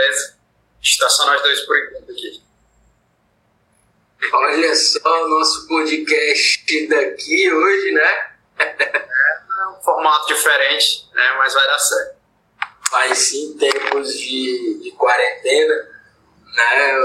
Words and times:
beleza? 0.00 0.36
Está 0.82 1.08
só 1.10 1.26
nós 1.26 1.42
dois 1.42 1.60
por 1.60 1.78
enquanto 1.78 2.12
aqui. 2.12 2.42
Olha 4.32 4.76
só 4.76 5.24
o 5.24 5.28
nosso 5.28 5.66
podcast 5.66 6.88
daqui 6.88 7.52
hoje, 7.52 7.92
né? 7.92 8.30
É 8.58 9.68
um 9.68 9.82
formato 9.82 10.26
diferente, 10.26 11.08
né? 11.14 11.34
Mas 11.36 11.52
vai 11.52 11.66
dar 11.66 11.78
certo. 11.78 12.16
Mas 12.92 13.18
sim, 13.18 13.56
tempos 13.58 14.18
de, 14.18 14.80
de 14.82 14.92
quarentena, 14.92 15.74
né? 16.54 17.04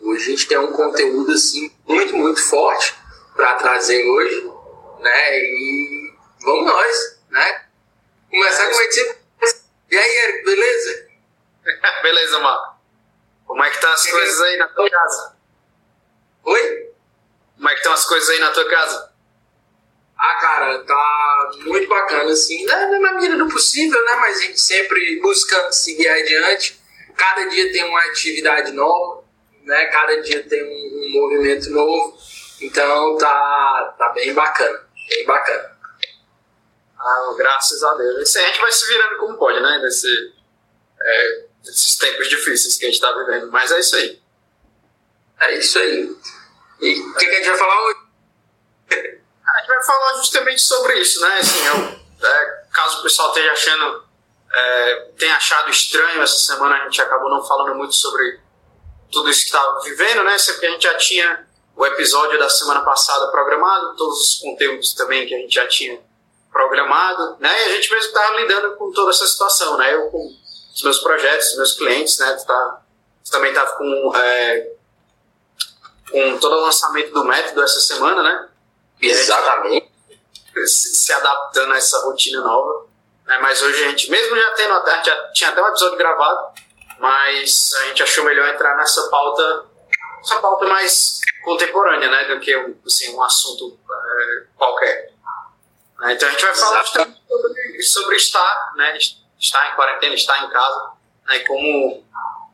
Hoje 0.00 0.26
a 0.26 0.30
gente 0.30 0.46
tem 0.46 0.58
um 0.58 0.72
conteúdo 0.72 1.32
assim 1.32 1.72
muito, 1.86 2.16
muito 2.16 2.40
forte 2.48 2.94
para 3.34 3.54
trazer 3.54 4.04
hoje, 4.04 4.50
né? 5.00 5.38
E 5.38 6.14
vamos 6.40 6.66
nós, 6.66 7.20
né? 7.30 7.64
Começar 8.30 8.64
é, 8.64 8.70
com 8.70 8.78
a 8.78 8.82
gente. 8.82 9.16
E 9.90 9.96
aí, 9.96 10.16
Eric, 10.16 10.44
beleza? 10.44 11.07
beleza, 12.02 12.38
Marco. 12.38 12.78
Como 13.46 13.64
é 13.64 13.70
que 13.70 13.80
tá 13.80 13.92
as 13.92 14.04
que 14.04 14.10
coisas 14.10 14.40
aí 14.40 14.56
na 14.56 14.68
tua 14.68 14.90
casa? 14.90 15.36
Oi? 16.44 16.92
Como 17.56 17.68
é 17.68 17.72
que 17.72 17.78
estão 17.78 17.92
as 17.92 18.04
coisas 18.04 18.28
aí 18.28 18.38
na 18.40 18.50
tua 18.50 18.68
casa? 18.68 19.12
Ah, 20.18 20.34
cara, 20.34 20.78
tá 20.80 21.50
muito 21.64 21.88
bacana, 21.88 22.32
assim, 22.32 22.64
na, 22.64 22.98
na 22.98 23.12
medida 23.12 23.36
do 23.36 23.48
possível, 23.48 24.04
né? 24.04 24.14
Mas 24.16 24.38
a 24.38 24.42
gente 24.42 24.60
sempre 24.60 25.20
buscando 25.20 25.72
seguir 25.72 26.08
adiante. 26.08 26.80
Cada 27.16 27.44
dia 27.48 27.72
tem 27.72 27.84
uma 27.84 28.00
atividade 28.00 28.72
nova, 28.72 29.24
né? 29.62 29.86
Cada 29.86 30.20
dia 30.20 30.42
tem 30.42 30.62
um, 30.64 31.06
um 31.06 31.12
movimento 31.12 31.70
novo. 31.70 32.18
Então 32.60 33.16
tá, 33.16 33.94
tá 33.96 34.08
bem 34.10 34.34
bacana, 34.34 34.80
bem 35.08 35.24
bacana. 35.24 35.78
Ah, 36.98 37.34
graças 37.36 37.82
a 37.82 37.94
Deus. 37.94 38.36
A 38.36 38.40
gente 38.40 38.60
vai 38.60 38.72
se 38.72 38.86
virando 38.88 39.18
como 39.18 39.38
pode, 39.38 39.60
né? 39.60 39.78
Nesse, 39.82 40.08
é, 41.00 41.47
nesses 41.68 41.96
tempos 41.96 42.28
difíceis 42.28 42.76
que 42.76 42.86
a 42.86 42.90
gente 42.90 43.00
tá 43.00 43.12
vivendo. 43.12 43.50
Mas 43.50 43.70
é 43.70 43.80
isso 43.80 43.96
aí. 43.96 44.20
É 45.40 45.58
isso 45.58 45.78
aí. 45.78 46.16
E 46.80 47.00
o 47.00 47.14
que, 47.14 47.26
que, 47.26 47.30
a 47.30 47.38
gente 47.38 47.48
vai 47.48 47.58
falar 47.58 47.84
hoje? 47.86 47.98
A 48.90 49.60
gente 49.60 49.68
vai 49.68 49.84
falar 49.84 50.14
justamente 50.14 50.60
sobre 50.60 51.00
isso, 51.00 51.20
né? 51.20 51.38
Assim, 51.38 51.66
eu, 51.66 52.28
é, 52.28 52.64
caso 52.72 53.00
o 53.00 53.02
pessoal 53.02 53.28
esteja 53.28 53.52
achando, 53.52 54.04
é, 54.52 54.94
tenha 55.18 55.36
achado 55.36 55.70
estranho 55.70 56.22
essa 56.22 56.38
semana, 56.38 56.76
a 56.76 56.84
gente 56.84 57.00
acabou 57.00 57.30
não 57.30 57.44
falando 57.44 57.74
muito 57.76 57.94
sobre 57.94 58.40
tudo 59.10 59.30
isso 59.30 59.40
que 59.40 59.46
estava 59.46 59.80
vivendo, 59.82 60.22
né? 60.24 60.38
Sempre 60.38 60.60
que 60.60 60.66
a 60.66 60.70
gente 60.70 60.82
já 60.82 60.94
tinha 60.96 61.46
o 61.76 61.86
episódio 61.86 62.38
da 62.38 62.48
semana 62.48 62.80
passada 62.82 63.30
programado, 63.30 63.96
todos 63.96 64.20
os 64.20 64.34
conteúdos 64.40 64.94
também 64.94 65.26
que 65.26 65.34
a 65.34 65.38
gente 65.38 65.54
já 65.54 65.66
tinha 65.66 66.00
programado, 66.52 67.36
né? 67.38 67.50
E 67.50 67.72
a 67.72 67.76
gente 67.76 67.90
mesmo 67.90 68.08
estava 68.08 68.36
lidando 68.36 68.76
com 68.76 68.92
toda 68.92 69.10
essa 69.10 69.26
situação, 69.26 69.76
né? 69.76 69.94
Eu 69.94 70.10
com 70.10 70.28
os 70.78 70.82
meus 70.84 70.98
projetos, 71.00 71.50
os 71.50 71.56
meus 71.56 71.72
clientes, 71.72 72.18
né? 72.18 72.38
Tá, 72.46 72.80
também 73.30 73.50
estava 73.50 73.72
com, 73.72 74.12
é, 74.16 74.70
com 76.08 76.38
todo 76.38 76.56
o 76.56 76.60
lançamento 76.60 77.12
do 77.12 77.24
método 77.24 77.62
essa 77.62 77.80
semana, 77.80 78.22
né? 78.22 78.48
Exatamente. 79.00 79.90
Se, 80.66 80.94
se, 80.94 81.12
adaptando 81.12 81.72
a 81.72 81.76
essa 81.76 82.00
rotina 82.04 82.40
nova. 82.40 82.86
Né? 83.26 83.38
Mas 83.38 83.60
hoje 83.60 83.84
a 83.84 83.88
gente, 83.88 84.10
mesmo 84.10 84.36
já 84.36 84.50
tendo, 84.52 84.74
até, 84.74 85.04
já 85.04 85.32
tinha 85.32 85.50
até 85.50 85.62
um 85.62 85.68
episódio 85.68 85.98
gravado, 85.98 86.54
mas 86.98 87.72
a 87.80 87.84
gente 87.86 88.02
achou 88.02 88.24
melhor 88.24 88.48
entrar 88.48 88.76
nessa 88.76 89.08
pauta, 89.08 89.66
essa 90.20 90.40
pauta 90.40 90.64
mais 90.66 91.20
contemporânea, 91.44 92.08
né? 92.08 92.24
Do 92.24 92.40
que 92.40 92.54
assim, 92.86 93.14
um 93.14 93.22
assunto 93.22 93.78
é, 93.90 94.46
qualquer. 94.56 95.12
Né? 95.98 96.14
Então 96.14 96.28
a 96.28 96.30
gente 96.30 96.44
vai 96.44 96.54
falar 96.54 96.84
sobre, 96.84 97.82
sobre 97.82 98.16
estar, 98.16 98.72
né? 98.76 98.96
Estar 99.38 99.72
em 99.72 99.76
quarentena, 99.76 100.14
estar 100.14 100.44
em 100.44 100.50
casa, 100.50 100.92
né? 101.26 101.40
como, 101.40 102.04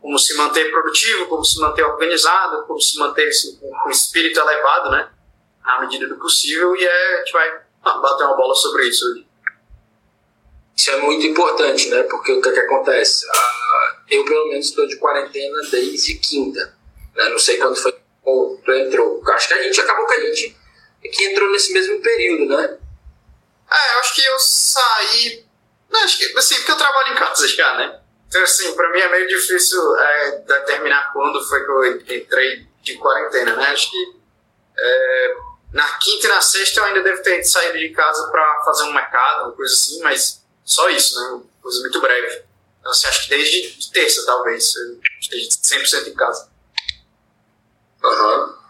como 0.01 0.19
se 0.19 0.35
manter 0.37 0.71
produtivo, 0.71 1.27
como 1.27 1.45
se 1.45 1.61
manter 1.61 1.85
organizado, 1.85 2.65
como 2.67 2.81
se 2.81 2.99
manter 2.99 3.29
assim, 3.29 3.57
com, 3.57 3.91
espírito 3.91 4.41
elevado, 4.41 4.91
né? 4.91 5.11
à 5.63 5.81
medida 5.81 6.07
do 6.07 6.17
possível, 6.17 6.77
e 6.77 6.85
é, 6.85 7.15
a 7.15 7.19
gente 7.19 7.33
vai 7.33 7.61
bater 7.83 8.25
uma 8.25 8.37
bola 8.37 8.55
sobre 8.55 8.87
isso 8.87 9.05
hoje. 9.07 9.27
Isso 10.77 10.91
é 10.91 10.97
muito 11.01 11.25
importante, 11.27 11.89
né? 11.89 12.03
Porque 12.03 12.33
o 12.33 12.43
que, 12.43 12.49
é 12.49 12.53
que 12.53 12.61
acontece? 12.61 13.25
Ah, 13.31 13.97
eu, 14.11 14.25
pelo 14.25 14.49
menos, 14.49 14.67
estou 14.67 14.87
de 14.87 14.97
quarentena 14.97 15.57
desde 15.71 16.17
quinta. 16.17 16.77
Né? 17.15 17.29
Não 17.29 17.39
sei 17.39 17.59
quando 17.59 17.77
foi 17.77 17.93
que 17.93 18.01
tu 18.25 18.73
entrou. 18.73 19.23
Acho 19.29 19.49
que 19.49 19.55
a 19.55 19.63
gente 19.63 19.81
acabou 19.81 20.07
que 20.07 20.15
a 20.15 20.21
gente 20.21 20.57
que 21.11 21.25
entrou 21.25 21.51
nesse 21.51 21.73
mesmo 21.73 22.01
período, 22.01 22.47
né? 22.57 22.79
É, 23.71 23.95
eu 23.95 24.01
acho 24.01 24.15
que 24.15 24.25
eu 24.25 24.39
saí. 24.39 25.44
Acho 26.05 26.19
que, 26.19 26.39
assim, 26.39 26.57
porque 26.57 26.73
eu 26.73 26.77
trabalho 26.77 27.13
em 27.13 27.17
casa 27.17 27.49
já, 27.49 27.75
né? 27.77 28.01
Então, 28.29 28.43
assim, 28.43 28.75
pra 28.75 28.91
mim 28.91 28.99
é 28.99 29.09
meio 29.09 29.29
difícil 29.29 29.97
é, 29.97 30.39
determinar 30.39 31.13
quando 31.13 31.43
foi 31.49 31.65
que 31.65 31.71
eu 31.71 31.97
entrei 32.17 32.67
de 32.83 32.97
quarentena, 32.99 33.57
né? 33.57 33.67
Acho 33.69 33.91
que 33.91 34.17
é, 34.79 35.37
na 35.73 35.89
quinta 35.99 36.27
e 36.27 36.29
na 36.29 36.41
sexta 36.41 36.81
eu 36.81 36.85
ainda 36.85 37.03
devo 37.03 37.23
ter 37.23 37.43
saído 37.45 37.79
de 37.79 37.91
casa 37.91 38.29
pra 38.31 38.63
fazer 38.65 38.85
um 38.85 38.93
mercado, 38.93 39.45
uma 39.45 39.53
coisa 39.53 39.73
assim, 39.73 40.01
mas 40.03 40.45
só 40.65 40.89
isso, 40.91 41.21
né? 41.21 41.29
Uma 41.29 41.45
coisa 41.63 41.81
muito 41.81 42.01
breve. 42.01 42.45
Então, 42.81 42.93
assim, 42.93 43.07
acho 43.09 43.25
que 43.25 43.31
desde 43.31 43.93
terça, 43.93 44.27
talvez, 44.27 44.75
eu 44.77 45.01
esteja 45.21 45.49
100% 45.49 46.09
em 46.09 46.15
casa. 46.15 46.51
Aham. 48.05 48.41
Uhum. 48.41 48.65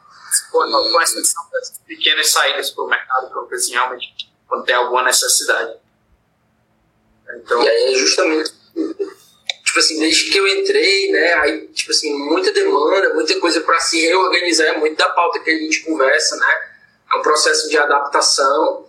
Com 0.51 1.03
exceção 1.03 1.49
das 1.51 1.81
pequenas 1.87 2.29
saídas 2.31 2.71
pro 2.71 2.87
mercado, 2.87 3.29
que 3.29 3.37
eu 3.37 3.57
assim, 3.57 3.73
realmente 3.73 4.33
quando 4.47 4.65
tem 4.65 4.75
alguma 4.75 5.03
necessidade. 5.03 5.77
Então... 7.37 7.63
E 7.63 7.69
aí 7.69 7.95
é 7.95 7.97
justamente, 7.97 8.53
tipo 9.65 9.79
assim, 9.79 9.99
desde 9.99 10.31
que 10.31 10.39
eu 10.39 10.47
entrei, 10.47 11.11
né, 11.11 11.35
aí, 11.35 11.67
tipo 11.69 11.91
assim, 11.91 12.13
muita 12.15 12.53
demanda, 12.53 13.15
muita 13.15 13.39
coisa 13.41 13.61
para 13.61 13.79
se 13.81 14.01
reorganizar, 14.01 14.69
é 14.69 14.79
muito 14.79 14.97
da 14.97 15.09
pauta 15.09 15.41
que 15.41 15.51
a 15.51 15.59
gente 15.59 15.81
conversa, 15.81 16.37
né, 16.37 16.55
é 17.13 17.17
um 17.17 17.23
processo 17.23 17.69
de 17.69 17.77
adaptação 17.77 18.87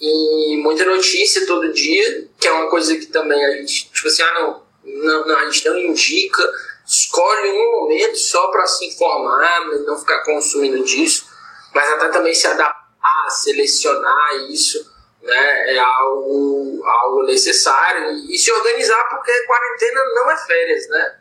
e 0.00 0.56
muita 0.62 0.84
notícia 0.84 1.46
todo 1.46 1.72
dia, 1.72 2.28
que 2.38 2.48
é 2.48 2.52
uma 2.52 2.68
coisa 2.68 2.96
que 2.96 3.06
também 3.06 3.44
a 3.44 3.50
gente, 3.52 3.90
tipo 3.90 4.08
assim, 4.08 4.22
ah, 4.22 4.34
não, 4.34 4.62
não, 4.84 5.26
não 5.26 5.38
a 5.38 5.44
gente 5.44 5.64
não 5.68 5.78
indica, 5.78 6.42
escolhe 6.86 7.50
um 7.50 7.80
momento 7.80 8.16
só 8.16 8.48
para 8.48 8.66
se 8.66 8.84
informar, 8.86 9.66
não 9.86 9.98
ficar 9.98 10.22
consumindo 10.24 10.84
disso, 10.84 11.26
mas 11.74 11.88
até 11.90 12.08
também 12.08 12.34
se 12.34 12.46
adaptar, 12.46 13.30
selecionar 13.30 14.50
isso 14.50 14.93
né, 15.24 15.74
é 15.74 15.78
algo, 15.78 16.82
algo 16.84 17.22
necessário 17.24 18.10
e, 18.30 18.38
se 18.38 18.52
organizar 18.52 19.08
porque 19.08 19.32
quarentena 19.46 20.04
não 20.14 20.30
é 20.30 20.36
férias, 20.36 20.88
né? 20.88 21.18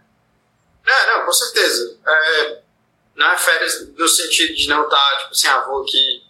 É, 0.85 1.07
não, 1.07 1.25
com 1.25 1.31
certeza. 1.31 1.97
É, 2.05 2.61
não 3.15 3.31
é 3.31 3.37
férias 3.37 3.87
no 3.95 4.07
sentido 4.07 4.53
de 4.53 4.67
não 4.67 4.83
estar, 4.83 4.97
tá, 4.97 5.17
tipo 5.19 5.31
assim, 5.31 5.47
ah, 5.47 5.59
vou 5.61 5.83
aqui, 5.83 6.23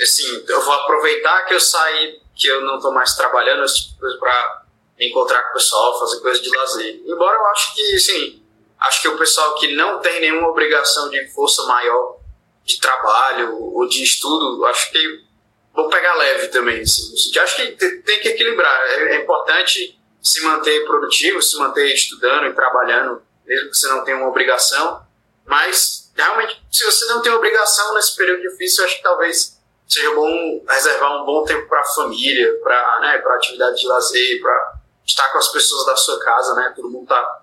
assim, 0.00 0.44
eu 0.46 0.60
vou 0.60 0.74
aproveitar 0.74 1.46
que 1.46 1.54
eu 1.54 1.60
saí, 1.60 2.20
que 2.34 2.46
eu 2.46 2.60
não 2.62 2.76
estou 2.76 2.92
mais 2.92 3.14
trabalhando, 3.14 3.64
esse 3.64 3.84
tipo 3.84 3.94
de 3.94 4.00
coisa 4.00 4.18
pra 4.18 4.62
me 4.98 5.08
encontrar 5.08 5.42
com 5.44 5.50
o 5.50 5.52
pessoal, 5.54 5.98
fazer 5.98 6.20
coisa 6.20 6.42
de 6.42 6.54
lazer. 6.54 7.00
Embora 7.06 7.36
eu 7.36 7.46
acho 7.46 7.74
que, 7.74 7.94
assim, 7.94 8.42
acho 8.80 9.00
que 9.00 9.08
o 9.08 9.16
pessoal 9.16 9.54
que 9.54 9.74
não 9.74 9.98
tem 10.00 10.20
nenhuma 10.20 10.48
obrigação 10.48 11.08
de 11.08 11.26
força 11.28 11.62
maior 11.62 12.18
de 12.64 12.78
trabalho 12.78 13.58
ou 13.58 13.88
de 13.88 14.02
estudo, 14.02 14.64
acho 14.66 14.90
que 14.90 15.31
vou 15.74 15.88
pegar 15.88 16.14
leve 16.14 16.48
também. 16.48 16.82
Assim. 16.82 17.38
Acho 17.38 17.56
que 17.56 17.72
tem 17.72 18.20
que 18.20 18.28
equilibrar. 18.28 18.80
É, 18.82 19.16
é, 19.16 19.22
importante 19.22 19.98
se 20.20 20.40
manter 20.42 20.84
produtivo, 20.84 21.42
se 21.42 21.58
manter 21.58 21.92
estudando 21.92 22.46
e 22.46 22.54
trabalhando, 22.54 23.22
mesmo 23.44 23.70
que 23.70 23.76
você 23.76 23.88
não 23.88 24.04
tenha 24.04 24.16
uma 24.16 24.28
obrigação. 24.28 25.04
Mas, 25.44 26.12
realmente, 26.14 26.62
se 26.70 26.84
você 26.84 27.04
não 27.06 27.20
tem 27.20 27.32
obrigação 27.32 27.94
nesse 27.94 28.16
período 28.16 28.42
difícil, 28.42 28.84
acho 28.84 28.96
que 28.96 29.02
talvez 29.02 29.60
seja 29.88 30.14
bom 30.14 30.64
reservar 30.68 31.20
um 31.20 31.26
bom 31.26 31.44
tempo 31.44 31.68
para 31.68 31.80
a 31.80 31.84
família, 31.84 32.58
para 32.62 33.00
né, 33.00 33.22
atividade 33.34 33.80
de 33.80 33.86
lazer, 33.86 34.40
para 34.40 34.74
estar 35.06 35.30
com 35.32 35.38
as 35.38 35.48
pessoas 35.48 35.86
da 35.86 35.96
sua 35.96 36.18
casa, 36.20 36.54
né? 36.54 36.72
Todo 36.74 36.88
mundo 36.88 37.06
tá, 37.06 37.42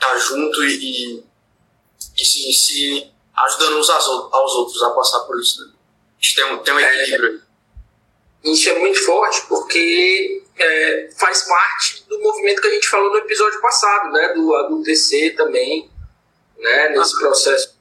tá 0.00 0.16
junto 0.18 0.64
e, 0.64 1.18
e, 1.18 1.24
e 2.16 2.24
se, 2.24 2.52
se, 2.52 3.12
ajudando 3.36 3.78
uns 3.78 3.90
aos 3.90 4.54
outros 4.54 4.82
a 4.82 4.90
passar 4.90 5.20
por 5.20 5.38
isso. 5.38 5.64
Né? 5.64 5.72
A 5.72 6.24
gente 6.24 6.34
tem 6.34 6.44
um, 6.52 6.58
tem 6.58 6.74
um 6.74 6.78
é, 6.78 7.02
equilíbrio. 7.02 7.38
É, 7.38 7.43
isso 8.44 8.68
é 8.68 8.78
muito 8.78 9.02
forte 9.04 9.42
porque 9.48 10.42
é, 10.58 11.08
faz 11.16 11.42
parte 11.42 12.04
do 12.08 12.20
movimento 12.20 12.60
que 12.60 12.68
a 12.68 12.72
gente 12.72 12.88
falou 12.88 13.10
no 13.10 13.18
episódio 13.18 13.60
passado, 13.60 14.12
né? 14.12 14.34
Do 14.34 14.54
adultecer 14.54 15.34
também, 15.34 15.90
né? 16.58 16.90
Nesse 16.90 17.18
processo 17.18 17.74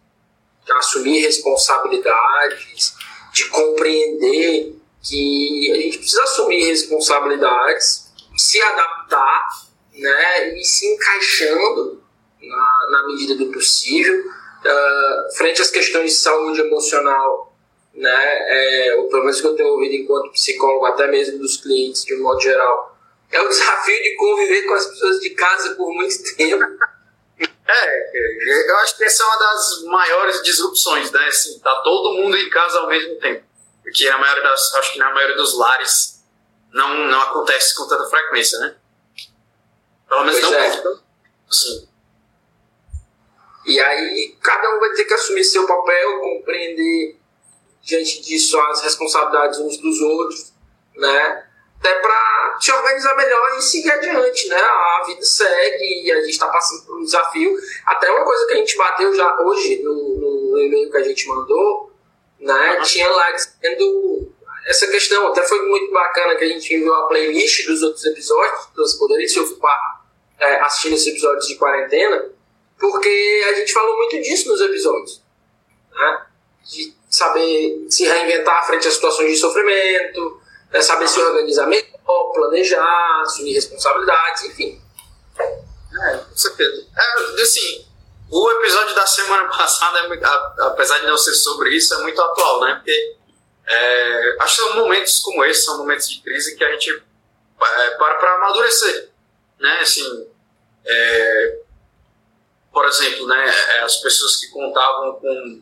de 0.65 0.71
assumir 0.71 1.19
responsabilidades, 1.19 2.93
de 3.33 3.49
compreender 3.49 4.75
que 5.01 5.71
a 5.71 5.75
gente 5.75 5.97
precisa 5.97 6.23
assumir 6.23 6.65
responsabilidades, 6.65 8.13
se 8.37 8.61
adaptar, 8.61 9.47
né? 9.93 10.57
E 10.57 10.63
se 10.63 10.87
encaixando 10.87 12.01
na, 12.41 12.87
na 12.89 13.07
medida 13.07 13.35
do 13.35 13.51
possível. 13.51 14.31
Uh, 14.63 15.35
frente 15.35 15.61
às 15.61 15.69
questões 15.69 16.11
de 16.11 16.17
saúde 16.17 16.61
emocional 16.61 17.52
né, 17.93 18.87
é, 18.89 18.95
ou 18.95 19.07
pelo 19.07 19.23
menos 19.23 19.39
que 19.39 19.47
eu 19.47 19.55
tenho 19.55 19.69
ouvido 19.69 19.93
enquanto 19.93 20.31
psicólogo, 20.31 20.85
até 20.85 21.07
mesmo 21.07 21.37
dos 21.39 21.57
clientes 21.57 22.03
de 22.03 22.15
um 22.15 22.23
modo 22.23 22.41
geral, 22.41 22.97
é 23.31 23.41
o 23.41 23.47
desafio 23.47 24.03
de 24.03 24.15
conviver 24.15 24.63
com 24.63 24.73
as 24.73 24.85
pessoas 24.85 25.19
de 25.19 25.29
casa 25.31 25.75
por 25.75 25.93
muito 25.93 26.23
tempo. 26.35 26.63
É, 27.65 28.69
eu 28.69 28.77
acho 28.77 28.97
que 28.97 29.03
essa 29.05 29.23
é 29.23 29.25
uma 29.25 29.37
das 29.37 29.83
maiores 29.83 30.43
disrupções, 30.43 31.11
né? 31.11 31.25
Assim, 31.27 31.59
tá 31.59 31.81
todo 31.81 32.21
mundo 32.21 32.37
em 32.37 32.49
casa 32.49 32.79
ao 32.79 32.87
mesmo 32.87 33.15
tempo. 33.19 33.43
Porque 33.81 34.07
a 34.07 34.17
maioria 34.17 34.43
das, 34.43 34.73
acho 34.75 34.93
que 34.93 34.99
na 34.99 35.13
maioria 35.13 35.35
dos 35.35 35.57
lares 35.57 36.23
não, 36.73 37.07
não 37.07 37.21
acontece 37.21 37.75
com 37.75 37.87
tanta 37.87 38.09
frequência, 38.09 38.59
né? 38.59 38.75
Pelo 40.07 40.25
menos 40.25 40.39
Pois 40.39 40.51
não 40.51 40.59
é. 40.59 40.83
Assim, 41.49 41.89
E 43.65 43.79
aí 43.79 44.37
cada 44.41 44.75
um 44.75 44.79
vai 44.79 44.91
ter 44.91 45.05
que 45.05 45.13
assumir 45.13 45.43
seu 45.43 45.65
papel, 45.65 46.19
compreender 46.19 47.22
diante 47.83 48.21
disso 48.21 48.59
as 48.59 48.81
responsabilidades 48.81 49.59
uns 49.59 49.77
dos 49.77 50.01
outros, 50.01 50.53
né? 50.95 51.47
Até 51.79 51.93
para 51.99 52.57
se 52.61 52.71
organizar 52.71 53.13
melhor 53.15 53.57
e 53.57 53.61
seguir 53.61 53.91
adiante, 53.91 54.47
né? 54.47 54.57
A 54.57 55.03
vida 55.05 55.21
segue 55.21 56.05
e 56.05 56.11
a 56.11 56.21
gente 56.21 56.29
está 56.29 56.47
passando 56.47 56.85
por 56.85 56.97
um 56.97 57.03
desafio. 57.03 57.57
Até 57.85 58.09
uma 58.09 58.23
coisa 58.23 58.47
que 58.47 58.53
a 58.53 58.57
gente 58.57 58.77
bateu 58.77 59.13
já 59.13 59.37
hoje 59.41 59.81
no, 59.83 60.49
no 60.51 60.59
e-mail 60.59 60.89
que 60.89 60.97
a 60.97 61.03
gente 61.03 61.27
mandou, 61.27 61.91
né? 62.39 62.77
Uhum. 62.77 62.83
Tinha 62.83 63.09
lá 63.09 63.31
dizendo 63.31 64.31
essa 64.65 64.87
questão. 64.87 65.27
Até 65.27 65.43
foi 65.43 65.61
muito 65.67 65.91
bacana 65.91 66.35
que 66.35 66.45
a 66.45 66.47
gente 66.47 66.73
enviou 66.73 66.95
a 66.95 67.07
playlist 67.07 67.67
dos 67.67 67.83
outros 67.83 68.05
episódios, 68.05 68.65
para 68.67 68.83
vocês 68.83 68.97
poderem 68.97 69.27
se 69.27 69.39
ocupar 69.41 70.05
é, 70.39 70.61
assistindo 70.61 70.93
esses 70.93 71.07
episódios 71.07 71.47
de 71.47 71.55
quarentena, 71.55 72.29
porque 72.79 73.43
a 73.49 73.53
gente 73.55 73.73
falou 73.73 73.97
muito 73.97 74.21
disso 74.21 74.47
nos 74.47 74.61
episódios. 74.61 75.21
Né? 75.91 76.25
De 76.63 77.02
saber 77.13 77.85
se 77.89 78.05
reinventar 78.05 78.65
frente 78.65 78.87
a 78.87 78.91
situações 78.91 79.31
de 79.31 79.37
sofrimento, 79.37 80.41
né? 80.71 80.81
saber 80.81 81.07
se 81.07 81.19
organizar 81.19 81.67
melhor, 81.67 82.31
planejar, 82.33 83.21
assumir 83.21 83.53
responsabilidades, 83.53 84.45
enfim. 84.45 84.81
É, 85.39 86.17
com 86.17 86.35
certeza. 86.35 86.87
É, 86.97 87.41
assim, 87.41 87.85
o 88.31 88.51
episódio 88.53 88.95
da 88.95 89.05
semana 89.05 89.45
passada, 89.55 89.99
apesar 90.61 90.99
de 90.99 91.05
não 91.05 91.17
ser 91.17 91.35
sobre 91.35 91.75
isso, 91.75 91.93
é 91.93 91.97
muito 91.97 92.19
atual, 92.19 92.61
né? 92.61 92.75
Porque 92.75 93.15
é, 93.67 94.35
acho 94.39 94.55
que 94.55 94.61
são 94.63 94.75
momentos 94.77 95.19
como 95.19 95.45
esse, 95.45 95.61
são 95.61 95.77
momentos 95.77 96.09
de 96.09 96.19
crise 96.19 96.55
que 96.55 96.63
a 96.63 96.71
gente 96.71 96.89
é, 96.89 97.89
para 97.91 98.15
para 98.15 98.35
amadurecer, 98.37 99.11
né? 99.59 99.79
Assim, 99.81 100.27
é, 100.83 101.59
por 102.73 102.87
exemplo, 102.87 103.27
né, 103.27 103.53
é, 103.75 103.79
as 103.81 103.97
pessoas 103.97 104.37
que 104.37 104.47
contavam 104.47 105.13
com, 105.13 105.61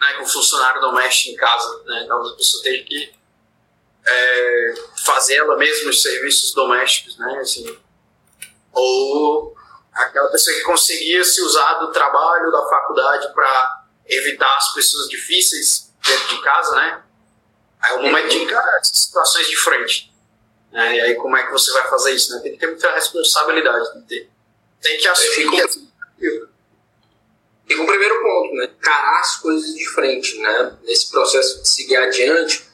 né, 0.00 0.12
com 0.14 0.26
funcionário 0.26 0.80
doméstico 0.80 1.30
em 1.32 1.36
casa, 1.36 1.82
né? 1.84 2.02
Então, 2.04 2.26
a 2.26 2.36
pessoa 2.36 2.62
teve 2.62 2.84
que 2.84 3.14
é, 4.06 4.74
fazer 5.04 5.36
ela 5.36 5.56
mesma 5.56 5.90
os 5.90 6.02
serviços 6.02 6.52
domésticos, 6.52 7.18
né? 7.18 7.38
Assim, 7.40 7.76
ou 8.72 9.56
aquela 9.92 10.28
pessoa 10.30 10.54
que 10.56 10.62
conseguia 10.62 11.24
se 11.24 11.40
usar 11.42 11.74
do 11.74 11.90
trabalho, 11.90 12.52
da 12.52 12.68
faculdade 12.68 13.32
para 13.32 13.84
evitar 14.06 14.54
as 14.56 14.74
pessoas 14.74 15.08
difíceis 15.08 15.92
dentro 16.06 16.28
de 16.28 16.42
casa, 16.42 16.76
né? 16.76 17.02
Aí 17.80 17.92
é 17.92 17.94
o 17.94 18.02
momento 18.02 18.28
de 18.28 18.36
encarar 18.38 18.78
essas 18.78 18.98
situações 18.98 19.48
de 19.48 19.56
frente. 19.56 20.12
Né? 20.72 20.96
E 20.96 21.00
aí 21.00 21.14
como 21.14 21.36
é 21.36 21.46
que 21.46 21.52
você 21.52 21.72
vai 21.72 21.88
fazer 21.88 22.12
isso? 22.12 22.34
Né? 22.34 22.42
Tem 22.42 22.52
que 22.52 22.58
ter 22.58 22.66
muita 22.66 22.92
responsabilidade. 22.92 23.92
Tem 23.92 24.02
que, 24.02 24.08
ter. 24.08 24.30
Tem 24.82 24.98
que 24.98 25.08
assumir 25.08 25.50
Fica- 25.50 25.68
que 26.18 26.48
com 27.74 27.82
o 27.82 27.86
primeiro 27.86 28.22
ponto, 28.22 28.54
né? 28.54 28.64
Encarar 28.78 29.20
as 29.20 29.36
coisas 29.38 29.74
de 29.74 29.88
frente, 29.88 30.38
né? 30.38 30.76
Nesse 30.84 31.10
processo 31.10 31.62
de 31.62 31.68
seguir 31.68 31.96
adiante, 31.96 32.64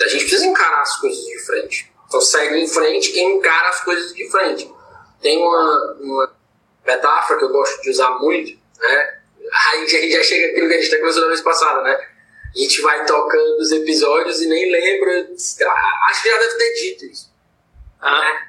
a 0.00 0.08
gente 0.08 0.24
precisa 0.24 0.46
encarar 0.46 0.82
as 0.82 0.96
coisas 1.00 1.24
de 1.24 1.38
frente. 1.40 1.92
Então 2.06 2.20
segue 2.20 2.58
em 2.58 2.68
frente 2.68 3.12
quem 3.12 3.36
encara 3.36 3.68
as 3.68 3.82
coisas 3.82 4.14
de 4.14 4.30
frente. 4.30 4.70
Tem 5.20 5.38
uma, 5.38 5.96
uma 6.00 6.32
metáfora 6.86 7.38
que 7.38 7.44
eu 7.44 7.50
gosto 7.50 7.82
de 7.82 7.90
usar 7.90 8.10
muito, 8.18 8.58
né? 8.78 9.20
Aí 9.52 9.82
a 9.82 9.86
gente 9.86 10.12
já 10.12 10.22
chega 10.22 10.52
aquilo 10.52 10.68
que 10.68 10.74
a 10.74 10.80
gente 10.80 10.88
até 10.88 10.98
conversou 10.98 11.22
na 11.22 11.28
vez 11.28 11.40
passada, 11.40 11.82
né? 11.82 12.08
A 12.54 12.58
gente 12.58 12.80
vai 12.82 13.04
tocando 13.04 13.58
os 13.58 13.70
episódios 13.70 14.42
e 14.42 14.48
nem 14.48 14.70
lembra. 14.70 15.30
Acho 15.32 16.22
que 16.22 16.30
já 16.30 16.38
deve 16.38 16.54
ter 16.56 16.74
dito 16.74 17.04
isso. 17.06 17.30
Ah, 18.00 18.42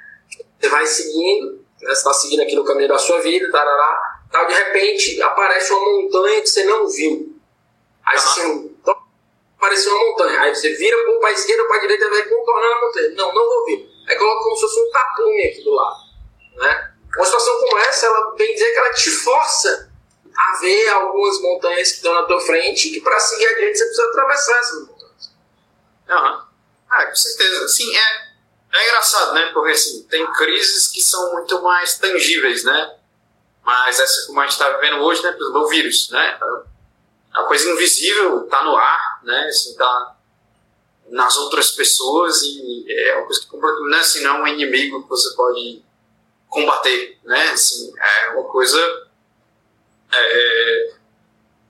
Você 0.60 0.70
vai 0.70 0.86
seguindo, 0.86 1.52
né? 1.54 1.60
você 1.82 1.92
está 1.92 2.14
seguindo 2.14 2.42
aqui 2.42 2.56
no 2.56 2.64
caminho 2.64 2.88
da 2.88 2.98
sua 2.98 3.20
vida, 3.22 3.52
tarará, 3.52 4.11
tal, 4.32 4.48
de 4.48 4.54
repente 4.54 5.22
aparece 5.22 5.74
uma 5.74 6.02
montanha 6.02 6.42
que 6.42 6.48
você 6.48 6.64
não 6.64 6.88
viu. 6.88 7.36
Aí 8.06 8.20
você 8.20 8.42
então, 8.42 8.98
apareceu 9.58 9.94
uma 9.94 10.12
montanha. 10.12 10.42
Aí 10.42 10.56
você 10.56 10.74
vira 10.74 10.98
para 11.20 11.30
a 11.30 11.32
esquerda 11.34 11.62
ou 11.64 11.68
para 11.68 11.78
a 11.78 11.82
direita 11.82 12.06
e 12.06 12.10
vai 12.10 12.24
contornando 12.24 12.74
a 12.74 12.82
montanha. 12.82 13.10
Não, 13.12 13.34
não 13.34 13.46
vou 13.48 13.66
vir. 13.66 13.90
Aí 14.08 14.18
coloca 14.18 14.44
como 14.44 14.56
se 14.56 14.62
fosse 14.62 14.80
um 14.80 14.92
tapume 14.92 15.46
aqui 15.46 15.64
do 15.64 15.72
lado. 15.72 16.00
Né? 16.56 16.92
Uma 17.16 17.26
situação 17.26 17.60
como 17.60 17.78
essa, 17.80 18.06
ela 18.06 18.36
bem 18.36 18.54
dizer 18.54 18.72
que 18.72 18.80
ela 18.80 18.94
te 18.94 19.10
força 19.10 19.92
a 20.36 20.60
ver 20.60 20.90
algumas 20.90 21.42
montanhas 21.42 21.92
que 21.92 21.98
estão 21.98 22.14
na 22.14 22.24
tua 22.24 22.40
frente 22.40 22.88
e 22.88 22.92
que 22.94 23.02
para 23.02 23.20
seguir 23.20 23.48
adiante 23.48 23.78
você 23.78 23.86
precisa 23.86 24.08
atravessar 24.08 24.60
essas 24.60 24.88
montanhas. 24.88 25.32
aham. 26.10 26.48
Ah, 26.90 27.06
com 27.06 27.16
certeza. 27.16 27.66
Assim, 27.66 27.96
é, 27.96 28.78
é 28.78 28.88
engraçado, 28.88 29.34
né? 29.34 29.52
Porque 29.54 29.72
assim, 29.72 30.04
tem 30.04 30.26
crises 30.34 30.88
que 30.88 31.02
são 31.02 31.34
muito 31.34 31.62
mais 31.62 31.98
tangíveis, 31.98 32.64
né? 32.66 32.98
Mas 33.72 34.02
essa 34.02 34.28
como 34.28 34.42
a 34.42 34.44
gente 34.44 34.52
está 34.52 34.70
vivendo 34.72 35.02
hoje, 35.02 35.24
né? 35.24 35.30
Exemplo, 35.30 35.64
o 35.64 35.68
vírus, 35.70 36.10
né? 36.10 36.38
É 37.34 37.40
uma 37.40 37.48
coisa 37.48 37.70
invisível, 37.70 38.46
tá 38.48 38.62
no 38.66 38.76
ar, 38.76 39.22
né? 39.24 39.46
Assim, 39.46 39.74
tá 39.78 40.18
nas 41.08 41.38
outras 41.38 41.72
pessoas 41.72 42.42
e 42.42 42.86
é 42.90 43.16
uma 43.16 43.26
coisa 43.28 43.42
que 43.42 43.56
não 43.56 43.94
é 43.96 44.00
assim, 44.02 44.24
não 44.24 44.36
é 44.36 44.42
um 44.42 44.48
inimigo 44.48 45.04
que 45.04 45.10
você 45.10 45.34
pode 45.36 45.82
combater, 46.50 47.18
né? 47.24 47.52
Assim, 47.52 47.94
é 47.98 48.30
uma 48.32 48.44
coisa 48.44 49.08
é, 50.12 50.94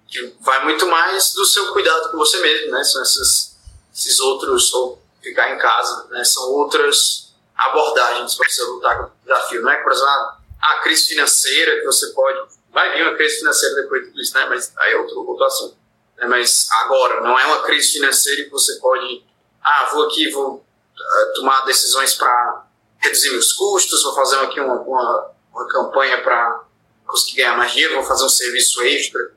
que 0.07 0.35
vai 0.39 0.63
muito 0.63 0.87
mais 0.87 1.35
do 1.35 1.45
seu 1.45 1.71
cuidado 1.71 2.09
com 2.09 2.17
você 2.17 2.39
mesmo, 2.41 2.71
né? 2.71 2.83
São 2.83 3.03
esses, 3.03 3.59
esses 3.93 4.19
outros, 4.19 4.73
ou 4.73 4.99
ficar 5.21 5.51
em 5.51 5.59
casa, 5.59 6.07
né? 6.09 6.23
São 6.23 6.49
outras 6.49 7.35
abordagens 7.55 8.33
para 8.33 8.49
você 8.49 8.63
lutar 8.63 8.97
com 8.97 9.03
o 9.03 9.11
desafio, 9.23 9.61
não 9.61 9.69
é? 9.69 9.83
Por 9.83 9.91
exemplo, 9.91 10.40
a, 10.61 10.79
crise 10.81 11.07
financeira 11.07 11.79
que 11.79 11.85
você 11.85 12.07
pode, 12.07 12.39
vai 12.71 12.95
vir 12.95 13.03
uma 13.03 13.15
crise 13.15 13.39
financeira 13.39 13.75
depois 13.75 14.03
de 14.03 14.09
tudo 14.09 14.21
isso, 14.21 14.33
né? 14.35 14.45
Mas 14.45 14.73
aí 14.77 14.93
é 14.93 14.97
outro, 14.97 15.27
outro 15.27 15.45
assunto. 15.45 15.77
Né? 16.17 16.27
Mas 16.27 16.67
agora, 16.81 17.21
não 17.21 17.37
é 17.37 17.45
uma 17.45 17.63
crise 17.63 17.93
financeira 17.93 18.43
que 18.43 18.49
você 18.49 18.75
pode, 18.79 19.25
ah, 19.63 19.89
vou 19.91 20.07
aqui, 20.07 20.29
vou 20.31 20.65
ah, 20.97 21.31
tomar 21.35 21.61
decisões 21.65 22.13
para 22.13 22.65
reduzir 22.99 23.31
meus 23.31 23.53
custos, 23.53 24.03
vou 24.03 24.15
fazer 24.15 24.37
aqui 24.37 24.59
uma, 24.59 24.79
uma, 24.81 25.31
uma 25.51 25.67
campanha 25.67 26.21
para 26.21 26.63
conseguir 27.07 27.37
ganhar 27.37 27.57
mais 27.57 27.71
dinheiro, 27.71 27.95
vou 27.95 28.03
fazer 28.03 28.23
um 28.23 28.29
serviço 28.29 28.81
extra, 28.83 29.33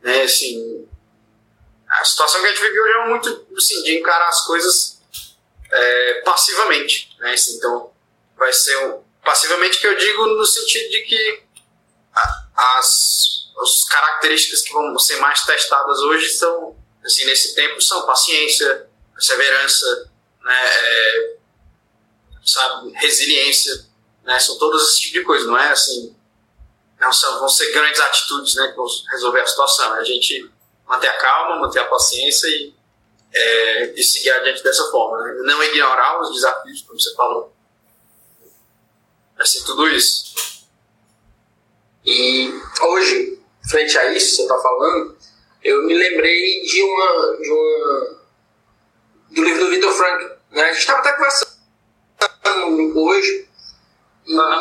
né, 0.00 0.22
assim, 0.22 0.88
a 1.88 2.04
situação 2.04 2.40
que 2.40 2.46
a 2.46 2.50
gente 2.50 2.62
vive 2.62 2.80
hoje 2.80 2.92
é 2.92 3.08
muito, 3.08 3.46
assim, 3.56 3.82
de 3.82 3.98
encarar 3.98 4.28
as 4.28 4.46
coisas 4.46 5.02
é, 5.70 6.22
passivamente, 6.24 7.14
né, 7.18 7.32
assim, 7.32 7.56
então 7.56 7.92
vai 8.38 8.52
ser 8.52 8.76
um, 8.86 9.02
passivamente 9.24 9.80
que 9.80 9.86
eu 9.86 9.96
digo 9.96 10.26
no 10.26 10.46
sentido 10.46 10.90
de 10.90 11.02
que 11.02 11.42
as, 12.54 13.50
as 13.62 13.84
características 13.84 14.62
que 14.62 14.72
vão 14.72 14.98
ser 14.98 15.16
mais 15.16 15.44
testadas 15.44 15.98
hoje 16.00 16.28
são, 16.30 16.76
assim, 17.04 17.24
nesse 17.24 17.54
tempo, 17.54 17.80
são 17.80 18.06
paciência, 18.06 18.88
perseverança, 19.14 20.10
né, 20.42 20.66
é, 20.66 21.36
sabe, 22.44 22.92
resiliência, 22.92 23.86
né, 24.24 24.38
são 24.38 24.58
todos 24.58 24.90
esse 24.90 25.00
tipo 25.00 25.18
de 25.18 25.24
coisa, 25.24 25.46
não 25.46 25.58
é 25.58 25.70
assim, 25.70 26.14
não 26.98 27.12
são, 27.12 27.38
vão 27.38 27.48
ser 27.48 27.72
grandes 27.72 28.00
atitudes, 28.00 28.54
né, 28.54 28.68
que 28.68 28.76
vão 28.76 28.86
resolver 29.10 29.40
a 29.40 29.46
situação, 29.46 29.96
é 29.96 30.00
a 30.00 30.04
gente 30.04 30.50
manter 30.86 31.08
a 31.08 31.18
calma, 31.18 31.60
manter 31.60 31.80
a 31.80 31.84
paciência 31.84 32.48
e, 32.48 32.74
é, 33.32 33.94
e 33.94 34.02
seguir 34.02 34.30
adiante 34.30 34.62
dessa 34.62 34.90
forma, 34.90 35.22
né? 35.22 35.34
não 35.44 35.62
ignorar 35.62 36.20
os 36.20 36.34
desafios, 36.34 36.82
como 36.82 37.00
você 37.00 37.14
falou, 37.14 37.54
vai 39.40 39.46
ser 39.46 39.64
tudo 39.64 39.88
isso. 39.88 40.66
E 42.04 42.52
hoje, 42.82 43.40
frente 43.70 43.96
a 43.96 44.12
isso 44.12 44.26
que 44.26 44.36
você 44.36 44.42
está 44.42 44.58
falando, 44.58 45.16
eu 45.64 45.82
me 45.86 45.94
lembrei 45.94 46.60
de 46.62 46.82
uma, 46.82 47.36
de 47.38 47.50
uma 47.50 48.20
do 49.30 49.42
livro 49.42 49.64
do 49.64 49.70
Victor 49.70 49.92
Frank. 49.94 50.24
Né? 50.50 50.62
A 50.62 50.68
gente 50.68 50.80
estava 50.80 50.98
até 50.98 51.12
conversando 51.14 51.50
hoje 52.98 53.48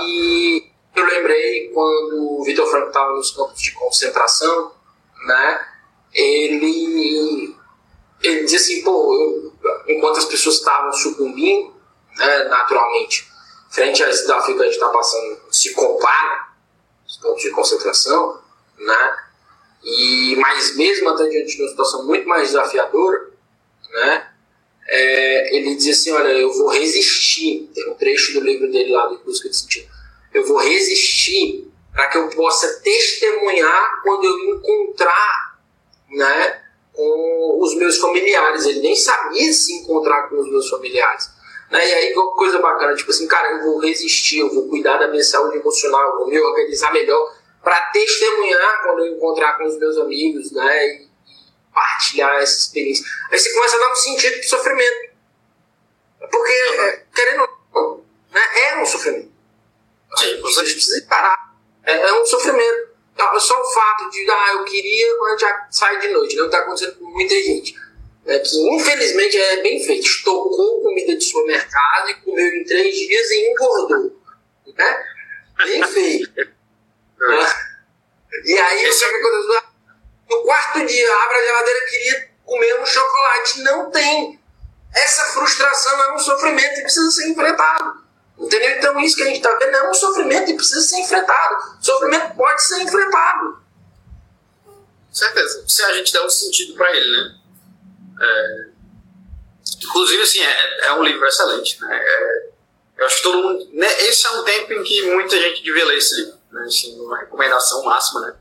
e 0.05 0.71
eu 0.95 1.05
lembrei 1.05 1.69
quando 1.73 2.39
o 2.39 2.43
Victor 2.45 2.69
Frank 2.69 2.87
estava 2.87 3.11
nos 3.11 3.31
campos 3.31 3.61
de 3.61 3.73
concentração, 3.73 4.71
né? 5.25 5.67
Ele 6.13 7.53
ele 8.21 8.43
dizia 8.43 8.59
assim, 8.59 8.81
pô, 8.81 9.13
eu, 9.13 9.53
enquanto 9.87 10.17
as 10.17 10.25
pessoas 10.25 10.55
estavam 10.55 10.91
sucumbindo, 10.93 11.73
né, 12.17 12.43
naturalmente, 12.45 13.29
frente 13.69 14.03
a 14.03 14.09
esse 14.09 14.23
desafio 14.23 14.55
que 14.55 14.61
a 14.61 14.65
gente 14.65 14.75
está 14.75 14.89
passando, 14.89 15.39
se 15.51 15.73
compara 15.73 16.49
os 17.07 17.17
campos 17.17 17.41
de 17.41 17.51
concentração, 17.51 18.41
né? 18.77 19.17
E, 19.83 20.35
mas 20.37 20.75
mesmo 20.75 21.09
até 21.09 21.27
diante 21.27 21.55
de 21.55 21.61
uma 21.61 21.69
situação 21.69 22.05
muito 22.05 22.27
mais 22.27 22.47
desafiadora, 22.47 23.29
né? 23.91 24.27
É, 24.87 25.55
ele 25.55 25.75
diz 25.75 25.99
assim, 25.99 26.11
olha, 26.11 26.29
eu 26.29 26.51
vou 26.51 26.69
resistir, 26.69 27.69
tem 27.73 27.89
um 27.91 27.93
trecho 27.93 28.33
do 28.33 28.41
livro 28.41 28.71
dele 28.71 28.91
lá, 28.91 29.05
do 29.05 29.19
Busca 29.19 29.47
de 29.47 29.55
Sentido, 29.55 29.87
eu 30.33 30.45
vou 30.47 30.57
resistir 30.57 31.67
para 31.93 32.07
que 32.07 32.17
eu 32.17 32.29
possa 32.29 32.81
testemunhar 32.81 34.01
quando 34.03 34.23
eu 34.25 34.55
encontrar 34.55 35.59
né, 36.09 36.61
com 36.93 37.59
os 37.61 37.75
meus 37.75 37.97
familiares. 37.97 38.65
Ele 38.65 38.81
nem 38.81 38.95
sabia 38.95 39.51
se 39.53 39.73
encontrar 39.73 40.29
com 40.29 40.39
os 40.39 40.49
meus 40.49 40.69
familiares. 40.69 41.29
Né? 41.69 41.87
E 41.87 41.93
aí, 41.93 42.13
coisa 42.13 42.59
bacana, 42.59 42.95
tipo 42.95 43.11
assim, 43.11 43.27
cara, 43.27 43.51
eu 43.51 43.63
vou 43.63 43.79
resistir, 43.79 44.39
eu 44.39 44.53
vou 44.53 44.67
cuidar 44.67 44.97
da 44.97 45.07
minha 45.07 45.23
saúde 45.23 45.57
emocional, 45.57 46.11
eu 46.11 46.17
vou 46.19 46.27
me 46.27 46.39
organizar 46.39 46.91
melhor 46.91 47.35
para 47.63 47.79
testemunhar 47.91 48.83
quando 48.83 49.05
eu 49.05 49.15
encontrar 49.15 49.57
com 49.57 49.65
os 49.65 49.77
meus 49.77 49.97
amigos, 49.97 50.51
né? 50.51 50.87
E 50.87 51.09
partilhar 51.73 52.35
essa 52.37 52.57
experiência. 52.57 53.05
Aí 53.31 53.37
você 53.37 53.53
começa 53.53 53.75
a 53.75 53.79
dar 53.79 53.91
um 53.91 53.95
sentido 53.95 54.33
pro 54.39 54.49
sofrimento. 54.49 55.09
Porque, 56.31 56.51
é, 56.51 57.03
querendo 57.13 57.41
ou 57.41 57.49
não, 57.73 58.05
né, 58.31 58.41
é 58.69 58.81
um 58.81 58.85
sofrimento. 58.85 59.31
Sim, 60.17 60.41
você 60.41 60.61
precisa 60.61 61.05
parar. 61.07 61.53
É, 61.83 61.93
é 61.93 62.21
um 62.21 62.25
sofrimento. 62.25 62.89
É 63.17 63.39
só 63.39 63.59
o 63.59 63.73
fato 63.73 64.09
de, 64.09 64.29
ah, 64.29 64.53
eu 64.53 64.63
queria 64.63 65.17
quando 65.17 65.27
a 65.27 65.31
gente 65.31 65.41
já 65.41 65.67
sai 65.69 65.99
de 65.99 66.07
noite, 66.09 66.35
não 66.37 66.45
está 66.45 66.59
acontecendo 66.59 66.95
com 66.97 67.05
muita 67.05 67.35
gente. 67.35 67.75
É 68.29 68.37
que 68.37 68.75
infelizmente 68.75 69.35
é 69.35 69.63
bem 69.63 69.83
feito. 69.83 70.05
Estocou 70.05 70.83
comida 70.83 71.17
de 71.17 71.23
supermercado 71.23 72.09
e 72.11 72.13
comeu 72.21 72.45
em 72.45 72.63
três 72.63 72.95
dias 72.95 73.31
e 73.31 73.51
engordou. 73.51 74.21
Né? 74.77 75.03
Bem 75.65 75.83
feito. 75.87 76.29
né? 76.37 77.51
E 78.45 78.59
aí 78.59 78.87
o 78.87 78.97
que 78.97 79.05
aconteceu? 79.05 79.61
No 80.29 80.43
quarto 80.43 80.85
dia, 80.85 81.15
abre 81.23 81.37
a 81.37 81.43
geladeira 81.43 81.85
queria 81.87 82.29
comer 82.45 82.79
um 82.79 82.85
chocolate. 82.85 83.61
Não 83.63 83.89
tem. 83.89 84.39
Essa 84.93 85.23
frustração 85.33 86.03
é 86.03 86.13
um 86.13 86.19
sofrimento 86.19 86.79
e 86.79 86.83
precisa 86.83 87.09
ser 87.09 87.29
enfrentado. 87.29 88.03
Entendeu? 88.37 88.77
Então, 88.77 88.99
isso 88.99 89.15
que 89.15 89.23
a 89.23 89.25
gente 89.25 89.37
está 89.37 89.53
vendo 89.55 89.75
é 89.75 89.89
um 89.89 89.93
sofrimento 89.93 90.51
e 90.51 90.55
precisa 90.55 90.81
ser 90.81 90.99
enfrentado. 90.99 91.77
O 91.81 91.83
sofrimento 91.83 92.35
pode 92.35 92.63
ser 92.63 92.79
enfrentado. 92.83 93.63
Certeza. 95.11 95.65
Se 95.67 95.83
a 95.83 95.93
gente 95.93 96.13
der 96.13 96.21
um 96.21 96.29
sentido 96.29 96.75
para 96.75 96.95
ele, 96.95 97.09
né? 97.09 97.38
É... 98.21 98.67
Inclusive, 99.83 100.21
assim, 100.21 100.39
é, 100.41 100.87
é, 100.87 100.93
um 100.93 101.03
livro 101.03 101.25
excelente, 101.25 101.79
né? 101.81 101.97
É... 101.97 102.49
Eu 102.97 103.05
acho 103.05 103.17
que 103.17 103.23
todo 103.23 103.43
mundo. 103.43 103.69
Né? 103.73 103.87
Esse 104.03 104.27
é 104.27 104.31
um 104.31 104.43
tempo 104.43 104.73
em 104.73 104.83
que 104.83 105.01
muita 105.03 105.39
gente 105.39 105.63
devia 105.63 105.85
ler 105.85 105.97
esse 105.97 106.15
livro. 106.15 106.37
Né? 106.51 106.63
Assim, 106.63 106.99
uma 106.99 107.17
recomendação 107.17 107.83
máxima, 107.83 108.21
né? 108.21 108.35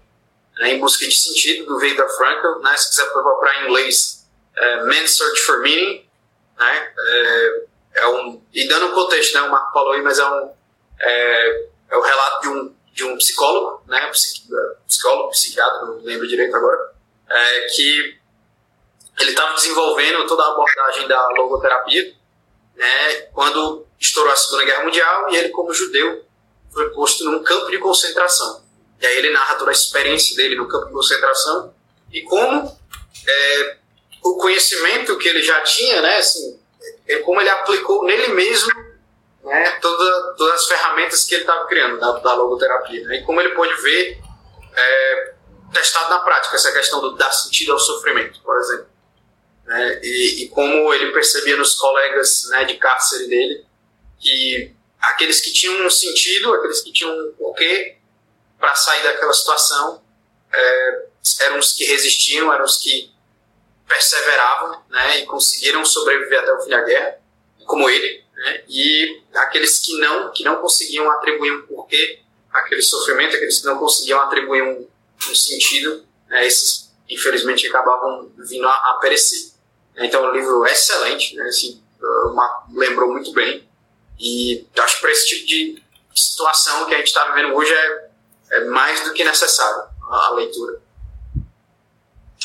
É, 0.61 0.69
em 0.71 0.81
Busca 0.81 1.07
de 1.07 1.17
Sentido, 1.17 1.67
do 1.67 1.79
Viktor 1.79 2.09
Frankl. 2.17 2.61
Né? 2.61 2.77
Se 2.77 2.91
quiser 2.91 3.13
procurar 3.13 3.63
em 3.63 3.67
inglês, 3.67 4.27
é, 4.57 4.85
Man's 4.85 5.17
Search 5.17 5.41
for 5.43 5.61
Meaning. 5.61 6.05
Né? 6.59 6.93
É, 6.99 7.69
é 7.99 8.07
um, 8.09 8.43
e 8.53 8.67
dando 8.69 8.87
um 8.87 8.93
contexto, 8.93 9.35
né, 9.35 9.43
o 9.43 9.51
Marco 9.51 9.73
falou 9.73 9.93
aí, 9.93 10.03
mas 10.03 10.19
é 10.19 10.29
um 10.29 10.51
é, 11.01 11.67
é 11.91 11.97
o 11.97 12.01
relato 12.01 12.41
de 12.43 12.49
um, 12.49 12.75
de 12.93 13.05
um 13.05 13.17
psicólogo, 13.17 13.83
né, 13.87 14.11
psicólogo, 14.87 15.31
psiquiatra, 15.31 15.87
não 15.87 16.01
lembro 16.03 16.27
direito 16.27 16.55
agora, 16.57 16.93
é, 17.29 17.61
que 17.69 18.18
ele 19.21 19.31
estava 19.31 19.55
desenvolvendo 19.55 20.27
toda 20.27 20.43
a 20.43 20.53
abordagem 20.53 21.09
da 21.09 21.29
logoterapia, 21.31 22.15
né, 22.77 23.15
quando 23.33 23.87
estourou 23.99 24.33
a 24.33 24.37
Segunda 24.37 24.65
Guerra 24.65 24.85
Mundial 24.85 25.31
e 25.31 25.37
ele, 25.37 25.49
como 25.49 25.75
judeu, 25.75 26.25
foi 26.73 26.91
posto 26.91 27.25
num 27.25 27.43
campo 27.43 27.71
de 27.71 27.79
concentração. 27.79 28.63
E 29.01 29.07
aí 29.07 29.17
ele 29.19 29.31
narra 29.31 29.57
toda 29.57 29.71
a 29.71 29.73
experiência 29.73 30.37
dele 30.37 30.57
no 30.57 30.69
campo 30.69 30.87
de 30.87 30.93
concentração 30.93 31.75
e 32.13 32.23
como 32.23 32.79
é, 33.27 33.77
o 34.23 34.37
conhecimento 34.37 35.17
que 35.19 35.29
ele 35.29 35.43
já 35.43 35.61
tinha, 35.63 36.01
né, 36.01 36.19
assim, 36.19 36.61
é 37.07 37.19
como 37.19 37.41
ele 37.41 37.51
aplicou 37.51 38.05
nele 38.05 38.29
mesmo 38.29 38.71
né, 39.43 39.71
toda, 39.81 40.35
todas 40.37 40.61
as 40.61 40.67
ferramentas 40.67 41.25
que 41.25 41.35
ele 41.35 41.43
estava 41.43 41.67
criando 41.67 41.99
da, 41.99 42.13
da 42.19 42.35
logoterapia. 42.35 43.05
Né, 43.07 43.17
e 43.17 43.25
como 43.25 43.41
ele 43.41 43.55
pôde 43.55 43.75
ver 43.83 44.21
é, 44.77 45.35
testado 45.73 46.11
na 46.11 46.21
prática 46.21 46.57
essa 46.57 46.73
questão 46.73 47.01
do 47.01 47.17
dar 47.17 47.33
sentido 47.33 47.73
ao 47.73 47.79
sofrimento, 47.79 48.41
por 48.43 48.57
exemplo. 48.59 48.87
Né, 49.69 50.01
e, 50.03 50.45
e, 50.45 50.49
como 50.49 50.95
ele 50.95 51.13
percebia 51.13 51.55
nos 51.59 51.75
colegas 51.75 52.47
né, 52.49 52.65
de 52.65 52.79
cárcere 52.79 53.29
dele 53.29 53.67
que 54.19 54.75
aqueles 54.99 55.43
que 55.43 55.53
tinham 55.53 55.87
um 55.87 55.91
sentido, 55.91 56.55
aqueles 56.55 56.81
que 56.81 56.91
tinham 56.91 57.13
um 57.13 57.35
porquê 57.37 57.99
para 58.59 58.75
sair 58.75 59.03
daquela 59.03 59.35
situação, 59.35 60.03
é, 60.51 61.07
eram 61.43 61.59
os 61.59 61.75
que 61.75 61.85
resistiam, 61.85 62.51
eram 62.51 62.65
os 62.65 62.79
que 62.79 63.13
perseveravam 63.87 64.83
né, 64.89 65.21
e 65.21 65.27
conseguiram 65.27 65.85
sobreviver 65.85 66.41
até 66.41 66.53
o 66.55 66.63
fim 66.63 66.71
da 66.71 66.81
guerra, 66.81 67.19
como 67.67 67.91
ele, 67.91 68.25
né, 68.37 68.65
e 68.71 69.23
aqueles 69.35 69.81
que 69.81 69.99
não, 69.99 70.33
que 70.33 70.45
não 70.45 70.63
conseguiam 70.63 71.11
atribuir 71.11 71.53
um 71.53 71.67
porquê 71.67 72.21
aquele 72.51 72.81
sofrimento, 72.81 73.37
aqueles 73.37 73.59
que 73.59 73.67
não 73.67 73.79
conseguiam 73.79 74.19
atribuir 74.23 74.63
um, 74.63 74.89
um 75.29 75.35
sentido, 75.35 76.07
né, 76.27 76.47
esses 76.47 76.89
infelizmente 77.09 77.67
acabavam 77.67 78.31
vindo 78.37 78.67
a, 78.67 78.75
a 78.75 78.99
perecer. 79.01 79.48
Então, 79.99 80.25
o 80.25 80.29
um 80.29 80.33
livro 80.33 80.65
é 80.67 80.73
excelente, 80.73 81.35
né, 81.37 81.45
assim, 81.45 81.83
uma, 82.27 82.67
lembrou 82.73 83.11
muito 83.11 83.33
bem, 83.33 83.69
e 84.19 84.67
acho 84.79 84.97
que 84.97 85.01
para 85.01 85.11
esse 85.11 85.27
tipo 85.27 85.47
de 85.47 85.83
situação 86.15 86.87
que 86.87 86.95
a 86.95 86.99
gente 86.99 87.09
está 87.09 87.25
vivendo 87.33 87.55
hoje 87.55 87.73
é, 87.73 88.11
é 88.53 88.65
mais 88.65 89.05
do 89.05 89.13
que 89.13 89.25
necessário 89.25 89.85
a, 90.11 90.27
a 90.27 90.31
leitura. 90.35 90.81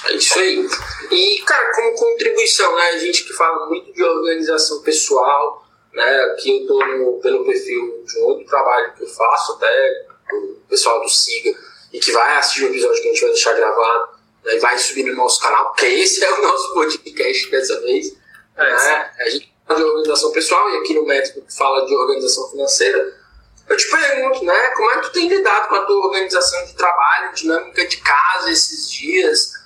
É 0.05 0.13
isso 0.13 0.38
aí. 0.38 0.67
E, 1.12 1.41
cara, 1.45 1.72
como 1.75 1.95
contribuição, 1.95 2.75
né? 2.75 2.89
A 2.89 2.98
gente 2.98 3.24
que 3.24 3.33
fala 3.33 3.67
muito 3.67 3.93
de 3.93 4.03
organização 4.03 4.81
pessoal, 4.81 5.65
né? 5.93 6.24
Aqui 6.33 6.65
no, 6.65 7.19
pelo 7.22 7.45
perfil 7.45 8.03
de 8.05 8.19
um 8.19 8.24
outro 8.24 8.45
trabalho 8.45 8.93
que 8.95 9.03
eu 9.03 9.07
faço, 9.07 9.53
até 9.53 10.07
o 10.33 10.57
pessoal 10.67 11.01
do 11.01 11.10
Siga, 11.10 11.57
e 11.93 12.00
que 12.00 12.12
vai 12.12 12.38
assistir 12.38 12.65
o 12.65 12.69
episódio 12.69 13.01
que 13.01 13.07
a 13.07 13.12
gente 13.13 13.22
vai 13.22 13.29
deixar 13.31 13.53
gravado, 13.53 14.10
né? 14.43 14.57
vai 14.59 14.77
subir 14.77 15.03
no 15.03 15.15
nosso 15.15 15.41
canal, 15.41 15.65
porque 15.67 15.85
esse 15.85 16.23
é 16.23 16.31
o 16.31 16.41
nosso 16.41 16.73
podcast 16.73 17.51
dessa 17.51 17.81
vez. 17.81 18.13
É, 18.57 18.71
né? 18.71 19.12
A 19.19 19.29
gente 19.29 19.53
fala 19.67 19.79
de 19.79 19.85
organização 19.85 20.31
pessoal, 20.31 20.69
e 20.69 20.77
aqui 20.77 20.93
no 20.93 21.05
Método 21.05 21.45
fala 21.55 21.85
de 21.85 21.95
organização 21.95 22.50
financeira. 22.50 23.23
Eu 23.69 23.77
te 23.77 23.89
pergunto, 23.89 24.43
né? 24.43 24.69
Como 24.75 24.91
é 24.91 24.95
que 24.97 25.01
tu 25.03 25.12
tem 25.13 25.27
lidado 25.27 25.69
com 25.69 25.75
a 25.75 25.85
tua 25.85 26.05
organização 26.05 26.65
de 26.65 26.75
trabalho, 26.75 27.33
dinâmica 27.33 27.88
de 27.88 27.97
casa 27.97 28.51
esses 28.51 28.91
dias? 28.91 29.63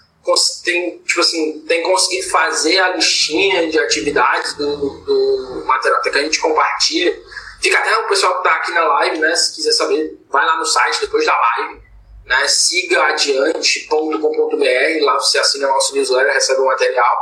tem, 0.64 0.98
tipo 1.00 1.22
assim, 1.22 1.62
tem 1.62 1.84
conseguido 1.84 2.30
fazer 2.30 2.80
a 2.80 2.90
listinha 2.90 3.70
de 3.70 3.80
atividades 3.80 4.54
do, 4.56 4.76
do 4.76 5.64
material 5.66 6.02
que 6.02 6.10
a 6.10 6.22
gente 6.22 6.40
compartilha. 6.40 7.18
Fica 7.62 7.78
até 7.80 7.98
o 7.98 8.08
pessoal 8.08 8.34
que 8.34 8.48
está 8.48 8.56
aqui 8.58 8.72
na 8.72 8.84
live, 8.86 9.20
né? 9.20 9.36
Se 9.36 9.56
quiser 9.56 9.72
saber, 9.72 10.18
vai 10.30 10.46
lá 10.46 10.58
no 10.58 10.66
site 10.66 11.02
depois 11.02 11.26
da 11.26 11.36
live, 11.36 11.82
né? 12.28 12.48
Siga 12.48 13.04
adiante.com.br, 13.06 15.04
lá 15.04 15.14
você 15.16 15.40
assina 15.40 15.68
nosso 15.68 15.96
newsletter, 15.96 16.34
recebe 16.34 16.62
o 16.62 16.66
material. 16.66 17.18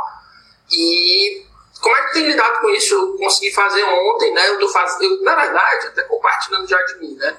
E 0.70 1.46
como 1.80 1.96
é 1.96 2.06
que 2.06 2.12
tem 2.14 2.26
lidado 2.26 2.60
com 2.60 2.68
isso? 2.70 2.94
Eu 2.94 3.16
consegui 3.16 3.52
fazer 3.52 3.82
ontem, 3.84 4.34
né? 4.34 4.48
Eu 4.48 4.58
tô 4.58 4.68
fazendo, 4.68 5.22
na 5.22 5.34
verdade, 5.34 5.86
até 5.86 6.02
compartilhando 6.02 6.68
já 6.68 6.82
de 6.82 6.98
mim, 6.98 7.14
né? 7.14 7.38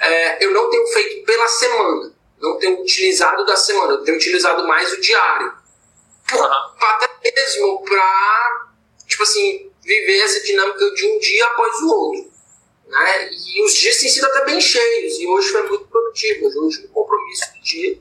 É, 0.00 0.44
eu 0.44 0.50
não 0.52 0.68
tenho 0.68 0.86
feito 0.88 1.24
pela 1.24 1.46
semana 1.46 2.12
não 2.42 2.58
tenho 2.58 2.82
utilizado 2.82 3.46
da 3.46 3.56
semana, 3.56 3.92
eu 3.92 4.02
tenho 4.02 4.16
utilizado 4.16 4.66
mais 4.66 4.92
o 4.92 5.00
diário. 5.00 5.52
Uhum. 6.32 6.44
Até 6.44 7.32
mesmo 7.34 7.84
para, 7.84 8.66
tipo 9.06 9.22
assim, 9.22 9.70
viver 9.80 10.18
essa 10.18 10.40
dinâmica 10.40 10.90
de 10.90 11.06
um 11.06 11.18
dia 11.20 11.46
após 11.46 11.80
o 11.82 11.88
outro. 11.88 12.32
Né? 12.88 13.30
E 13.32 13.64
os 13.64 13.74
dias 13.74 13.96
têm 13.98 14.10
sido 14.10 14.26
até 14.26 14.44
bem 14.44 14.60
cheios, 14.60 15.20
e 15.20 15.26
hoje 15.26 15.48
foi 15.50 15.62
muito 15.68 15.84
produtivo. 16.12 16.66
Hoje 16.66 16.86
um 16.86 16.92
compromisso 16.92 17.52
do 17.54 17.62
dia 17.62 17.98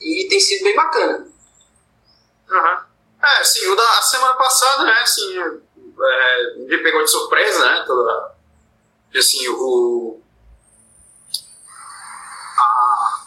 e 0.00 0.28
tem 0.28 0.38
sido 0.38 0.64
bem 0.64 0.76
bacana. 0.76 1.26
Uhum. 2.50 2.78
É, 3.22 3.44
sim, 3.44 3.66
o 3.66 3.74
da 3.74 4.02
semana 4.02 4.34
passada, 4.34 4.84
né, 4.84 5.00
assim, 5.02 5.36
é, 5.38 6.54
me 6.56 6.78
pegou 6.78 7.02
de 7.02 7.10
surpresa, 7.10 7.64
né, 7.64 7.84
toda, 7.84 8.34
assim, 9.16 9.48
o, 9.48 10.20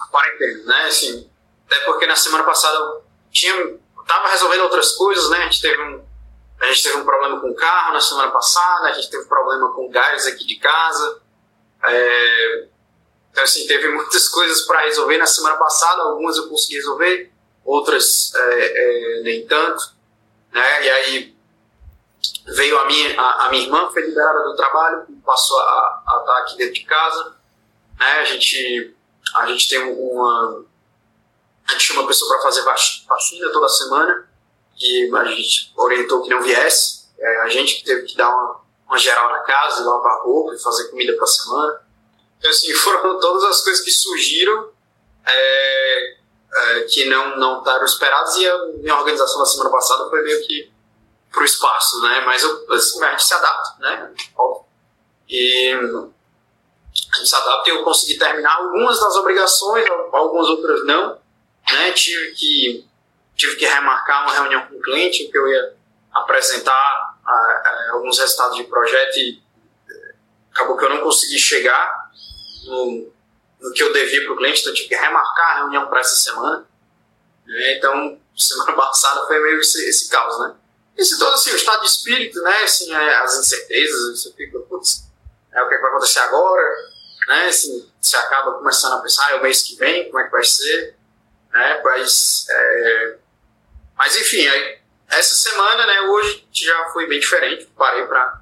quarentena, 0.10 0.64
né? 0.64 0.86
Assim, 0.86 1.30
até 1.66 1.80
porque 1.86 2.06
na 2.06 2.16
semana 2.16 2.44
passada 2.44 2.78
eu 2.78 3.04
tinha, 3.32 3.80
tava 4.08 4.30
resolvendo 4.30 4.62
outras 4.62 4.94
coisas, 4.94 5.30
né? 5.30 5.38
A 5.38 5.44
gente 5.44 5.62
teve 5.62 5.82
um, 5.82 6.06
a 6.60 6.66
gente 6.68 6.84
teve 6.84 6.98
um 6.98 7.06
problema 7.06 7.40
com 7.40 7.50
o 7.50 7.56
carro 7.56 7.94
na 7.94 8.02
semana 8.02 8.32
passada, 8.32 8.90
a 8.90 8.94
gente 8.94 9.10
teve 9.10 9.24
um 9.24 9.28
problema 9.28 9.74
com 9.74 9.90
gás 9.90 10.26
aqui 10.28 10.46
de 10.46 10.56
casa. 10.56 11.22
É, 11.84 12.68
então, 13.32 13.44
assim, 13.44 13.66
teve 13.66 13.90
muitas 13.90 14.28
coisas 14.28 14.62
para 14.64 14.82
resolver 14.82 15.18
na 15.18 15.26
semana 15.26 15.56
passada, 15.56 16.02
algumas 16.02 16.38
eu 16.38 16.50
consegui 16.50 16.76
resolver, 16.76 17.32
outras 17.64 18.34
é, 18.36 19.20
é, 19.20 19.24
nem 19.24 19.48
tanto. 19.48 19.94
Né? 20.52 20.86
E 20.86 20.90
aí 20.90 21.36
veio 22.48 22.78
a 22.80 22.86
minha, 22.86 23.20
a, 23.20 23.46
a, 23.46 23.50
minha 23.50 23.64
irmã, 23.64 23.90
foi 23.90 24.06
liberada 24.06 24.44
do 24.44 24.56
trabalho, 24.56 25.06
passou 25.26 25.60
a, 25.60 26.04
estar 26.20 26.38
aqui 26.40 26.58
dentro 26.58 26.74
de 26.74 26.84
casa. 26.84 27.36
Né? 27.98 28.06
A 28.20 28.26
gente 28.26 28.96
a 29.34 29.46
gente 29.48 29.70
tem 29.70 29.80
uma. 29.80 30.64
A 31.68 31.72
gente 31.72 31.84
chama 31.84 32.04
a 32.04 32.08
pessoa 32.08 32.34
para 32.34 32.44
fazer 32.44 32.64
vacina 33.08 33.50
toda 33.52 33.70
semana 33.70 34.28
e 34.78 35.10
a 35.16 35.26
gente 35.26 35.72
orientou 35.78 36.22
que 36.22 36.30
não 36.30 36.42
viesse. 36.42 37.10
É 37.18 37.42
a 37.42 37.50
gente 37.50 37.76
que 37.76 37.86
teve 37.86 38.08
que 38.08 38.18
dar 38.18 38.30
uma, 38.30 38.60
uma 38.88 38.98
geral 38.98 39.30
na 39.32 39.40
casa, 39.40 39.86
lavar 39.86 40.22
roupa 40.24 40.54
e 40.54 40.62
fazer 40.62 40.90
comida 40.90 41.14
para 41.14 41.24
a 41.24 41.28
semana. 41.28 41.81
Assim, 42.48 42.74
foram 42.76 43.20
todas 43.20 43.44
as 43.44 43.64
coisas 43.64 43.84
que 43.84 43.92
surgiram 43.92 44.70
é, 45.26 46.16
é, 46.54 46.82
que 46.82 47.06
não 47.06 47.38
não 47.38 47.60
estavam 47.60 47.86
esperadas 47.86 48.36
e 48.38 48.48
a 48.48 48.66
minha 48.78 48.96
organização 48.96 49.40
da 49.40 49.46
semana 49.46 49.70
passada 49.70 50.10
foi 50.10 50.22
meio 50.24 50.46
que 50.46 50.72
pro 51.32 51.46
espaço, 51.46 52.02
né? 52.02 52.22
Mas 52.26 52.44
eu, 52.44 52.66
assim, 52.74 53.02
a 53.04 53.12
gente 53.12 53.24
se 53.24 53.34
adapta, 53.34 53.76
né? 53.80 54.12
E 55.30 55.72
a 55.72 57.18
gente 57.18 57.30
se 57.30 57.36
adapta 57.36 57.70
e 57.70 57.74
eu 57.74 57.84
consegui 57.84 58.18
terminar 58.18 58.58
algumas 58.58 59.00
das 59.00 59.16
obrigações, 59.16 59.86
algumas 60.12 60.48
outras 60.48 60.86
não, 60.86 61.18
né? 61.72 61.92
Tive 61.94 62.34
que 62.34 62.92
tive 63.36 63.56
que 63.56 63.66
remarcar 63.66 64.24
uma 64.24 64.34
reunião 64.34 64.68
com 64.68 64.76
o 64.76 64.82
cliente 64.82 65.28
que 65.28 65.38
eu 65.38 65.48
ia 65.48 65.74
apresentar 66.14 67.16
a, 67.26 67.32
a, 67.32 67.90
alguns 67.94 68.20
resultados 68.20 68.58
de 68.58 68.66
projeto 68.66 69.18
e 69.18 69.42
acabou 70.54 70.78
que 70.78 70.86
eu 70.86 70.90
não 70.90 71.02
consegui 71.02 71.40
chegar 71.40 72.01
no, 72.72 73.14
no 73.60 73.74
que 73.74 73.84
eu 73.84 73.92
devia 73.92 74.24
para 74.24 74.34
o 74.34 74.38
cliente, 74.38 74.62
então 74.62 74.72
eu 74.72 74.76
tive 74.76 74.90
que 74.90 74.96
remarcar 74.96 75.52
a 75.52 75.58
reunião 75.60 75.88
para 75.88 76.00
essa 76.00 76.16
semana. 76.16 76.66
Né? 77.46 77.78
Então, 77.78 78.20
semana 78.36 78.74
passada 78.74 79.28
foi 79.28 79.40
meio 79.40 79.60
esse, 79.60 79.88
esse 79.88 80.10
caos, 80.10 80.40
né? 80.40 80.56
Esse 80.98 81.18
todo 81.18 81.34
assim, 81.34 81.52
o 81.52 81.56
estado 81.56 81.82
de 81.82 81.88
espírito, 81.88 82.42
né? 82.42 82.64
Assim, 82.64 82.94
é, 82.94 83.16
as 83.16 83.38
incertezas, 83.38 84.20
você 84.20 84.34
fica, 84.34 84.60
putz, 84.60 85.04
é 85.54 85.62
o 85.62 85.68
que, 85.68 85.74
é 85.74 85.78
que 85.78 85.82
vai 85.82 85.92
acontecer 85.92 86.20
agora, 86.20 86.64
né? 87.28 87.48
Assim, 87.48 87.90
você 88.00 88.16
acaba 88.18 88.54
começando 88.54 88.94
a 88.94 89.02
pensar, 89.02 89.32
é 89.32 89.36
o 89.36 89.44
mês 89.44 89.62
que 89.64 89.76
vem, 89.76 90.06
como 90.06 90.20
é 90.20 90.26
que 90.26 90.32
vai 90.32 90.44
ser, 90.44 90.96
né? 91.52 91.82
Mas, 91.84 92.46
é... 92.50 93.18
mas 93.98 94.16
enfim, 94.18 94.48
aí, 94.48 94.80
essa 95.10 95.36
semana, 95.36 95.86
né? 95.86 96.02
Hoje 96.02 96.48
já 96.52 96.90
foi 96.90 97.08
bem 97.08 97.20
diferente, 97.20 97.66
parei 97.78 98.06
para 98.06 98.42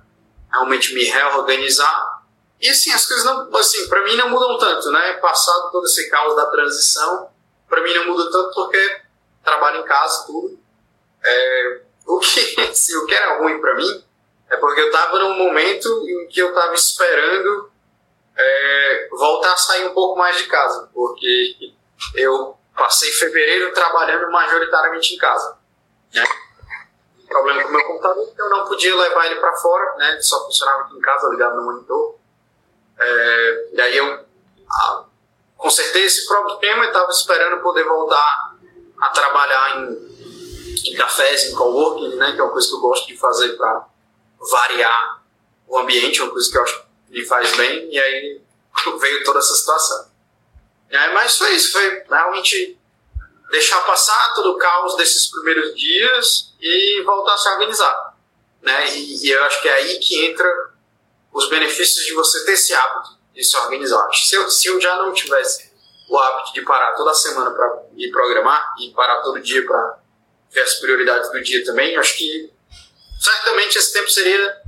realmente 0.52 0.94
me 0.94 1.04
reorganizar 1.04 2.19
e 2.62 2.70
assim, 2.70 2.92
as 2.92 3.06
coisas 3.06 3.26
não, 3.26 3.56
assim, 3.56 3.88
para 3.88 4.04
mim 4.04 4.18
não 4.18 4.30
mudam 4.30 4.58
tanto, 4.58 4.92
né? 4.92 5.14
Passado 5.14 5.72
todo 5.72 5.86
esse 5.86 6.10
caos 6.10 6.36
da 6.36 6.48
transição, 6.48 7.30
para 7.68 7.82
mim 7.82 7.94
não 7.94 8.08
muda 8.08 8.30
tanto 8.30 8.54
porque 8.54 9.02
trabalho 9.44 9.80
em 9.80 9.86
casa, 9.86 10.26
tudo. 10.26 10.60
É, 11.24 11.82
o, 12.06 12.20
que, 12.20 12.62
assim, 12.70 12.96
o 12.98 13.06
que 13.06 13.16
era 13.16 13.40
ruim 13.40 13.62
para 13.62 13.76
mim 13.76 14.04
é 14.50 14.58
porque 14.58 14.82
eu 14.82 14.88
estava 14.88 15.20
num 15.20 15.36
momento 15.36 15.88
em 16.08 16.28
que 16.28 16.42
eu 16.42 16.50
estava 16.50 16.74
esperando 16.74 17.72
é, 18.36 19.10
voltar 19.12 19.54
a 19.54 19.58
sair 19.58 19.86
um 19.88 19.94
pouco 19.94 20.18
mais 20.18 20.38
de 20.38 20.48
casa, 20.48 20.90
porque 20.94 21.74
eu 22.16 22.58
passei 22.76 23.12
fevereiro 23.12 23.74
trabalhando 23.74 24.32
majoritariamente 24.32 25.16
em 25.16 25.18
casa. 25.18 25.58
Né? 26.14 26.24
Problema 27.28 27.62
com 27.62 27.70
o 27.70 27.72
meu 27.72 27.86
computador 27.86 28.34
eu 28.38 28.50
não 28.50 28.66
podia 28.66 28.96
levar 28.96 29.28
ele 29.28 29.40
para 29.40 29.56
fora, 29.58 29.96
né? 29.98 30.14
ele 30.14 30.24
só 30.24 30.44
funcionava 30.46 30.84
aqui 30.84 30.98
em 30.98 31.02
casa, 31.02 31.30
ligado 31.30 31.56
no 31.58 31.64
monitor. 31.64 32.19
É, 33.00 33.70
e 33.74 33.82
aí 33.82 33.98
eu 33.98 34.26
a, 34.70 35.06
consertei 35.58 36.06
esse 36.06 36.28
problema 36.28 36.86
e 36.86 36.88
estava 36.88 37.10
esperando 37.12 37.62
poder 37.62 37.84
voltar 37.86 38.56
a 39.00 39.10
trabalhar 39.10 39.78
em, 39.78 40.92
em 40.92 40.96
cafés, 40.96 41.46
em 41.46 41.56
coworking, 41.56 42.16
né, 42.16 42.34
que 42.34 42.40
é 42.40 42.44
uma 42.44 42.52
coisa 42.52 42.68
que 42.68 42.76
eu 42.76 42.80
gosto 42.80 43.08
de 43.08 43.18
fazer 43.18 43.56
para 43.58 43.88
variar 44.52 45.24
o 45.68 45.78
ambiente, 45.78 46.22
uma 46.22 46.32
coisa 46.32 46.50
que 46.50 46.58
eu 46.58 46.64
acho 46.64 46.82
que 46.82 47.20
me 47.20 47.26
faz 47.26 47.56
bem, 47.56 47.92
e 47.92 48.00
aí 48.00 48.42
veio 49.00 49.24
toda 49.24 49.40
essa 49.40 49.54
situação. 49.54 50.10
E 50.90 50.98
aí, 50.98 51.14
mas 51.14 51.38
foi 51.38 51.52
isso, 51.52 51.72
foi 51.72 52.04
realmente 52.10 52.78
deixar 53.52 53.82
passar 53.82 54.34
todo 54.34 54.52
o 54.52 54.58
caos 54.58 54.96
desses 54.96 55.28
primeiros 55.28 55.76
dias 55.76 56.54
e 56.60 57.02
voltar 57.04 57.34
a 57.34 57.38
se 57.38 57.50
organizar. 57.50 58.18
Né? 58.62 58.96
E, 58.96 59.26
e 59.26 59.32
eu 59.32 59.44
acho 59.44 59.62
que 59.62 59.70
é 59.70 59.74
aí 59.74 60.00
que 60.00 60.26
entra 60.26 60.69
os 61.34 61.50
benefícios 61.50 62.06
de 62.06 62.14
você 62.14 62.44
ter 62.46 62.54
esse 62.54 62.74
hábito 62.74 63.18
de 63.34 63.44
se 63.44 63.56
organizar. 63.58 64.10
Se 64.14 64.36
eu, 64.36 64.50
se 64.50 64.68
eu 64.68 64.82
já 64.82 64.96
não 64.98 65.14
tivesse 65.14 65.72
o 66.10 66.18
hábito 66.18 66.54
de 66.54 66.62
parar 66.64 66.94
toda 66.96 67.14
semana 67.14 67.52
para 67.52 67.84
ir 67.96 68.12
programar 68.12 68.74
e 68.80 68.92
parar 68.92 69.22
todo 69.22 69.40
dia 69.40 69.66
para 69.66 70.00
ver 70.52 70.62
as 70.62 70.76
prioridades 70.76 71.32
do 71.32 71.42
dia 71.42 71.64
também, 71.64 71.96
acho 71.98 72.18
que 72.18 72.52
certamente 73.20 73.78
esse 73.78 73.94
tempo 73.94 74.10
seria 74.10 74.62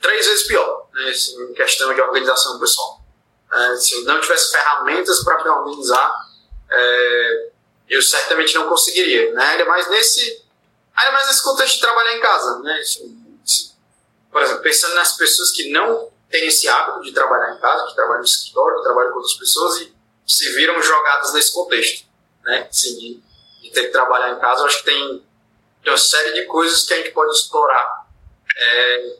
três 0.00 0.26
vezes 0.26 0.46
pior, 0.46 0.88
né, 0.92 1.12
em 1.50 1.54
questão 1.54 1.92
de 1.92 2.00
organização 2.00 2.58
pessoal. 2.60 3.00
É, 3.52 3.76
se 3.76 3.94
eu 3.94 4.04
não 4.04 4.20
tivesse 4.20 4.52
ferramentas 4.52 5.22
para 5.24 5.42
me 5.42 5.48
organizar, 5.50 6.14
é, 6.70 7.50
eu 7.88 8.02
certamente 8.02 8.54
não 8.54 8.68
conseguiria, 8.68 9.32
né? 9.32 9.44
ainda 9.44 9.64
mais 9.64 9.88
nesse 9.88 10.44
ainda 10.94 11.12
mais 11.12 11.28
nesse 11.28 11.42
contexto 11.42 11.74
de 11.74 11.80
trabalhar 11.80 12.16
em 12.16 12.20
casa, 12.20 12.58
né? 12.60 12.78
Assim, 12.80 13.25
por 14.36 14.42
exemplo, 14.42 14.62
pensando 14.64 14.94
nas 14.96 15.16
pessoas 15.16 15.50
que 15.50 15.70
não 15.70 16.10
têm 16.30 16.46
esse 16.46 16.68
hábito 16.68 17.00
de 17.00 17.12
trabalhar 17.12 17.54
em 17.54 17.58
casa, 17.58 17.86
que 17.86 17.94
trabalham 17.94 18.18
no 18.18 18.26
escritório, 18.26 18.76
que 18.76 18.82
trabalham 18.82 19.10
com 19.12 19.16
outras 19.16 19.32
pessoas 19.32 19.80
e 19.80 19.96
se 20.26 20.52
viram 20.52 20.82
jogadas 20.82 21.32
nesse 21.32 21.54
contexto, 21.54 22.04
né? 22.44 22.68
Assim, 22.68 22.98
de, 22.98 23.22
de 23.62 23.70
ter 23.70 23.84
que 23.84 23.92
trabalhar 23.92 24.32
em 24.32 24.38
casa, 24.38 24.60
eu 24.60 24.66
acho 24.66 24.80
que 24.80 24.84
tem, 24.84 25.26
tem 25.82 25.90
uma 25.90 25.96
série 25.96 26.34
de 26.34 26.42
coisas 26.44 26.84
que 26.84 26.92
a 26.92 26.96
gente 26.98 27.12
pode 27.12 27.32
explorar. 27.32 28.06
É, 28.58 29.16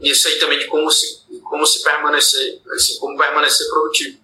isso 0.00 0.26
aí 0.26 0.38
também 0.38 0.58
de 0.58 0.68
como 0.68 0.90
se, 0.90 1.26
como 1.46 1.66
se 1.66 1.82
permanecer, 1.82 2.62
assim, 2.72 2.98
como 3.00 3.18
permanecer 3.18 3.68
produtivo. 3.68 4.18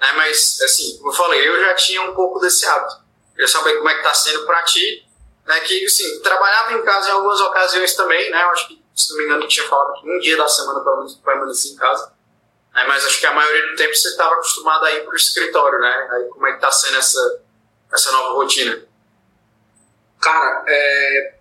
Né? 0.00 0.12
Mas, 0.12 0.60
assim, 0.62 0.98
como 0.98 1.10
eu 1.10 1.14
falei, 1.16 1.48
eu 1.48 1.64
já 1.64 1.74
tinha 1.74 2.00
um 2.02 2.14
pouco 2.14 2.38
desse 2.38 2.64
hábito. 2.64 3.00
Já 3.36 3.48
sabia 3.48 3.76
como 3.76 3.88
é 3.88 3.94
que 3.94 4.02
está 4.02 4.14
sendo 4.14 4.46
para 4.46 4.62
ti, 4.62 5.04
né? 5.44 5.58
Que, 5.62 5.84
assim, 5.84 6.20
trabalhava 6.20 6.74
em 6.74 6.84
casa 6.84 7.08
em 7.08 7.12
algumas 7.12 7.40
ocasiões 7.40 7.92
também, 7.96 8.30
né? 8.30 8.40
Eu 8.44 8.50
acho 8.50 8.68
que 8.68 8.85
se 8.96 9.10
não 9.10 9.18
me 9.18 9.24
engano, 9.24 9.46
tinha 9.46 9.68
falado 9.68 10.00
que 10.00 10.10
um 10.10 10.18
dia 10.18 10.36
da 10.38 10.48
semana 10.48 10.80
pelo 10.80 10.96
menos 10.96 11.14
permanecia 11.16 11.72
em 11.72 11.76
casa. 11.76 12.12
É, 12.74 12.86
mas 12.86 13.04
acho 13.04 13.20
que 13.20 13.26
a 13.26 13.34
maioria 13.34 13.70
do 13.70 13.76
tempo 13.76 13.94
você 13.94 14.08
estava 14.08 14.34
acostumado 14.34 14.84
a 14.84 14.92
ir 14.92 15.04
para 15.04 15.12
o 15.12 15.16
escritório, 15.16 15.78
né? 15.78 16.08
Aí 16.12 16.24
como 16.28 16.46
é 16.46 16.50
que 16.50 16.56
está 16.56 16.72
sendo 16.72 16.96
essa, 16.96 17.42
essa 17.92 18.12
nova 18.12 18.34
rotina? 18.34 18.84
Cara, 20.20 20.64
é, 20.66 21.34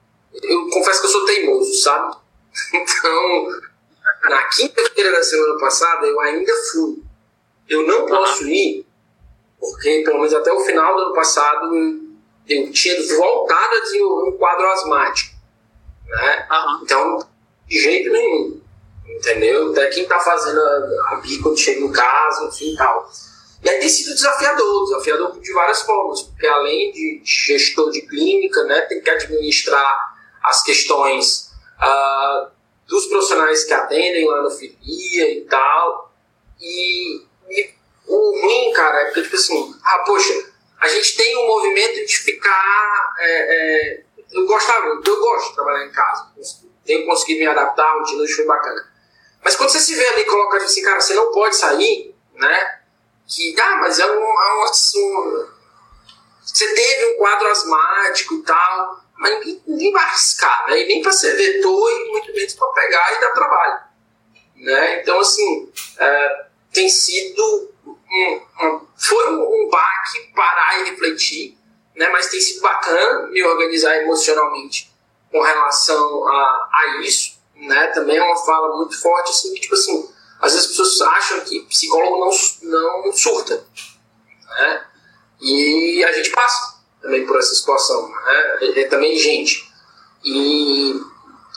eu 0.43 0.69
confesso 0.69 1.01
que 1.01 1.07
eu 1.07 1.11
sou 1.11 1.25
teimoso, 1.25 1.73
sabe? 1.81 2.15
Então, 2.73 3.49
na 4.29 4.43
quinta-feira 4.47 5.11
da 5.11 5.23
semana 5.23 5.59
passada, 5.59 6.05
eu 6.05 6.19
ainda 6.21 6.53
fui. 6.71 7.03
Eu 7.67 7.85
não 7.85 8.05
posso 8.05 8.47
ir, 8.47 8.87
porque 9.59 10.03
pelo 10.05 10.19
menos 10.19 10.33
até 10.33 10.51
o 10.53 10.63
final 10.63 10.95
do 10.95 11.01
ano 11.01 11.13
passado 11.13 11.73
eu 12.47 12.71
tinha 12.71 13.17
voltado 13.17 13.75
a 13.75 13.79
desenvolver 13.81 14.29
um 14.29 14.37
quadro 14.37 14.71
asmático. 14.71 15.35
Né? 16.05 16.47
Então, 16.81 17.19
de 17.67 17.79
jeito 17.79 18.11
nenhum. 18.11 18.61
Entendeu? 19.07 19.71
Até 19.71 19.87
quem 19.87 20.07
tá 20.07 20.19
fazendo 20.19 20.59
a, 20.59 21.13
a 21.13 21.15
bico 21.17 21.43
quando 21.43 21.57
chega 21.57 21.79
em 21.79 21.91
casa, 21.91 22.45
enfim 22.45 22.73
e 22.73 22.77
tal. 22.77 23.09
E 23.63 23.69
aí 23.69 23.79
tem 23.79 23.89
sido 23.89 24.13
desafiador, 24.13 24.83
desafiador 24.85 25.39
de 25.39 25.53
várias 25.53 25.81
formas, 25.81 26.21
porque 26.23 26.45
além 26.45 26.91
de 26.91 27.21
gestor 27.23 27.89
de 27.89 28.01
clínica, 28.01 28.63
né, 28.63 28.81
tem 28.81 29.01
que 29.01 29.09
administrar 29.09 30.15
as 30.43 30.61
questões 30.61 31.51
uh, 31.81 32.47
dos 32.87 33.07
profissionais 33.07 33.63
que 33.63 33.73
atendem 33.73 34.27
lá 34.27 34.43
no 34.43 34.51
filia 34.51 35.31
e 35.31 35.41
tal. 35.45 36.13
E, 36.61 37.21
e, 37.49 37.69
o 38.07 38.41
ruim, 38.41 38.71
cara, 38.73 39.01
é 39.01 39.05
porque, 39.05 39.23
tipo 39.23 39.35
assim, 39.35 39.75
ah, 39.83 40.03
poxa, 40.05 40.33
a 40.79 40.87
gente 40.87 41.17
tem 41.17 41.35
um 41.37 41.47
movimento 41.47 42.05
de 42.05 42.17
ficar. 42.19 43.15
É, 43.19 43.55
é, 43.55 44.03
eu 44.31 44.45
gostava, 44.45 45.01
eu 45.03 45.19
gosto 45.19 45.49
de 45.49 45.55
trabalhar 45.55 45.85
em 45.85 45.91
casa 45.91 46.27
tenho 46.85 47.05
conseguido 47.05 47.39
me 47.39 47.47
adaptar, 47.47 47.83
a 47.83 47.99
rotina 47.99 48.23
foi 48.27 48.45
bacana. 48.45 48.87
Mas 49.43 49.55
quando 49.55 49.69
você 49.69 49.79
se 49.79 49.95
vê 49.95 50.07
ali 50.07 50.21
e 50.21 50.25
coloca 50.25 50.57
assim, 50.57 50.81
cara, 50.81 51.01
você 51.01 51.13
não 51.13 51.31
pode 51.31 51.55
sair, 51.55 52.15
né? 52.33 52.79
Que, 53.27 53.59
ah, 53.59 53.77
mas 53.77 53.99
é 53.99 54.05
um, 54.05 54.23
é 54.23 54.63
um 54.63 55.47
Você 56.43 56.73
teve 56.73 57.13
um 57.13 57.17
quadro 57.17 57.47
asmático 57.47 58.35
e 58.35 58.43
tal, 58.43 59.03
mas 59.17 59.31
ninguém, 59.31 59.63
ninguém 59.67 59.91
vai 59.91 60.03
arriscar, 60.03 60.65
né? 60.67 60.81
E 60.81 60.87
nem 60.87 61.01
para 61.01 61.11
ser 61.11 61.35
vetor 61.35 61.91
e 61.91 62.11
muito 62.11 62.33
menos 62.33 62.53
para 62.53 62.67
pegar 62.69 63.13
e 63.13 63.21
dar 63.21 63.31
trabalho. 63.31 63.79
Né? 64.55 65.01
Então, 65.01 65.19
assim, 65.19 65.71
é, 65.97 66.45
tem 66.71 66.87
sido. 66.87 67.71
Um, 67.85 68.41
um, 68.63 68.87
foi 68.95 69.29
um, 69.31 69.41
um 69.41 69.69
baque 69.69 70.31
parar 70.35 70.79
e 70.79 70.89
refletir, 70.89 71.57
né? 71.95 72.07
mas 72.09 72.29
tem 72.29 72.39
sido 72.39 72.61
bacana 72.61 73.27
me 73.27 73.43
organizar 73.43 73.97
emocionalmente 73.97 74.94
com 75.35 75.41
relação 75.41 76.25
a, 76.29 76.69
a 76.71 76.97
isso, 77.01 77.37
né, 77.57 77.87
também 77.87 78.15
é 78.15 78.23
uma 78.23 78.37
fala 78.37 78.77
muito 78.77 78.97
forte, 79.01 79.31
assim, 79.31 79.53
que, 79.53 79.59
tipo 79.59 79.75
assim, 79.75 80.09
às 80.39 80.53
vezes 80.53 80.65
as 80.65 80.77
pessoas 80.77 81.01
acham 81.01 81.41
que 81.41 81.65
psicólogo 81.65 82.31
não, 82.63 83.03
não 83.03 83.11
surta, 83.11 83.67
né, 84.57 84.85
e 85.41 86.01
a 86.05 86.11
gente 86.13 86.29
passa 86.29 86.79
também 87.01 87.25
por 87.25 87.37
essa 87.37 87.53
situação, 87.53 88.07
né, 88.07 88.57
é, 88.61 88.79
é 88.79 88.87
também 88.87 89.17
gente, 89.17 89.69
e 90.23 91.01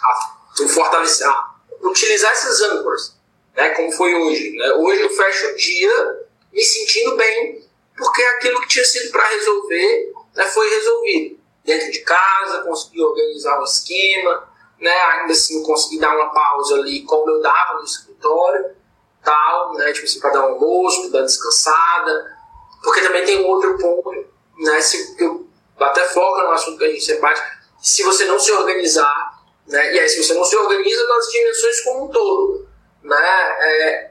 a, 0.03 0.69
fortalecer, 0.69 1.29
a, 1.29 1.55
utilizar 1.83 2.33
esses 2.33 2.61
âncoras, 2.63 3.17
né, 3.55 3.71
como 3.77 3.93
foi 3.93 4.13
hoje, 4.13 4.57
né, 4.57 4.73
hoje 4.73 5.03
eu 5.03 5.11
fecho 5.11 5.47
o 5.47 5.57
dia 5.57 6.27
me 6.53 6.63
sentindo 6.65 7.15
bem, 7.15 7.65
porque 7.97 8.23
aquilo 8.23 8.61
que 8.61 8.69
tinha 8.69 8.85
sido 8.85 9.13
para 9.13 9.25
resolver 9.29 10.13
né, 10.35 10.47
foi 10.47 10.69
resolvido 10.69 11.38
dentro 11.69 11.93
de 11.93 12.01
casa, 12.01 12.63
consegui 12.63 13.03
organizar 13.03 13.61
o 13.61 13.65
esquema, 13.65 14.49
né? 14.81 14.91
ainda 14.91 15.33
assim 15.33 15.63
consegui 15.63 16.01
dar 16.01 16.17
uma 16.17 16.31
pausa 16.31 16.77
ali 16.77 17.05
como 17.05 17.31
eu 17.31 17.43
dava 17.43 17.75
no 17.75 17.85
escritório. 17.85 18.75
tal, 19.23 19.75
né? 19.75 19.93
Tipo 19.93 20.07
assim, 20.07 20.21
para 20.21 20.31
dar 20.31 20.47
um 20.47 20.55
almoço, 20.55 21.03
para 21.03 21.21
dar 21.21 21.27
descansada. 21.27 22.39
Porque 22.83 23.03
também 23.03 23.25
tem 23.25 23.45
um 23.45 23.49
outro 23.49 23.77
ponto, 23.77 24.11
né? 24.59 24.81
Se, 24.81 25.17
eu 25.23 25.47
até 25.79 26.05
foca 26.09 26.45
no 26.45 26.53
assunto 26.53 26.79
que 26.79 26.85
a 26.85 26.91
gente 26.91 27.05
sempre 27.05 27.21
bate, 27.21 27.41
se 27.83 28.03
você 28.03 28.25
não 28.25 28.39
se 28.39 28.51
organizar, 28.51 29.43
né? 29.67 29.95
E 29.95 30.01
aí, 30.01 30.09
se 30.09 30.25
você 30.25 30.33
não 30.33 30.45
se 30.45 30.57
organiza 30.57 31.07
nas 31.07 31.29
dimensões 31.29 31.81
como 31.83 32.05
um 32.07 32.09
todo, 32.09 32.67
né? 33.03 33.57
É, 33.61 34.11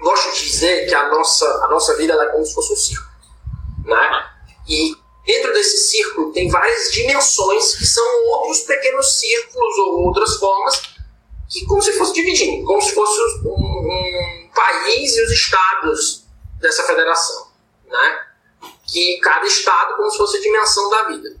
gosto 0.00 0.32
de 0.32 0.44
dizer 0.44 0.86
que 0.86 0.94
a 0.94 1.08
nossa, 1.08 1.46
a 1.64 1.68
nossa 1.68 1.96
vida 1.96 2.14
é 2.14 2.26
como 2.26 2.44
se 2.44 2.54
fosse 2.54 2.72
um 2.72 2.76
círculo, 2.76 3.10
né? 3.84 4.30
E 4.68 4.94
dentro 5.28 5.52
desse 5.52 5.76
círculo 5.90 6.32
tem 6.32 6.48
várias 6.48 6.90
dimensões 6.90 7.76
que 7.76 7.84
são 7.84 8.24
outros 8.28 8.62
pequenos 8.62 9.18
círculos 9.18 9.78
ou 9.78 10.06
outras 10.06 10.36
formas 10.36 10.80
que 11.50 11.66
como 11.66 11.82
se 11.82 11.92
fosse 11.92 12.14
dividindo, 12.14 12.66
como 12.66 12.80
se 12.80 12.94
fosse 12.94 13.20
um, 13.44 13.50
um 13.50 14.50
país 14.54 15.16
e 15.16 15.22
os 15.22 15.30
estados 15.30 16.24
dessa 16.58 16.82
federação, 16.84 17.48
né? 17.86 18.26
Que 18.86 19.18
cada 19.18 19.46
estado 19.46 19.96
como 19.96 20.10
se 20.10 20.16
fosse 20.16 20.38
a 20.38 20.40
dimensão 20.40 20.88
da 20.88 21.04
vida. 21.04 21.36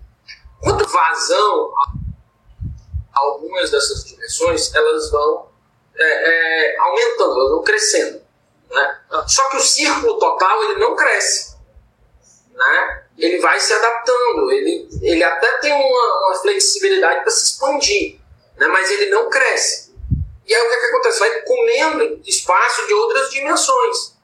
Quanto 0.60 0.86
vazão 0.86 1.72
algumas 3.14 3.70
dessas 3.70 4.04
dimensões, 4.04 4.74
elas 4.74 5.10
vão 5.10 5.48
é, 5.96 6.74
é, 6.74 6.78
aumentando, 6.78 7.40
elas 7.40 7.50
vão 7.52 7.62
crescendo. 7.62 8.20
Né? 8.70 9.00
Só 9.26 9.48
que 9.48 9.56
o 9.56 9.62
círculo 9.62 10.18
total 10.18 10.64
ele 10.64 10.78
não 10.78 10.94
cresce. 10.94 11.56
Né? 12.52 13.07
Ele 13.18 13.38
vai 13.40 13.58
se 13.58 13.72
adaptando, 13.72 14.50
ele, 14.52 14.88
ele 15.02 15.24
até 15.24 15.58
tem 15.58 15.72
uma, 15.72 16.26
uma 16.28 16.34
flexibilidade 16.40 17.22
para 17.22 17.30
se 17.32 17.44
expandir, 17.46 18.18
né? 18.56 18.66
mas 18.68 18.90
ele 18.92 19.10
não 19.10 19.28
cresce. 19.28 19.92
E 20.46 20.54
aí 20.54 20.62
o 20.62 20.68
que, 20.68 20.74
é 20.74 20.80
que 20.80 20.86
acontece? 20.86 21.18
Vai 21.18 21.42
comendo 21.42 22.20
espaço 22.24 22.86
de 22.86 22.94
outras 22.94 23.30
dimensões. 23.30 24.14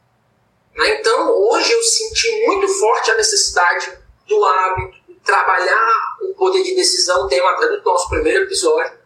Né? 0.76 1.00
Então 1.00 1.30
hoje 1.30 1.72
eu 1.72 1.82
senti 1.82 2.46
muito 2.46 2.68
forte 2.68 3.10
a 3.10 3.16
necessidade 3.16 3.92
do 4.28 4.44
hábito, 4.44 4.96
de 5.08 5.14
trabalhar 5.20 6.16
o 6.22 6.34
poder 6.34 6.62
de 6.62 6.74
decisão, 6.74 7.28
tema 7.28 7.50
até 7.50 7.66
do 7.66 7.82
nosso 7.82 8.08
primeiro 8.08 8.44
episódio, 8.44 8.96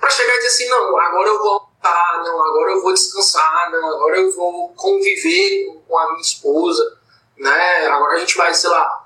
para 0.00 0.10
chegar 0.10 0.34
e 0.34 0.38
dizer 0.38 0.48
assim: 0.48 0.68
não, 0.68 0.98
agora 0.98 1.28
eu 1.28 1.38
vou 1.38 1.66
ah, 1.82 2.22
não, 2.24 2.44
agora 2.44 2.72
eu 2.72 2.82
vou 2.82 2.92
descansar, 2.92 3.70
não, 3.70 3.88
agora 3.88 4.16
eu 4.18 4.34
vou 4.34 4.70
conviver 4.74 5.66
com 5.86 5.96
a 5.96 6.08
minha 6.08 6.20
esposa, 6.20 6.98
né? 7.38 7.86
Agora 7.86 8.16
a 8.16 8.18
gente 8.18 8.36
vai, 8.36 8.52
sei 8.52 8.70
lá, 8.70 9.05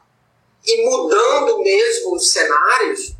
ir 0.64 0.85
mudando 0.85 1.59
mesmo 1.62 2.14
os 2.14 2.31
cenários 2.31 3.12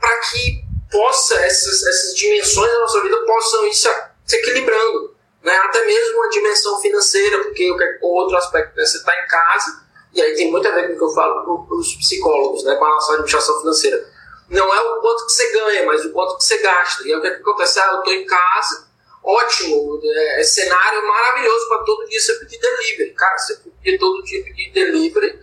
para 0.00 0.18
que 0.18 0.62
possa, 0.90 1.34
essas, 1.36 1.82
essas 1.86 2.14
dimensões 2.14 2.70
da 2.70 2.80
nossa 2.80 3.00
vida 3.02 3.16
possam 3.24 3.66
ir 3.66 3.74
se, 3.74 3.88
se 4.26 4.36
equilibrando, 4.36 5.14
né? 5.42 5.56
Até 5.64 5.84
mesmo 5.84 6.22
a 6.24 6.28
dimensão 6.28 6.80
financeira, 6.80 7.44
porque 7.44 7.70
o 8.02 8.14
outro 8.14 8.36
aspecto, 8.36 8.76
né? 8.76 8.84
você 8.84 8.98
está 8.98 9.12
em 9.22 9.26
casa, 9.26 9.82
e 10.12 10.20
aí 10.20 10.34
tem 10.34 10.50
muito 10.50 10.68
a 10.68 10.72
ver 10.72 10.88
com 10.88 10.94
o 10.94 10.98
que 10.98 11.04
eu 11.04 11.14
falo 11.14 11.66
para 11.66 11.76
os 11.76 11.94
psicólogos, 11.94 12.64
né? 12.64 12.74
Com 12.76 12.84
a 12.84 12.90
nossa 12.90 13.12
administração 13.12 13.60
financeira 13.60 14.12
não 14.52 14.72
é 14.72 14.80
o 14.80 15.00
quanto 15.00 15.26
que 15.26 15.32
você 15.32 15.50
ganha, 15.50 15.86
mas 15.86 16.04
o 16.04 16.12
quanto 16.12 16.36
que 16.36 16.44
você 16.44 16.58
gasta. 16.58 17.02
E 17.04 17.12
aí 17.12 17.18
o 17.18 17.22
que, 17.22 17.26
é 17.26 17.30
que 17.30 17.40
acontece? 17.40 17.80
Ah, 17.80 17.90
eu 17.92 17.98
estou 18.00 18.12
em 18.12 18.26
casa, 18.26 18.86
ótimo, 19.24 19.98
é, 20.04 20.40
é 20.40 20.44
cenário 20.44 21.06
maravilhoso 21.06 21.68
para 21.68 21.84
todo 21.84 22.06
dia 22.06 22.20
você 22.20 22.34
pedir 22.34 22.58
delivery. 22.58 23.14
Cara, 23.14 23.38
você 23.38 23.56
pedir 23.82 23.98
todo 23.98 24.22
dia 24.22 24.44
pedir 24.44 24.72
delivery, 24.72 25.40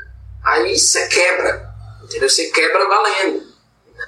aí 0.59 0.77
você 0.77 1.07
quebra, 1.07 1.69
entendeu? 2.03 2.29
Você 2.29 2.49
quebra 2.49 2.87
valendo, 2.87 3.45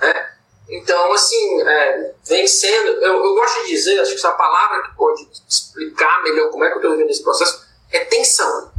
né? 0.01 0.31
Então, 0.69 1.11
assim, 1.11 1.61
é, 1.63 2.13
vem 2.25 2.47
sendo, 2.47 2.91
eu, 3.03 3.25
eu 3.25 3.35
gosto 3.35 3.63
de 3.63 3.71
dizer, 3.71 3.99
acho 3.99 4.11
que 4.11 4.17
essa 4.17 4.31
palavra 4.31 4.83
que 4.83 4.95
pode 4.95 5.27
explicar 5.47 6.23
melhor 6.23 6.49
como 6.49 6.63
é 6.63 6.69
que 6.69 6.75
eu 6.75 6.77
estou 6.77 6.91
vivendo 6.91 7.09
esse 7.09 7.23
processo, 7.23 7.65
é 7.91 8.05
tensão. 8.05 8.71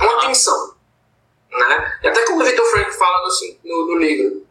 É 0.00 0.04
uma 0.04 0.20
tensão. 0.20 0.76
Né? 1.50 1.98
E 2.04 2.08
até 2.08 2.24
como 2.26 2.40
o 2.40 2.44
Victor 2.44 2.66
Frank 2.66 2.92
fala 2.92 3.26
no, 3.26 3.58
no, 3.64 3.86
no 3.86 3.98
livro, 3.98 4.46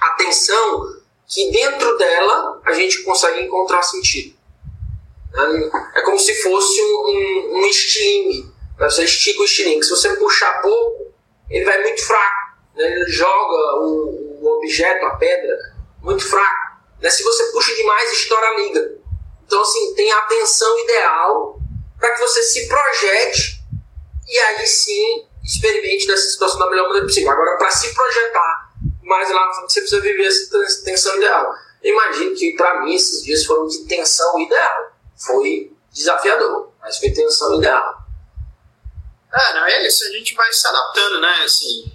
a 0.00 0.10
tensão 0.10 0.96
que 1.26 1.50
dentro 1.50 1.96
dela 1.98 2.60
a 2.64 2.72
gente 2.72 3.02
consegue 3.02 3.40
encontrar 3.40 3.82
sentido. 3.82 4.36
É 5.94 6.00
como 6.02 6.18
se 6.18 6.34
fosse 6.42 6.80
um, 6.80 6.86
um, 6.86 7.58
um 7.58 7.66
estilingue. 7.66 8.50
Você 8.78 9.04
estica 9.04 9.40
o 9.40 9.44
estilingue. 9.44 9.84
Se 9.84 9.90
você 9.90 10.16
puxar 10.16 10.62
pouco, 10.62 11.05
ele 11.48 11.64
vai 11.64 11.82
muito 11.82 12.04
fraco. 12.04 12.56
Né? 12.74 12.84
Ele 12.84 13.10
joga 13.10 13.80
o, 13.80 14.38
o, 14.40 14.58
objeto, 14.58 15.04
a 15.06 15.16
pedra, 15.16 15.56
muito 16.02 16.28
fraco. 16.28 16.76
Né? 17.00 17.10
Se 17.10 17.22
você 17.22 17.44
puxa 17.52 17.74
demais, 17.74 18.12
estoura 18.12 18.46
a 18.46 18.56
liga. 18.60 18.98
Então, 19.46 19.60
assim, 19.60 19.94
tem 19.94 20.10
a 20.10 20.22
tensão 20.22 20.78
ideal 20.80 21.58
para 21.98 22.10
que 22.10 22.20
você 22.20 22.42
se 22.42 22.68
projete 22.68 23.62
e 24.28 24.38
aí 24.38 24.66
sim 24.66 25.26
experimente 25.44 26.06
dessa 26.06 26.28
situação 26.28 26.58
da 26.58 26.68
melhor 26.68 26.88
maneira 26.88 27.06
possível. 27.06 27.30
Agora, 27.30 27.56
para 27.56 27.70
se 27.70 27.94
projetar 27.94 28.66
mais 29.06 29.30
lá 29.30 29.52
você 29.62 29.80
precisa 29.80 30.02
viver 30.02 30.26
essa 30.26 30.84
tensão 30.84 31.16
ideal. 31.16 31.54
Imagino 31.82 32.34
que 32.34 32.54
para 32.54 32.80
mim 32.80 32.94
esses 32.94 33.22
dias 33.22 33.44
foram 33.44 33.66
de 33.68 33.84
tensão 33.84 34.38
ideal 34.40 34.92
foi 35.16 35.72
desafiador, 35.92 36.72
mas 36.80 36.98
foi 36.98 37.10
tensão 37.10 37.54
ideal. 37.56 38.05
É, 39.36 39.54
não 39.54 39.66
é 39.66 39.86
isso, 39.86 40.04
a 40.04 40.10
gente 40.10 40.34
vai 40.34 40.50
se 40.52 40.66
adaptando, 40.66 41.20
né, 41.20 41.42
assim. 41.44 41.92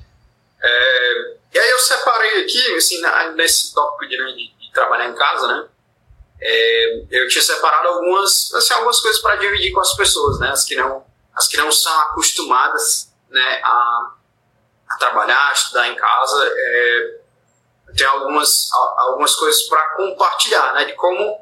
É, 0.62 1.36
e 1.54 1.60
aí 1.60 1.70
eu 1.72 1.80
separei 1.80 2.44
aqui, 2.44 2.76
assim, 2.76 3.02
nesse 3.36 3.74
tópico 3.74 4.08
de, 4.08 4.18
né, 4.18 4.32
de, 4.34 4.54
de 4.54 4.72
trabalhar 4.72 5.08
em 5.08 5.16
casa, 5.16 5.48
né, 5.48 5.68
é, 6.40 7.04
eu 7.10 7.28
tinha 7.28 7.42
separado 7.42 7.88
algumas, 7.88 8.54
assim, 8.54 8.74
algumas 8.74 9.00
coisas 9.00 9.22
para 9.22 9.36
dividir 9.36 9.72
com 9.72 9.80
as 9.80 9.96
pessoas, 9.96 10.40
né, 10.40 10.50
as 10.50 10.64
que 10.64 10.76
não, 10.76 11.06
as 11.36 11.48
que 11.48 11.58
não 11.58 11.72
são 11.72 12.00
acostumadas, 12.02 13.12
né, 13.30 13.62
a, 13.64 14.12
a 14.90 14.98
trabalhar, 14.98 15.50
a 15.50 15.54
estudar 15.54 15.88
em 15.88 15.96
casa, 15.96 16.54
é, 16.56 17.22
tem 17.98 18.08
algumas, 18.08 18.70
algumas 18.98 19.36
coisas 19.36 19.64
para 19.64 19.96
compartilhar, 19.96 20.74
né, 20.74 20.86
de 20.86 20.94
como 20.94 21.42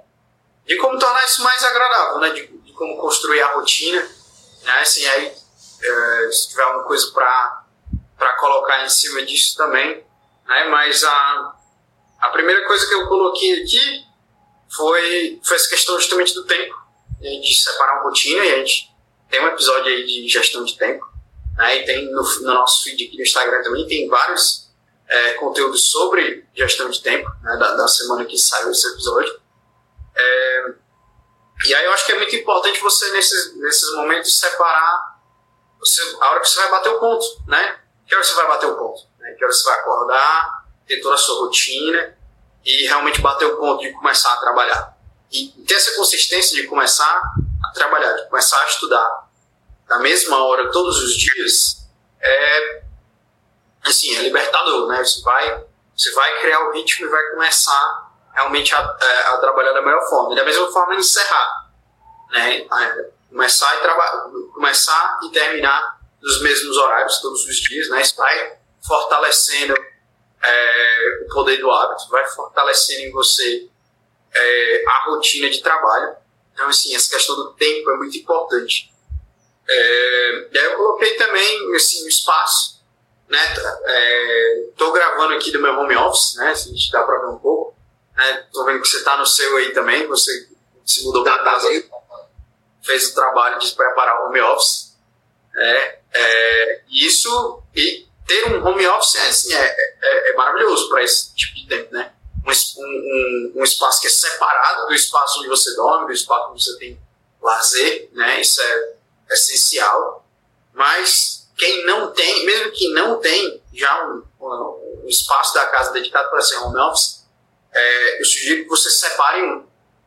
de 0.70 0.78
como 0.78 1.00
tornar 1.00 1.26
isso 1.26 1.42
mais 1.44 1.64
agradável, 1.64 2.20
né? 2.20 2.30
De, 2.30 2.46
de 2.46 2.74
como 2.74 2.96
construir 2.98 3.42
a 3.42 3.54
rotina, 3.54 4.08
né? 4.62 4.80
Assim, 4.82 5.04
aí, 5.08 5.36
é, 5.82 6.32
se 6.32 6.50
tiver 6.50 6.64
alguma 6.64 6.84
coisa 6.86 7.12
para 7.12 8.34
colocar 8.40 8.84
em 8.84 8.90
cima 8.90 9.22
disso 9.24 9.56
também, 9.56 10.04
né? 10.48 10.66
Mas 10.66 11.04
a, 11.04 11.56
a 12.20 12.30
primeira 12.30 12.66
coisa 12.68 12.88
que 12.88 12.94
eu 12.94 13.08
coloquei 13.08 13.64
aqui 13.64 14.06
foi, 14.76 15.40
foi 15.44 15.56
essa 15.56 15.70
questão 15.70 16.00
justamente 16.00 16.34
do 16.34 16.46
tempo, 16.46 16.76
né? 17.22 17.40
de 17.40 17.54
separar 17.56 17.96
uma 17.96 18.04
rotina, 18.04 18.44
e 18.44 18.54
a 18.54 18.58
gente 18.58 18.90
tem 19.30 19.42
um 19.42 19.48
episódio 19.48 19.86
aí 19.86 20.06
de 20.06 20.28
gestão 20.28 20.64
de 20.64 20.78
tempo, 20.78 21.06
né? 21.58 21.78
E 21.78 21.86
tem 21.86 22.12
no, 22.12 22.22
no 22.22 22.54
nosso 22.54 22.84
feed 22.84 23.06
aqui 23.06 23.18
no 23.18 23.24
Instagram 23.24 23.64
também, 23.64 23.88
tem 23.88 24.08
vários 24.08 24.70
é, 25.08 25.34
conteúdos 25.34 25.90
sobre 25.90 26.46
gestão 26.54 26.90
de 26.90 27.02
tempo, 27.02 27.30
né? 27.42 27.58
da, 27.58 27.76
da 27.76 27.88
semana 27.88 28.26
que 28.26 28.38
saiu 28.38 28.72
esse 28.72 28.88
episódio. 28.88 29.40
É, 30.16 30.74
e 31.66 31.74
aí 31.74 31.86
eu 31.86 31.92
acho 31.92 32.06
que 32.06 32.12
é 32.12 32.16
muito 32.16 32.36
importante 32.36 32.80
você, 32.80 33.12
nesses, 33.12 33.58
nesses 33.58 33.94
momentos, 33.94 34.40
separar 34.40 35.09
você, 35.80 36.02
a 36.20 36.30
hora 36.30 36.42
que 36.42 36.50
você 36.50 36.60
vai 36.60 36.72
bater 36.72 36.90
o 36.90 37.00
ponto, 37.00 37.26
né? 37.48 37.80
Que 38.08 38.16
hora 38.16 38.24
você 38.24 38.34
vai 38.36 38.48
bater 38.48 38.66
o 38.68 38.76
ponto? 38.76 39.02
Né? 39.20 39.32
Que 39.32 39.44
hora 39.44 39.54
você 39.54 39.64
vai 39.64 39.80
acordar, 39.80 40.66
ter 40.86 41.02
toda 41.02 41.16
a 41.16 41.18
sua 41.18 41.46
rotina 41.46 42.18
e 42.66 42.88
realmente 42.88 43.22
bater 43.22 43.46
o 43.46 43.58
ponto 43.58 43.82
de 43.82 43.92
começar 43.94 44.34
a 44.34 44.38
trabalhar. 44.38 44.98
E 45.32 45.48
ter 45.66 45.76
essa 45.76 45.96
consistência 45.96 46.62
de 46.62 46.68
começar 46.68 47.22
a 47.64 47.72
trabalhar, 47.72 48.14
de 48.14 48.28
começar 48.28 48.60
a 48.62 48.68
estudar 48.68 49.30
na 49.88 50.00
mesma 50.00 50.44
hora, 50.44 50.72
todos 50.72 51.02
os 51.04 51.18
dias, 51.18 51.88
é, 52.22 52.84
assim, 53.84 54.16
é 54.16 54.22
libertador, 54.22 54.88
né? 54.88 55.04
Você 55.04 55.22
vai, 55.22 55.66
você 55.96 56.12
vai 56.12 56.42
criar 56.42 56.60
o 56.68 56.72
ritmo 56.74 57.08
e 57.08 57.10
vai 57.10 57.24
começar 57.32 58.12
realmente 58.34 58.74
a, 58.74 58.98
é, 59.02 59.28
a, 59.30 59.38
trabalhar 59.38 59.74
da 59.74 59.82
melhor 59.82 60.08
forma. 60.08 60.34
E 60.34 60.36
da 60.36 60.46
mesma 60.46 60.72
forma 60.72 60.96
encerrar. 60.96 61.70
Né? 62.32 62.68
Começar 63.30 63.76
e, 63.76 64.52
começar 64.54 65.20
e 65.24 65.32
terminar 65.32 66.00
nos 66.22 66.42
mesmos 66.42 66.78
horários 66.78 67.20
todos 67.20 67.46
os 67.46 67.56
dias. 67.58 67.90
Né? 67.90 68.02
Isso 68.02 68.16
vai 68.16 68.58
fortalecendo 68.86 69.74
é, 70.42 71.26
o 71.26 71.34
poder 71.34 71.58
do 71.58 71.70
hábito, 71.70 72.10
vai 72.10 72.28
fortalecendo 72.28 73.02
em 73.02 73.12
você 73.12 73.68
é, 74.34 74.84
a 74.88 75.06
rotina 75.06 75.50
de 75.50 75.62
trabalho. 75.62 76.16
Então, 76.54 76.68
assim, 76.68 76.96
essa 76.96 77.10
questão 77.10 77.36
do 77.36 77.54
tempo 77.54 77.90
é 77.92 77.98
muito 77.98 78.18
importante. 78.18 78.92
É, 79.68 80.50
e 80.52 80.58
aí 80.58 80.66
eu 80.66 80.78
coloquei 80.78 81.16
também 81.16 81.76
assim, 81.76 82.04
o 82.04 82.08
espaço. 82.08 82.80
Estou 84.70 84.92
né? 84.92 85.00
gravando 85.00 85.36
aqui 85.36 85.52
do 85.52 85.60
meu 85.60 85.78
home 85.78 85.96
office, 85.96 86.36
né? 86.36 86.56
Se 86.56 86.70
a 86.70 86.72
gente 86.72 86.92
dá 86.92 87.04
para 87.04 87.20
ver 87.20 87.28
um 87.28 87.38
pouco. 87.38 87.76
Né? 88.18 88.48
Tô 88.52 88.66
vendo 88.66 88.82
que 88.82 88.88
você 88.88 88.98
está 88.98 89.16
no 89.18 89.26
seu 89.26 89.56
aí 89.58 89.72
também, 89.72 90.08
você 90.08 90.50
se 90.84 91.04
mudou 91.04 91.24
para 91.24 91.44
casa, 91.44 91.68
fez 92.84 93.10
o 93.10 93.16
trabalho 93.16 93.60
de 93.60 93.72
preparar 93.72 94.22
o 94.22 94.28
home 94.28 94.42
office. 94.42 94.98
É, 95.56 96.00
é, 96.14 96.82
isso, 96.90 97.64
e 97.76 98.08
ter 98.26 98.48
um 98.48 98.66
home 98.66 98.88
office 98.88 99.16
é, 99.16 99.28
assim, 99.28 99.54
é, 99.54 99.76
é, 100.02 100.32
é 100.32 100.34
maravilhoso 100.36 100.90
para 100.90 101.04
esse 101.04 101.34
tipo 101.36 101.56
de 101.56 101.68
tempo, 101.68 101.94
né? 101.94 102.14
Um, 102.46 102.52
um, 102.52 103.54
um, 103.58 103.64
espaço 103.64 104.02
que 104.02 104.08
é 104.08 104.10
separado 104.10 104.88
do 104.88 104.94
espaço 104.94 105.40
onde 105.40 105.50
você 105.50 105.76
dorme, 105.76 106.08
do 106.08 106.14
espaço 106.14 106.52
onde 106.52 106.64
você 106.64 106.78
tem 106.78 107.00
lazer, 107.42 108.10
né? 108.14 108.40
Isso 108.40 108.62
é 108.62 108.94
essencial. 109.32 110.26
Mas 110.74 111.50
quem 111.58 111.86
não 111.86 112.12
tem, 112.12 112.46
mesmo 112.46 112.72
que 112.72 112.94
não 112.94 113.20
tem 113.20 113.62
já 113.74 114.08
um, 114.08 114.24
um, 114.40 115.02
um 115.04 115.08
espaço 115.08 115.54
da 115.54 115.68
casa 115.68 115.92
dedicado 115.92 116.30
para 116.30 116.42
ser 116.42 116.58
home 116.58 116.80
office, 116.80 117.26
é, 117.74 118.22
eu 118.22 118.26
sugiro 118.26 118.64
que 118.64 118.70
você 118.70 118.90
separe 118.90 119.44
um, 119.44 119.66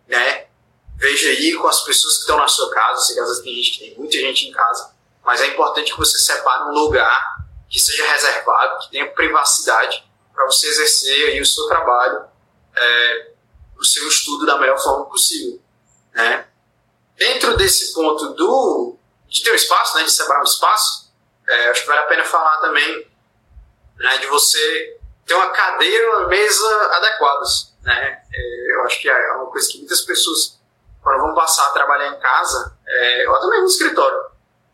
né? 0.09 0.47
Veja 1.03 1.31
aí 1.31 1.53
com 1.55 1.67
as 1.67 1.83
pessoas 1.83 2.15
que 2.15 2.21
estão 2.21 2.37
na 2.37 2.47
sua 2.47 2.71
casa, 2.71 3.01
se 3.03 3.17
vezes 3.17 3.43
tem 3.43 3.53
gente 3.57 3.73
que 3.73 3.79
tem 3.81 3.99
muita 3.99 4.17
gente 4.19 4.47
em 4.47 4.53
casa, 4.53 4.95
mas 5.25 5.41
é 5.41 5.49
importante 5.49 5.91
que 5.91 5.99
você 5.99 6.17
separe 6.17 6.71
um 6.71 6.75
lugar 6.75 7.45
que 7.69 7.81
seja 7.81 8.07
reservado, 8.07 8.79
que 8.85 8.93
tenha 8.93 9.11
privacidade 9.11 10.09
para 10.33 10.47
você 10.47 10.69
exercer 10.69 11.31
aí 11.31 11.41
o 11.41 11.45
seu 11.45 11.67
trabalho, 11.67 12.25
é, 12.77 13.33
o 13.77 13.85
seu 13.85 14.07
estudo 14.07 14.47
da 14.47 14.61
melhor 14.61 14.81
forma 14.81 15.07
possível, 15.07 15.61
né? 16.15 16.47
Dentro 17.17 17.57
desse 17.57 17.93
ponto 17.93 18.35
do 18.35 18.97
de 19.29 19.43
ter 19.43 19.51
um 19.51 19.57
espaço, 19.57 19.97
né, 19.97 20.05
de 20.05 20.13
separar 20.13 20.43
um 20.43 20.45
espaço, 20.45 21.13
é, 21.49 21.71
acho 21.71 21.81
que 21.81 21.89
vale 21.89 21.99
a 21.99 22.07
pena 22.07 22.25
falar 22.25 22.59
também 22.59 23.11
né, 23.97 24.19
de 24.19 24.29
você 24.29 25.01
ter 25.27 25.35
uma 25.35 25.51
cadeira 25.51 26.11
uma 26.11 26.29
mesa 26.29 26.87
adequadas, 26.93 27.75
né? 27.83 28.23
É, 28.33 28.73
eu 28.77 28.85
acho 28.85 29.01
que 29.01 29.09
é 29.09 29.33
uma 29.33 29.47
coisa 29.47 29.69
que 29.69 29.79
muitas 29.79 30.03
pessoas 30.03 30.62
quando 31.03 31.21
vão 31.21 31.35
passar 31.35 31.67
a 31.67 31.73
trabalhar 31.73 32.09
em 32.09 32.21
casa, 32.21 32.79
é, 32.87 33.29
ou 33.29 33.41
também 33.41 33.61
no 33.61 33.67
escritório, 33.67 34.23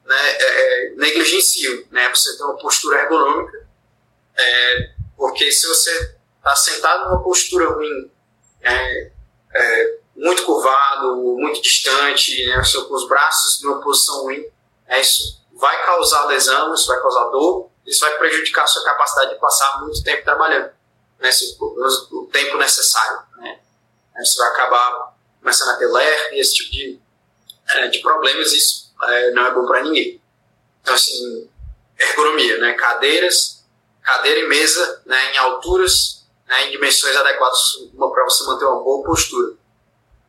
né, 0.04 0.30
é, 0.30 0.44
é, 0.44 0.94
negligenciam, 0.96 1.84
né? 1.90 2.08
Você 2.10 2.36
tem 2.36 2.46
uma 2.46 2.56
postura 2.56 3.02
ergonômica, 3.02 3.66
é, 4.36 4.90
porque 5.16 5.50
se 5.50 5.66
você 5.66 6.16
está 6.36 6.54
sentado 6.54 7.08
numa 7.08 7.22
postura 7.22 7.70
ruim, 7.70 8.10
é, 8.62 9.12
é, 9.54 9.98
muito 10.16 10.44
curvado, 10.44 11.16
muito 11.16 11.62
distante, 11.62 12.46
né, 12.46 12.62
com 12.88 12.94
os 12.94 13.08
braços 13.08 13.62
numa 13.62 13.80
posição 13.80 14.22
ruim, 14.22 14.44
é, 14.86 15.00
isso 15.00 15.46
vai 15.54 15.84
causar 15.84 16.26
lesão, 16.26 16.72
isso 16.74 16.86
vai 16.86 17.00
causar 17.00 17.24
dor, 17.30 17.70
isso 17.86 18.00
vai 18.00 18.16
prejudicar 18.18 18.64
a 18.64 18.66
sua 18.66 18.84
capacidade 18.84 19.34
de 19.34 19.40
passar 19.40 19.80
muito 19.80 20.02
tempo 20.02 20.24
trabalhando, 20.24 20.70
né, 21.18 21.30
o 22.10 22.28
tempo 22.32 22.56
necessário. 22.58 23.22
Né? 23.38 23.60
Você 24.18 24.38
vai 24.38 24.48
acabar 24.50 25.07
começando 25.48 25.70
a 25.70 25.76
ter 25.76 25.86
ler 25.86 26.34
e 26.34 26.40
esse 26.40 26.54
tipo 26.56 26.70
de, 26.70 27.00
é, 27.70 27.88
de 27.88 28.00
problemas, 28.00 28.52
isso 28.52 28.92
é, 29.02 29.30
não 29.30 29.46
é 29.46 29.54
bom 29.54 29.66
para 29.66 29.82
ninguém. 29.82 30.20
Então, 30.82 30.94
assim, 30.94 31.48
ergonomia, 31.98 32.58
né? 32.58 32.74
cadeiras, 32.74 33.64
cadeira 34.02 34.40
e 34.40 34.46
mesa 34.46 35.02
né, 35.06 35.32
em 35.32 35.38
alturas, 35.38 36.26
né, 36.46 36.66
em 36.66 36.72
dimensões 36.72 37.16
adequadas 37.16 37.78
para 37.96 38.24
você 38.24 38.44
manter 38.44 38.66
uma 38.66 38.82
boa 38.82 39.02
postura. 39.06 39.56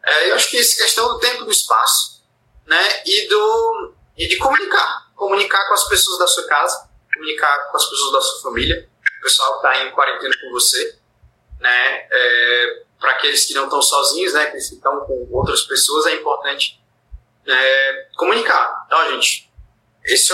É, 0.06 0.32
eu 0.32 0.36
acho 0.36 0.50
que 0.50 0.58
essa 0.58 0.82
questão 0.84 1.10
do 1.10 1.20
tempo 1.20 1.44
do 1.44 1.52
espaço 1.52 2.24
né, 2.66 3.04
e, 3.06 3.28
do, 3.28 3.94
e 4.18 4.26
de 4.26 4.38
comunicar. 4.38 5.12
Comunicar 5.18 5.68
com 5.68 5.74
as 5.74 5.86
pessoas 5.90 6.18
da 6.18 6.28
sua 6.28 6.48
casa, 6.48 6.90
comunicar 7.14 7.70
com 7.70 7.76
as 7.76 7.90
pessoas 7.90 8.14
da 8.14 8.22
sua 8.22 8.42
família, 8.44 8.90
o 9.20 9.24
pessoal 9.24 9.60
que 9.60 9.68
está 9.68 9.84
em 9.84 9.92
quarentena 9.92 10.34
com 10.42 10.50
você. 10.52 10.98
Né, 11.60 12.08
é, 12.12 12.84
para 13.00 13.12
aqueles 13.12 13.46
que 13.46 13.54
não 13.54 13.66
estão 13.66 13.82
sozinhos, 13.82 14.34
né, 14.34 14.48
que 14.48 14.58
estão 14.58 15.02
com 15.02 15.28
outras 15.32 15.62
pessoas, 15.62 16.06
é 16.06 16.16
importante 16.16 16.82
é, 17.46 18.08
comunicar. 18.16 18.84
Então, 18.86 19.12
gente, 19.12 19.52
esse, 20.06 20.34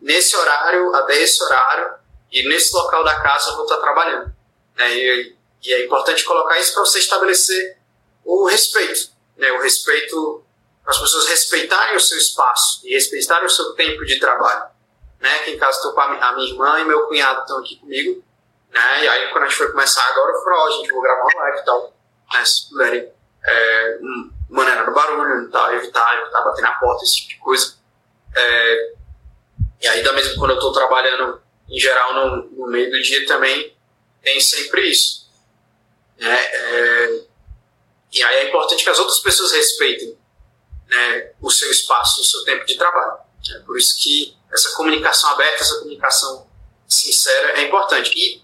nesse 0.00 0.36
horário, 0.36 0.94
até 0.94 1.20
esse 1.20 1.42
horário, 1.42 1.94
e 2.30 2.48
nesse 2.48 2.74
local 2.74 3.04
da 3.04 3.20
casa 3.20 3.50
eu 3.50 3.56
vou 3.56 3.64
estar 3.64 3.78
trabalhando. 3.78 4.34
Né, 4.76 4.94
e, 4.94 5.36
e 5.62 5.72
é 5.72 5.84
importante 5.84 6.24
colocar 6.24 6.58
isso 6.58 6.72
para 6.72 6.84
você 6.84 6.98
estabelecer 6.98 7.78
o 8.24 8.46
respeito. 8.46 9.10
Né, 9.36 9.50
o 9.52 9.60
respeito, 9.60 10.44
as 10.86 10.98
pessoas 10.98 11.26
respeitarem 11.26 11.96
o 11.96 12.00
seu 12.00 12.18
espaço 12.18 12.80
e 12.84 12.94
respeitarem 12.94 13.46
o 13.46 13.50
seu 13.50 13.74
tempo 13.74 14.04
de 14.04 14.18
trabalho. 14.18 14.70
Né, 15.20 15.34
aqui 15.36 15.52
em 15.52 15.58
casa 15.58 15.76
estou 15.76 15.92
com 15.92 16.00
a 16.00 16.32
minha 16.32 16.48
irmã 16.48 16.80
e 16.80 16.84
meu 16.84 17.06
cunhado 17.06 17.42
estão 17.42 17.58
aqui 17.58 17.76
comigo. 17.76 18.24
Né, 18.72 19.04
e 19.04 19.08
aí, 19.08 19.30
quando 19.30 19.44
a 19.44 19.48
gente 19.48 19.58
foi 19.58 19.70
começar 19.70 20.02
agora, 20.10 20.32
eu 20.32 20.42
falei: 20.42 20.58
oh, 20.58 20.70
gente, 20.80 20.92
vou 20.92 21.02
gravar 21.02 21.22
uma 21.22 21.42
live 21.42 21.58
e 21.58 21.64
tal 21.64 22.02
né, 22.32 22.44
se 22.44 22.68
puderem 22.68 23.12
é, 23.44 23.98
maneira 24.48 24.84
do 24.84 24.92
barulho, 24.92 25.50
tá, 25.50 25.74
evitar, 25.74 26.20
evitar 26.20 26.42
bater 26.42 26.62
na 26.62 26.72
porta, 26.74 27.04
esse 27.04 27.16
tipo 27.16 27.28
de 27.28 27.38
coisa. 27.38 27.76
É, 28.34 28.92
e 29.82 29.88
ainda 29.88 30.12
mesmo 30.12 30.38
quando 30.38 30.52
eu 30.52 30.56
estou 30.56 30.72
trabalhando 30.72 31.42
em 31.68 31.78
geral 31.78 32.14
no, 32.14 32.50
no, 32.50 32.66
meio 32.68 32.90
do 32.90 33.02
dia 33.02 33.26
também 33.26 33.76
tem 34.22 34.40
sempre 34.40 34.88
isso. 34.88 35.30
Né? 36.18 36.34
É, 36.34 37.20
e 38.12 38.22
aí 38.22 38.36
é 38.36 38.48
importante 38.48 38.84
que 38.84 38.90
as 38.90 38.98
outras 38.98 39.18
pessoas 39.18 39.52
respeitem 39.52 40.16
né, 40.88 41.32
o 41.40 41.50
seu 41.50 41.70
espaço, 41.70 42.20
o 42.20 42.24
seu 42.24 42.44
tempo 42.44 42.64
de 42.64 42.76
trabalho. 42.76 43.20
É 43.54 43.58
por 43.60 43.76
isso 43.76 43.98
que 44.00 44.36
essa 44.52 44.70
comunicação 44.76 45.30
aberta, 45.30 45.62
essa 45.62 45.78
comunicação 45.78 46.46
sincera 46.86 47.58
é 47.58 47.62
importante. 47.62 48.12
E 48.14 48.41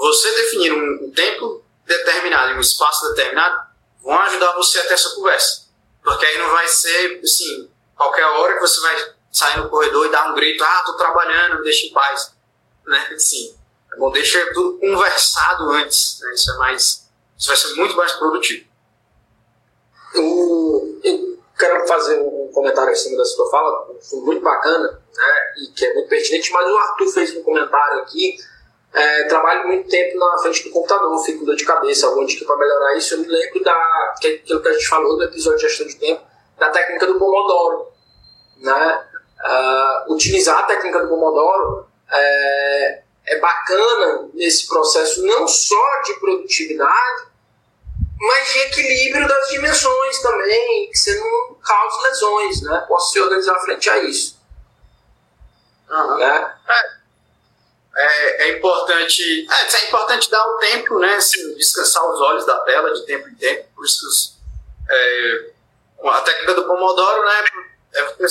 você 0.00 0.34
definir 0.34 0.72
um, 0.72 1.12
tempo 1.12 1.62
determinado, 1.86 2.52
em 2.52 2.56
um 2.56 2.60
espaço 2.60 3.06
determinado, 3.10 3.68
vão 4.02 4.18
ajudar 4.18 4.52
você 4.52 4.78
a 4.78 4.86
ter 4.86 4.94
essa 4.94 5.14
conversa. 5.14 5.68
Porque 6.02 6.24
aí 6.24 6.38
não 6.38 6.50
vai 6.50 6.66
ser, 6.68 7.20
assim, 7.22 7.70
qualquer 7.94 8.24
hora 8.24 8.54
que 8.54 8.60
você 8.60 8.80
vai 8.80 9.14
sair 9.30 9.58
no 9.58 9.68
corredor 9.68 10.06
e 10.06 10.10
dar 10.10 10.32
um 10.32 10.34
grito, 10.34 10.64
ah, 10.64 10.82
tô 10.86 10.94
trabalhando, 10.94 11.58
me 11.58 11.64
deixa 11.64 11.86
em 11.86 11.92
paz. 11.92 12.32
Né? 12.86 13.12
Assim, 13.14 13.54
é 13.92 13.96
bom, 13.96 14.10
deixa 14.10 14.54
tudo 14.54 14.78
conversado 14.78 15.70
antes. 15.70 16.18
Né? 16.22 16.32
Isso 16.32 16.50
é 16.50 16.56
mais. 16.56 17.10
Isso 17.36 17.48
vai 17.48 17.56
ser 17.56 17.74
muito 17.74 17.94
mais 17.94 18.12
produtivo. 18.12 18.66
Eu, 20.14 21.00
eu 21.04 21.38
quero 21.58 21.86
fazer 21.86 22.18
um 22.20 22.50
comentário 22.54 22.90
em 22.90 22.96
cima 22.96 23.18
da 23.18 23.24
sua 23.26 23.50
fala, 23.50 23.86
foi 24.00 24.20
muito 24.20 24.42
bacana, 24.42 25.00
né? 25.14 25.52
E 25.58 25.72
que 25.72 25.84
é 25.84 25.94
muito 25.94 26.08
pertinente, 26.08 26.50
mas 26.50 26.66
o 26.66 26.76
Arthur 26.76 27.12
fez 27.12 27.36
um 27.36 27.42
comentário 27.42 28.00
aqui 28.00 28.38
é, 28.92 29.24
trabalho 29.24 29.68
muito 29.68 29.88
tempo 29.88 30.18
na 30.18 30.38
frente 30.38 30.64
do 30.64 30.70
computador, 30.70 31.24
fico 31.24 31.44
dor 31.44 31.54
de 31.54 31.64
cabeça, 31.64 32.06
alguma 32.06 32.26
dica 32.26 32.44
para 32.44 32.56
melhorar 32.56 32.96
isso. 32.96 33.14
Eu 33.14 33.20
me 33.20 33.28
lembro 33.28 33.62
da 33.62 34.14
que, 34.20 34.26
aquilo 34.28 34.60
que 34.60 34.68
a 34.68 34.72
gente 34.72 34.88
falou 34.88 35.16
no 35.16 35.22
episódio 35.22 35.58
de 35.58 35.68
gestão 35.68 35.86
de 35.86 35.96
tempo, 35.96 36.22
da 36.58 36.70
técnica 36.70 37.06
do 37.06 37.18
Pomodoro. 37.18 37.88
Né? 38.58 39.06
Uh, 39.42 40.12
utilizar 40.12 40.58
a 40.58 40.62
técnica 40.64 41.00
do 41.00 41.08
Pomodoro 41.08 41.86
é, 42.10 43.02
é 43.26 43.38
bacana 43.38 44.28
nesse 44.34 44.66
processo 44.66 45.24
não 45.24 45.46
só 45.46 46.00
de 46.02 46.14
produtividade, 46.14 47.30
mas 48.18 48.52
de 48.52 48.58
equilíbrio 48.58 49.26
das 49.26 49.48
dimensões 49.48 50.20
também, 50.20 50.90
que 50.90 50.98
você 50.98 51.18
não 51.18 51.54
cause 51.54 52.02
lesões, 52.02 52.62
né? 52.62 52.84
Posso 52.86 53.12
se 53.12 53.20
organizar 53.20 53.58
frente 53.60 53.88
a 53.88 54.02
isso. 54.02 54.38
Uhum. 55.88 56.18
Né? 56.18 56.54
É 56.68 56.99
é, 57.96 58.44
é, 58.44 58.56
importante 58.56 59.46
é, 59.50 59.76
é, 59.76 59.88
importante 59.88 60.30
dar 60.30 60.46
o 60.46 60.58
tempo, 60.58 60.98
né, 60.98 61.14
assim, 61.14 61.54
descansar 61.54 62.08
os 62.08 62.20
olhos 62.20 62.46
da 62.46 62.58
tela 62.60 62.92
de 62.92 63.04
tempo 63.04 63.28
em 63.28 63.34
tempo, 63.34 63.68
por 63.74 63.84
isso 63.84 64.38
é, 64.88 65.50
a 66.04 66.20
técnica 66.20 66.54
do 66.54 66.64
Pomodoro, 66.64 67.24
né, 67.24 67.44
é 67.94 68.26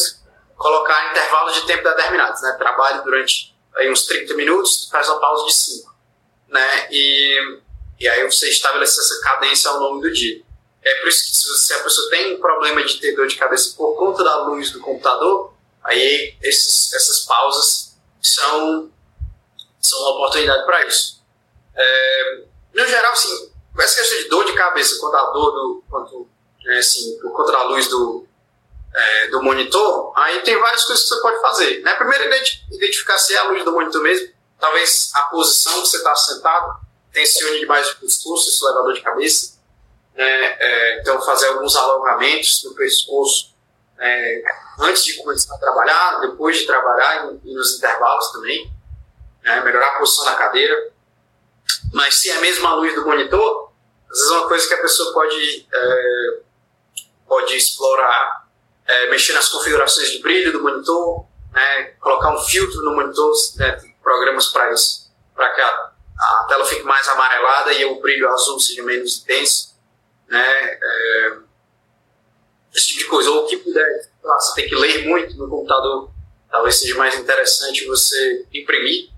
colocar 0.56 1.12
intervalos 1.12 1.54
de 1.56 1.67
tempo 1.67 1.84
determinados, 1.84 2.41
né, 2.41 2.56
trabalho 2.58 3.04
durante 3.04 3.56
aí, 3.76 3.89
uns 3.91 4.06
30 4.06 4.34
minutos, 4.34 4.88
faz 4.89 5.08
uma 5.10 5.19
pausa 5.19 5.45
de 5.45 5.54
5, 5.54 5.95
né, 6.48 6.88
e, 6.89 7.60
e 8.00 8.08
aí 8.08 8.24
você 8.24 8.50
estabelece 8.50 9.00
essa 9.00 9.22
cadência 9.22 9.69
ao 9.72 9.80
longo 9.80 10.02
do 10.02 10.12
dia. 10.12 10.41
É 10.82 10.95
por 11.02 11.10
isso 11.10 11.26
que 11.26 11.58
se 11.60 11.74
a 11.74 11.84
pessoa 11.84 12.10
tem 12.10 12.36
um 12.36 12.39
problema 12.39 12.82
de 12.84 12.98
ter 13.00 13.13
dor 13.13 13.28
de 13.28 13.36
cabeça 13.36 13.76
por 13.76 13.98
conta 13.98 14.24
da 14.24 14.43
luz 14.43 14.72
do 14.72 14.80
computador, 14.80 15.54
aí 15.84 16.36
esses, 16.41 16.93
essas 16.93 17.26
pausas 17.26 17.98
são 18.22 18.89
são 19.80 20.00
uma 20.00 20.12
oportunidade 20.12 20.65
para 20.65 20.86
isso. 20.86 21.22
É, 21.76 22.44
no 22.74 22.86
geral, 22.86 23.13
assim, 23.13 23.52
essa 23.80 24.00
questão 24.00 24.18
de 24.18 24.30
dor 24.30 24.46
de 24.46 24.54
cabeça 24.54 25.00
quanto 25.00 25.15
a 25.15 25.32
dor 25.32 25.52
do, 25.52 25.84
quanto, 25.89 26.28
é, 26.65 26.80
assim, 26.80 27.18
por 27.20 27.32
conta 27.32 27.52
da 27.52 27.63
luz 27.63 27.88
do, 27.88 28.28
é, 28.94 29.28
do 29.28 29.42
monitor, 29.42 30.12
aí 30.15 30.42
tem 30.42 30.60
várias 30.60 30.84
coisas 30.86 31.04
que 31.04 31.15
você 31.15 31.22
pode 31.22 31.42
fazer. 31.42 31.82
Né? 31.82 31.96
Primeiro, 31.96 32.26
identificar 32.72 33.18
se 33.18 33.34
é 33.34 33.38
a 33.38 33.44
luz 33.44 33.63
do 33.63 33.72
monitor 33.72 34.02
mesmo. 34.02 34.30
Talvez 34.60 35.12
a 35.15 35.22
posição 35.24 35.82
que 35.82 35.88
você 35.88 35.98
está 35.98 36.15
sentado 36.15 36.80
tensione 37.13 37.60
demais 37.60 37.89
o 37.92 38.00
pescoço, 38.00 38.50
isso 38.50 38.65
leva 38.68 38.84
dor 38.84 38.94
de 38.94 39.02
cabeça. 39.02 39.58
Né? 40.13 40.26
É, 40.26 41.00
então, 41.00 41.22
fazer 41.22 41.48
alguns 41.48 41.76
alongamentos 41.76 42.63
no 42.65 42.76
pescoço 42.76 43.56
é, 43.98 44.44
antes 44.80 45.04
de 45.06 45.15
começar 45.15 45.56
a 45.56 45.58
trabalhar, 45.58 46.20
depois 46.22 46.58
de 46.58 46.65
trabalhar 46.65 47.32
e 47.44 47.54
nos 47.54 47.78
intervalos 47.78 48.32
também 48.32 48.72
né, 49.50 49.62
melhorar 49.62 49.88
a 49.88 49.98
posição 49.98 50.26
da 50.26 50.36
cadeira. 50.36 50.92
Mas 51.92 52.16
se 52.16 52.30
é 52.30 52.38
a 52.38 52.42
mesma 52.42 52.76
luz 52.76 52.94
do 52.94 53.06
monitor, 53.06 53.72
às 54.10 54.18
vezes 54.18 54.32
é 54.32 54.36
uma 54.38 54.48
coisa 54.48 54.68
que 54.68 54.74
a 54.76 54.82
pessoa 54.82 55.14
pode, 55.14 55.68
é, 55.74 56.40
pode 57.28 57.56
explorar, 57.56 58.48
é, 58.86 59.10
mexer 59.10 59.34
nas 59.34 59.50
configurações 59.50 60.12
de 60.12 60.20
brilho 60.20 60.52
do 60.52 60.62
monitor, 60.62 61.26
né, 61.52 61.84
colocar 62.00 62.32
um 62.32 62.40
filtro 62.40 62.82
no 62.84 62.96
monitor, 62.96 63.34
né, 63.58 63.82
programas 64.04 64.48
para 64.48 64.72
isso, 64.72 65.12
para 65.36 65.50
que 65.50 65.62
a, 65.62 65.68
a, 65.68 66.46
tela 66.48 66.66
fique 66.66 66.84
mais 66.84 67.08
amarelada 67.08 67.74
e 67.74 67.86
o 67.86 68.00
brilho 68.00 68.30
azul 68.30 68.60
seja 68.60 68.84
menos 68.84 69.22
intenso. 69.22 69.80
Né, 70.28 70.80
é, 70.82 71.38
esse 72.74 72.90
tipo 72.90 73.00
de 73.00 73.06
coisa. 73.06 73.32
Ou 73.32 73.46
o 73.46 73.48
que 73.48 73.58
puder, 73.58 74.10
você 74.22 74.62
tem 74.62 74.70
que 74.70 74.76
ler 74.76 75.08
muito 75.08 75.36
no 75.38 75.50
computador, 75.50 76.12
talvez 76.52 76.76
seja 76.76 76.96
mais 76.96 77.18
interessante 77.18 77.86
você 77.86 78.46
imprimir 78.54 79.10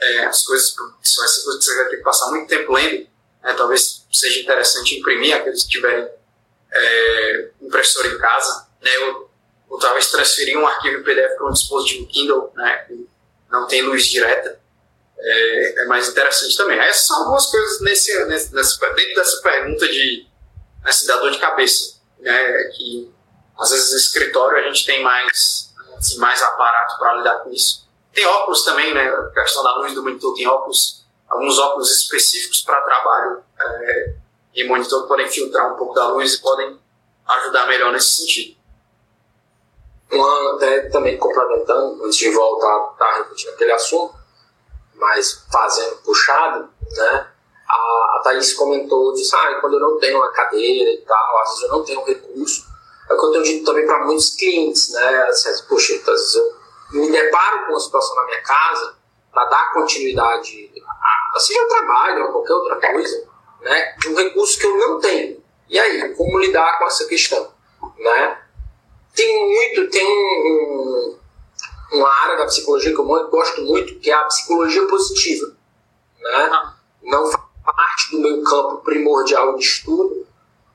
é, 0.00 0.24
as 0.24 0.42
coisas, 0.42 0.74
são 1.02 1.24
essas 1.24 1.42
coisas 1.44 1.64
que 1.64 1.70
você 1.70 1.76
vai 1.76 1.90
ter 1.90 1.96
que 1.98 2.02
passar 2.02 2.30
muito 2.30 2.48
tempo 2.48 2.72
lendo, 2.72 3.06
né, 3.42 3.54
talvez 3.54 4.06
seja 4.12 4.40
interessante 4.40 4.98
imprimir 4.98 5.36
aqueles 5.36 5.62
que 5.64 5.70
tiverem 5.70 6.08
é, 6.72 7.50
impressora 7.60 8.08
em 8.08 8.18
casa, 8.18 8.68
né, 8.80 8.98
ou, 8.98 9.30
ou, 9.68 9.78
talvez 9.78 10.10
transferir 10.10 10.58
um 10.58 10.66
arquivo 10.66 11.04
PDF 11.04 11.36
para 11.36 11.46
um 11.46 11.52
dispositivo 11.52 12.06
Kindle, 12.06 12.52
né, 12.54 12.84
que 12.86 13.08
não 13.50 13.66
tem 13.66 13.82
luz 13.82 14.06
direta, 14.06 14.58
é, 15.18 15.82
é, 15.82 15.84
mais 15.86 16.08
interessante 16.08 16.56
também. 16.56 16.78
Essas 16.78 17.06
são 17.06 17.18
algumas 17.18 17.46
coisas 17.46 17.80
nesse, 17.82 18.24
nesse, 18.26 18.50
dentro 18.50 19.14
dessa 19.14 19.42
pergunta 19.42 19.86
de 19.88 20.26
né, 20.82 20.90
dor 21.06 21.30
de 21.30 21.38
cabeça, 21.38 22.00
né, 22.20 22.64
que 22.74 23.10
às 23.58 23.70
vezes 23.70 23.90
no 23.90 23.98
escritório 23.98 24.58
a 24.58 24.62
gente 24.62 24.86
tem 24.86 25.02
mais, 25.02 25.74
assim, 25.98 26.16
mais 26.18 26.42
aparato 26.42 26.98
para 26.98 27.16
lidar 27.16 27.40
com 27.40 27.52
isso. 27.52 27.89
Tem 28.12 28.26
óculos 28.26 28.64
também, 28.64 28.92
né? 28.92 29.08
A 29.08 29.30
questão 29.30 29.62
da 29.62 29.76
luz 29.76 29.94
do 29.94 30.02
monitor 30.02 30.34
tem 30.34 30.46
óculos, 30.46 31.04
alguns 31.28 31.58
óculos 31.58 31.90
específicos 31.90 32.62
para 32.62 32.80
trabalho 32.80 33.42
é, 33.60 34.14
e 34.54 34.64
monitor 34.64 35.02
que 35.02 35.08
podem 35.08 35.28
filtrar 35.28 35.72
um 35.72 35.76
pouco 35.76 35.94
da 35.94 36.08
luz 36.08 36.34
e 36.34 36.42
podem 36.42 36.78
ajudar 37.26 37.66
melhor 37.66 37.92
nesse 37.92 38.16
sentido. 38.16 38.58
Uma, 40.10 40.56
até 40.56 40.88
também 40.88 41.16
complementando, 41.18 42.04
antes 42.04 42.18
de 42.18 42.30
voltar 42.30 42.94
a 42.98 43.18
repetir 43.18 43.48
aquele 43.50 43.72
assunto, 43.72 44.14
mas 44.96 45.46
fazendo 45.50 45.96
puxado, 45.98 46.68
né? 46.96 47.28
A, 47.68 47.72
a 47.72 48.20
Thaís 48.24 48.52
comentou, 48.54 49.12
disse, 49.14 49.34
ah, 49.36 49.58
quando 49.60 49.74
eu 49.74 49.80
não 49.80 49.98
tenho 50.00 50.18
uma 50.18 50.32
cadeira 50.32 50.90
e 50.90 50.98
tal, 50.98 51.38
às 51.42 51.50
vezes 51.50 51.62
eu 51.62 51.68
não 51.68 51.84
tenho 51.84 52.04
recurso. 52.04 52.68
É 53.08 53.14
o 53.14 53.18
que 53.18 53.24
eu 53.26 53.30
tenho 53.30 53.44
dito 53.44 53.64
também 53.64 53.86
para 53.86 54.04
muitos 54.04 54.30
clientes, 54.30 54.90
né? 54.90 55.22
Assim, 55.28 55.48
poxa, 55.68 55.94
às 55.94 56.04
vezes 56.04 56.34
eu 56.34 56.59
me 56.92 57.10
deparo 57.10 57.66
com 57.66 57.72
uma 57.72 57.80
situação 57.80 58.14
na 58.16 58.24
minha 58.26 58.42
casa 58.42 58.96
para 59.32 59.44
dar 59.46 59.72
continuidade, 59.72 60.70
a, 61.34 61.38
seja 61.38 61.62
o 61.62 61.68
trabalho 61.68 62.26
ou 62.26 62.32
qualquer 62.32 62.54
outra 62.54 62.92
coisa, 62.92 63.28
né, 63.60 63.96
de 63.98 64.08
um 64.08 64.16
recurso 64.16 64.58
que 64.58 64.66
eu 64.66 64.76
não 64.76 65.00
tenho. 65.00 65.40
E 65.68 65.78
aí, 65.78 66.14
como 66.14 66.38
lidar 66.38 66.78
com 66.78 66.86
essa 66.86 67.06
questão? 67.06 67.52
Né? 67.96 68.42
Tem 69.14 69.48
muito, 69.48 69.90
tem 69.90 70.04
um, 70.04 71.18
um, 71.92 71.98
uma 71.98 72.08
área 72.08 72.38
da 72.38 72.46
psicologia 72.46 72.92
que 72.92 73.00
eu 73.00 73.04
gosto 73.04 73.62
muito, 73.62 74.00
que 74.00 74.10
é 74.10 74.14
a 74.14 74.24
psicologia 74.24 74.86
positiva. 74.88 75.54
Né? 76.18 76.72
Não 77.04 77.30
faz 77.30 77.44
parte 77.64 78.10
do 78.10 78.20
meu 78.20 78.42
campo 78.42 78.78
primordial 78.78 79.54
de 79.54 79.62
estudo, 79.62 80.26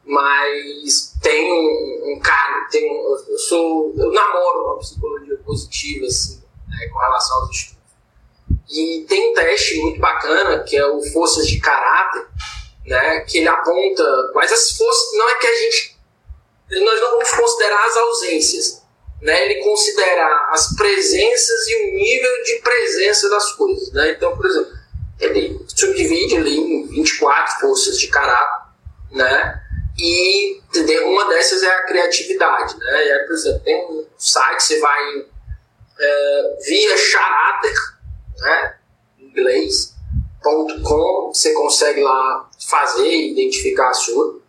mas 0.05 1.13
tem 1.21 1.51
um, 1.51 2.13
um 2.13 2.19
cara, 2.19 2.67
tem 2.69 2.89
um, 2.91 3.17
eu 3.27 3.37
sou, 3.39 3.93
eu 3.97 4.11
namoro 4.11 4.65
uma 4.65 4.79
psicologia 4.79 5.37
positiva 5.45 6.05
assim, 6.05 6.41
né, 6.67 6.87
com 6.91 6.99
relação 6.99 7.37
aos 7.37 7.49
estudos. 7.49 7.75
E 8.69 9.05
tem 9.07 9.31
um 9.31 9.33
teste 9.33 9.79
muito 9.81 9.99
bacana 9.99 10.63
que 10.63 10.75
é 10.75 10.85
o 10.85 11.01
forças 11.11 11.47
de 11.47 11.59
caráter, 11.59 12.27
né, 12.85 13.21
que 13.21 13.39
ele 13.39 13.47
aponta 13.47 14.29
quais 14.33 14.51
as 14.51 14.71
forças, 14.71 15.17
não 15.17 15.29
é 15.29 15.35
que 15.35 15.47
a 15.47 15.55
gente 15.55 15.95
nós 16.69 16.99
não 16.99 17.11
vamos 17.11 17.31
considerar 17.31 17.85
as 17.85 17.97
ausências, 17.97 18.81
né? 19.21 19.45
Ele 19.45 19.63
considera 19.63 20.49
as 20.51 20.75
presenças 20.75 21.67
e 21.67 21.75
o 21.75 21.95
nível 21.95 22.43
de 22.43 22.55
presença 22.61 23.29
das 23.29 23.51
coisas, 23.53 23.91
né? 23.91 24.11
Então, 24.11 24.35
por 24.35 24.45
exemplo, 24.45 24.73
ele 25.19 25.59
subdivide 25.67 26.37
ali 26.37 26.57
em 26.57 26.87
24 26.87 27.59
forças 27.59 27.99
de 27.99 28.07
caráter, 28.07 28.69
né? 29.11 29.61
E 29.97 30.61
uma 31.05 31.25
dessas 31.29 31.63
é 31.63 31.67
a 31.67 31.83
criatividade. 31.83 32.77
Né? 32.77 33.07
E 33.07 33.11
aí, 33.11 33.25
por 33.25 33.33
exemplo, 33.33 33.61
tem 33.61 33.85
um 33.85 34.05
site, 34.17 34.63
você 34.63 34.79
vai 34.79 35.25
é, 35.99 36.57
via 36.67 36.97
character, 36.97 37.73
né? 38.37 38.77
em 39.19 39.25
inglês, 39.27 39.95
.com, 40.43 41.31
você 41.33 41.53
consegue 41.53 42.01
lá 42.01 42.49
fazer 42.67 43.07
e 43.07 43.31
identificar 43.31 43.89
a 43.89 43.93
sua. 43.93 44.39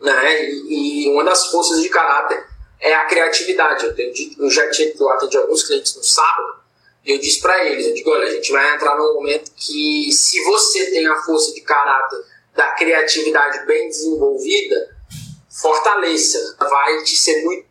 Né? 0.00 0.44
E, 0.44 1.04
e, 1.04 1.08
uma 1.10 1.24
das 1.24 1.46
forças 1.46 1.82
de 1.82 1.88
caráter 1.88 2.46
é 2.80 2.94
a 2.94 3.06
criatividade. 3.06 3.84
Eu, 3.84 3.94
tenho, 3.94 4.12
eu 4.38 4.50
já 4.50 4.70
tinha 4.70 4.92
atendi 5.12 5.36
alguns 5.36 5.64
clientes 5.64 5.94
no 5.96 6.04
sábado 6.04 6.60
e 7.04 7.12
eu 7.12 7.18
disse 7.18 7.40
para 7.40 7.64
eles, 7.66 7.86
eu 7.86 7.94
digo, 7.94 8.10
olha, 8.10 8.26
a 8.26 8.30
gente 8.30 8.52
vai 8.52 8.74
entrar 8.74 8.96
num 8.96 9.14
momento 9.14 9.50
que 9.56 10.12
se 10.12 10.42
você 10.44 10.90
tem 10.90 11.06
a 11.06 11.16
força 11.22 11.52
de 11.54 11.60
caráter 11.62 12.24
da 12.60 12.72
criatividade 12.72 13.64
bem 13.64 13.88
desenvolvida, 13.88 14.94
fortaleça. 15.48 16.56
Vai 16.58 17.02
te 17.04 17.16
ser 17.16 17.42
muito, 17.42 17.70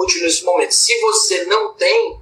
útil 0.00 0.22
nesse 0.22 0.42
momento. 0.42 0.72
Se 0.72 1.00
você 1.00 1.44
não 1.44 1.74
tem, 1.74 2.20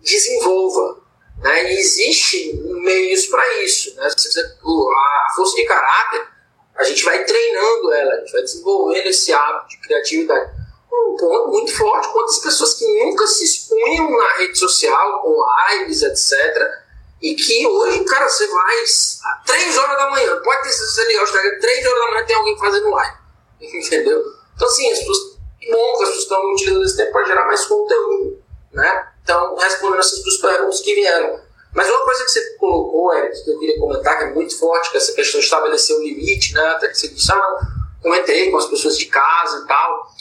desenvolva. 0.00 1.02
Né? 1.42 1.72
E 1.72 1.78
existe 1.80 2.52
meios 2.54 3.26
para 3.26 3.64
isso. 3.64 3.92
Né? 3.96 4.06
A 4.06 5.34
força 5.34 5.56
de 5.56 5.64
caráter, 5.64 6.28
a 6.76 6.84
gente 6.84 7.04
vai 7.04 7.24
treinando 7.24 7.92
ela, 7.92 8.14
a 8.14 8.20
gente 8.20 8.30
vai 8.32 8.42
desenvolvendo 8.42 9.06
esse 9.06 9.32
hábito 9.32 9.70
de 9.70 9.80
criatividade. 9.80 10.52
Um 10.92 11.16
ponto 11.16 11.48
muito 11.48 11.76
forte, 11.76 12.12
quantas 12.12 12.38
pessoas 12.38 12.74
que 12.74 12.86
nunca 12.86 13.26
se 13.26 13.42
expunham 13.42 14.16
na 14.16 14.36
rede 14.36 14.56
social, 14.56 15.22
com 15.22 15.44
lives, 15.72 16.02
etc., 16.02 16.83
e 17.24 17.34
que 17.34 17.66
hoje, 17.66 18.04
cara, 18.04 18.28
você 18.28 18.46
vai 18.46 18.80
às 18.82 19.18
3 19.46 19.78
horas 19.78 19.96
da 19.96 20.10
manhã, 20.10 20.42
pode 20.42 20.62
ter 20.62 20.68
se 20.68 20.84
você 20.84 21.04
ligar 21.06 21.22
o 21.22 21.24
Instagram, 21.24 21.58
3 21.58 21.86
horas 21.86 21.98
da 21.98 22.10
manhã 22.10 22.26
tem 22.26 22.36
alguém 22.36 22.58
fazendo 22.58 22.90
live. 22.90 23.16
Entendeu? 23.62 24.22
Então, 24.54 24.68
assim, 24.68 24.92
as 24.92 24.98
pessoas, 24.98 25.18
que 25.58 25.70
bom 25.70 25.96
que 25.96 26.02
as 26.02 26.08
pessoas 26.10 26.22
estão 26.22 26.52
utilizando 26.52 26.84
esse 26.84 26.96
tempo 26.98 27.12
para 27.12 27.24
gerar 27.24 27.46
mais 27.46 27.64
conteúdo, 27.64 28.42
né? 28.72 29.08
Então, 29.22 29.56
respondendo 29.56 30.00
essas 30.00 30.22
duas 30.22 30.36
perguntas 30.36 30.80
que 30.80 30.94
vieram. 30.94 31.40
Mas 31.74 31.88
uma 31.88 32.04
coisa 32.04 32.24
que 32.24 32.30
você 32.30 32.56
colocou, 32.56 33.14
Eric, 33.14 33.42
que 33.42 33.50
eu 33.50 33.58
queria 33.58 33.80
comentar, 33.80 34.18
que 34.18 34.24
é 34.24 34.30
muito 34.30 34.58
forte, 34.58 34.90
que 34.90 34.98
é 34.98 35.00
essa 35.00 35.14
questão 35.14 35.40
de 35.40 35.46
estabelecer 35.46 35.96
o 35.96 36.02
limite, 36.02 36.52
né? 36.52 36.60
Até 36.60 36.88
que 36.88 36.94
você 36.94 37.08
disse, 37.08 37.32
ah, 37.32 37.58
comentei 38.02 38.50
com 38.50 38.58
as 38.58 38.66
pessoas 38.66 38.98
de 38.98 39.06
casa 39.06 39.64
e 39.64 39.66
tal. 39.66 40.12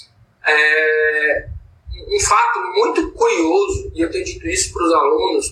É, 0.47 1.49
um 2.07 2.19
fato 2.21 2.59
muito 2.73 3.11
curioso, 3.11 3.91
e 3.93 4.01
eu 4.01 4.09
tenho 4.09 4.23
dito 4.23 4.47
isso 4.47 4.71
para 4.71 4.83
os 4.83 4.93
alunos, 4.93 5.51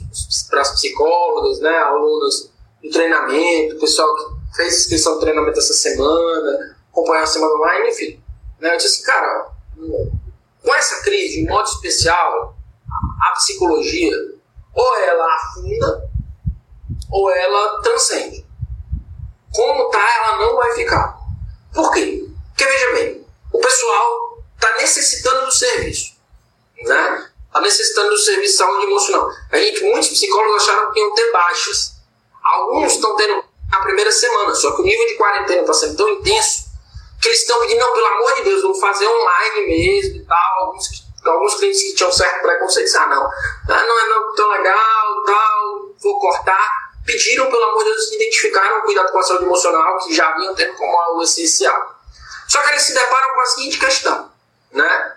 para 0.51 0.61
as 0.61 0.71
psicólogas, 0.73 1.59
né, 1.59 1.75
alunos 1.79 2.51
do 2.83 2.89
treinamento, 2.91 3.79
pessoal 3.79 4.13
que 4.15 4.55
fez 4.55 4.81
inscrição 4.81 5.15
de 5.15 5.21
treinamento 5.21 5.57
essa 5.57 5.73
semana, 5.73 6.77
acompanhar 6.91 7.23
a 7.23 7.27
semana 7.27 7.55
online, 7.55 7.89
enfim. 7.89 8.23
Né, 8.59 8.73
eu 8.73 8.77
disse 8.77 9.03
cara, 9.03 9.49
com 10.63 10.75
essa 10.75 11.01
crise, 11.01 11.41
de 11.41 11.49
modo 11.49 11.67
especial, 11.67 12.55
a 13.27 13.31
psicologia, 13.31 14.15
ou 14.75 14.97
ela 14.99 15.35
afunda, 15.35 16.09
ou 17.11 17.31
ela 17.31 17.81
transcende. 17.81 18.45
Como 19.55 19.89
tá, 19.89 19.99
ela 19.99 20.37
não 20.37 20.55
vai 20.55 20.75
ficar. 20.75 21.17
Por 21.73 21.91
quê? 21.91 22.25
Porque, 22.49 22.65
veja 22.65 22.93
bem, 22.93 23.25
o 23.51 23.57
pessoal 23.57 24.43
está 24.55 24.75
necessitando 24.77 25.45
do 25.45 25.51
serviço 25.51 26.21
né? 26.83 27.30
Está 27.51 27.59
necessitando 27.59 28.11
do 28.11 28.17
serviço 28.17 28.53
de 28.53 28.57
saúde 28.57 28.85
emocional. 28.85 29.29
A 29.51 29.57
gente, 29.57 29.83
muitos 29.83 30.07
psicólogos 30.07 30.63
acharam 30.63 30.89
que 30.93 30.99
iam 31.01 31.13
ter 31.13 31.31
baixas. 31.33 31.91
Alguns 32.41 32.93
estão 32.93 33.13
tendo 33.17 33.43
a 33.73 33.79
primeira 33.81 34.09
semana, 34.09 34.55
só 34.55 34.73
que 34.73 34.81
o 34.81 34.85
nível 34.85 35.05
de 35.05 35.15
quarentena 35.15 35.59
está 35.59 35.73
sendo 35.73 35.97
tão 35.97 36.09
intenso 36.09 36.71
que 37.21 37.27
eles 37.27 37.41
estão 37.41 37.59
pedindo, 37.59 37.79
não, 37.79 37.93
pelo 37.93 38.05
amor 38.05 38.35
de 38.35 38.43
Deus, 38.43 38.61
vamos 38.61 38.79
fazer 38.79 39.05
online 39.05 39.67
mesmo 39.67 40.21
e 40.21 40.25
tal. 40.25 40.65
Alguns, 40.65 40.87
alguns 41.25 41.55
clientes 41.55 41.81
que 41.83 41.93
tinham 41.93 42.11
certo 42.11 42.41
preconceito 42.41 42.97
ah, 42.97 43.07
não, 43.07 43.23
ah, 43.23 43.83
não 43.83 43.99
é 43.99 44.09
não, 44.09 44.33
tão 44.33 44.49
legal, 44.49 45.23
tal, 45.25 45.95
vou 46.01 46.19
cortar. 46.19 46.91
Pediram, 47.05 47.51
pelo 47.51 47.63
amor 47.63 47.83
de 47.83 47.89
Deus, 47.91 48.11
identificaram 48.13 48.79
o 48.79 48.83
cuidado 48.83 49.11
com 49.11 49.19
a 49.19 49.23
saúde 49.23 49.43
emocional, 49.43 49.97
que 49.97 50.15
já 50.15 50.31
vinham 50.35 50.55
tendo 50.55 50.73
como 50.75 50.97
algo 50.97 51.21
essencial. 51.21 51.99
Só 52.47 52.61
que 52.61 52.69
eles 52.69 52.83
se 52.83 52.93
deparam 52.93 53.33
com 53.33 53.41
a 53.41 53.45
seguinte 53.45 53.77
questão, 53.77 54.31
né? 54.71 55.15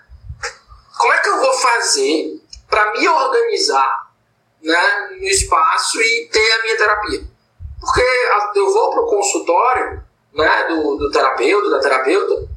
Como 1.05 1.13
é 1.13 1.19
que 1.19 1.29
eu 1.29 1.39
vou 1.39 1.53
fazer 1.53 2.41
para 2.67 2.93
me 2.93 3.07
organizar 3.07 4.11
né, 4.63 5.09
no 5.21 5.27
espaço 5.27 6.01
e 6.01 6.31
ter 6.33 6.53
a 6.53 6.63
minha 6.63 6.79
terapia? 6.79 7.25
Porque 7.79 8.59
eu 8.59 8.73
vou 8.73 8.91
para 8.91 9.03
o 9.03 9.07
consultório 9.07 10.03
né, 10.33 10.65
do, 10.69 10.97
do 10.97 11.11
terapeuta, 11.11 11.69
da 11.69 11.79
terapeuta, 11.79 12.49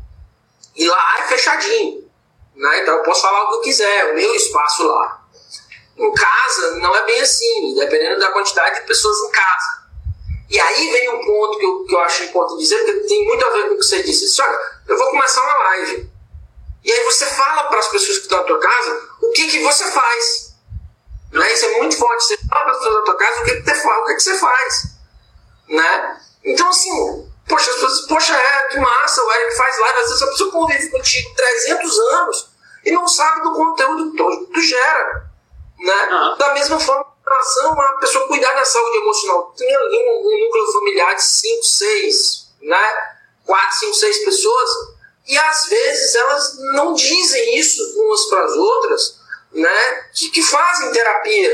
e 0.78 0.88
lá 0.88 1.20
é 1.20 1.24
fechadinho. 1.24 2.10
Né? 2.56 2.84
Então 2.84 2.96
eu 2.96 3.04
posso 3.04 3.22
falar 3.22 3.44
o 3.44 3.50
que 3.50 3.56
eu 3.56 3.62
quiser, 3.64 4.12
o 4.12 4.16
meu 4.16 4.34
espaço 4.34 4.88
lá. 4.88 5.22
Em 5.98 6.14
casa 6.14 6.76
não 6.76 6.96
é 6.96 7.06
bem 7.06 7.20
assim, 7.20 7.76
dependendo 7.76 8.22
da 8.22 8.32
quantidade 8.32 8.80
de 8.80 8.88
pessoas 8.88 9.18
em 9.28 9.32
casa. 9.32 9.88
E 10.50 10.58
aí 10.58 10.90
vem 10.90 11.10
um 11.16 11.26
ponto 11.26 11.60
que 11.60 11.66
eu, 11.66 11.84
que 11.84 11.94
eu 11.94 12.00
acho 12.00 12.24
importante 12.24 12.60
dizer, 12.60 12.78
porque 12.86 13.08
tem 13.10 13.26
muito 13.26 13.46
a 13.46 13.50
ver 13.50 13.68
com 13.68 13.74
o 13.74 13.78
que 13.78 13.84
você 13.84 14.02
disse. 14.04 14.42
Olha, 14.42 14.58
eu 14.88 14.98
vou 14.98 15.10
começar 15.10 15.44
uma 15.44 15.64
live. 15.64 16.17
E 16.84 16.92
aí 16.92 17.04
você 17.06 17.26
fala 17.26 17.64
para 17.64 17.80
as 17.80 17.88
pessoas 17.88 18.18
que 18.18 18.24
estão 18.24 18.40
na 18.40 18.44
tua 18.46 18.60
casa 18.60 19.10
o 19.22 19.32
que, 19.32 19.48
que 19.48 19.64
você 19.64 19.92
faz. 19.92 20.56
Né? 21.32 21.54
Isso 21.54 21.66
é 21.66 21.78
muito 21.78 21.98
forte. 21.98 22.24
Você 22.24 22.38
fala 22.50 22.64
para 22.64 22.72
as 22.72 22.78
pessoas 22.78 22.96
da 22.96 23.02
tua 23.02 23.18
casa 23.18 23.42
o 23.42 23.46
que, 23.46 23.56
que, 23.56 23.64
você, 23.64 23.76
faz, 23.76 24.02
o 24.02 24.06
que, 24.06 24.16
que 24.16 24.24
você 24.24 24.34
faz. 24.36 24.84
Né? 25.68 26.22
Então, 26.44 26.70
assim, 26.70 27.28
Poxa, 27.48 27.70
as 27.70 27.76
pessoas, 27.78 28.02
poxa, 28.08 28.36
é, 28.36 28.68
que 28.68 28.80
massa, 28.80 29.24
o 29.24 29.32
Eric 29.32 29.56
faz 29.56 29.80
live, 29.80 30.00
às 30.00 30.08
vezes 30.08 30.22
a 30.22 30.28
pessoa 30.28 30.52
convive 30.52 30.90
contigo 30.90 31.34
300 31.36 32.00
anos 32.00 32.50
e 32.86 32.92
não 32.92 33.08
sabe 33.08 33.42
do 33.42 33.54
conteúdo 33.54 34.12
que 34.12 34.18
tu, 34.18 34.48
tu 34.54 34.62
gera. 34.62 35.32
Né? 35.80 36.10
Uhum. 36.12 36.38
Da 36.38 36.54
mesma 36.54 36.80
forma, 36.80 37.06
em 37.06 37.30
relação 37.30 37.80
a 37.80 37.94
pessoa 38.00 38.28
cuidar 38.28 38.54
da 38.54 38.66
saúde 38.66 38.98
emocional. 38.98 39.54
Tem 39.58 39.74
ali 39.74 39.98
um, 39.98 40.28
um 40.28 40.46
núcleo 40.46 40.72
familiar 40.74 41.16
de 41.16 41.24
5, 41.24 41.64
6, 41.64 42.48
né? 42.64 43.18
4, 43.46 43.80
5, 43.80 43.94
6 43.94 44.26
pessoas, 44.26 44.70
e 45.28 45.38
às 45.38 45.66
vezes 45.66 46.16
elas 46.16 46.58
não 46.74 46.94
dizem 46.94 47.58
isso 47.60 47.84
umas 47.98 48.26
para 48.26 48.46
as 48.46 48.52
outras, 48.54 49.20
né? 49.52 50.06
Que, 50.14 50.30
que 50.30 50.42
fazem 50.42 50.92
terapia. 50.92 51.52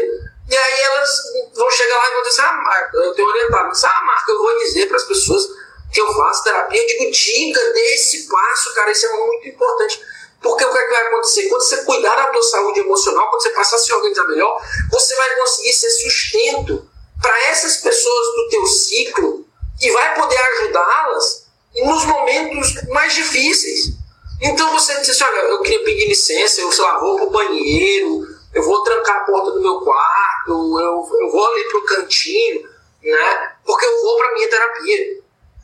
E 0.50 0.56
aí 0.56 0.82
elas 0.82 1.10
vão 1.56 1.72
chegar 1.72 1.98
lá 1.98 2.08
e 2.08 2.14
vão 2.14 2.24
dizer, 2.24 2.42
ah, 2.42 2.62
Marca, 2.64 2.98
eu 2.98 3.16
tenho 3.16 3.28
orientado, 3.28 3.68
mas, 3.70 3.84
ah, 3.84 4.02
Marca, 4.06 4.32
eu 4.32 4.38
vou 4.38 4.60
dizer 4.60 4.88
para 4.88 4.98
as 4.98 5.04
pessoas 5.04 5.50
que 5.92 6.02
eu 6.02 6.14
faço 6.14 6.44
terapia, 6.44 6.82
eu 6.82 6.88
digo, 6.88 7.12
diga 7.12 7.74
desse 7.74 8.28
passo, 8.28 8.74
cara, 8.74 8.92
isso 8.92 9.06
é 9.06 9.10
muito 9.10 9.48
importante. 9.48 10.02
Porque 10.42 10.66
o 10.66 10.72
que, 10.72 10.78
é 10.78 10.84
que 10.84 10.92
vai 10.92 11.08
acontecer? 11.08 11.48
Quando 11.48 11.62
você 11.62 11.78
cuidar 11.84 12.16
da 12.16 12.28
tua 12.28 12.44
saúde 12.44 12.82
emocional, 12.82 13.30
quando 13.30 13.42
você 13.42 13.50
passar 13.52 13.78
a 13.78 13.80
se 13.80 13.94
organizar 13.94 14.28
melhor, 14.28 14.62
você 14.92 15.16
vai 15.16 15.36
conseguir 15.38 15.74
ser 15.74 15.90
sustento 15.90 16.90
para 17.22 17.44
essas 17.46 17.78
pessoas 17.78 18.28
do 18.36 18.50
teu 18.50 18.66
ciclo 18.66 19.48
e 19.82 19.90
vai 19.92 20.16
poder 20.16 20.38
ajudá-las 20.38 21.43
nos 21.76 22.06
momentos 22.06 22.84
mais 22.90 23.14
difíceis. 23.14 23.94
Então 24.42 24.72
você 24.72 25.00
diz 25.00 25.10
assim, 25.10 25.24
olha, 25.24 25.40
eu 25.50 25.62
queria 25.62 25.84
pedir 25.84 26.08
licença, 26.08 26.62
eu 26.62 26.72
sei 26.72 26.84
lá, 26.84 27.00
vou 27.00 27.16
pro 27.18 27.30
banheiro, 27.30 28.28
eu 28.54 28.64
vou 28.64 28.84
trancar 28.84 29.18
a 29.18 29.26
porta 29.26 29.52
do 29.52 29.62
meu 29.62 29.82
quarto, 29.82 30.80
eu, 30.80 31.10
eu 31.22 31.32
vou 31.32 31.48
ali 31.48 31.64
pro 31.70 31.86
cantinho, 31.86 32.70
né? 33.02 33.56
Porque 33.66 33.86
eu 33.86 34.02
vou 34.02 34.18
pra 34.18 34.34
minha 34.34 34.50
terapia. 34.50 35.22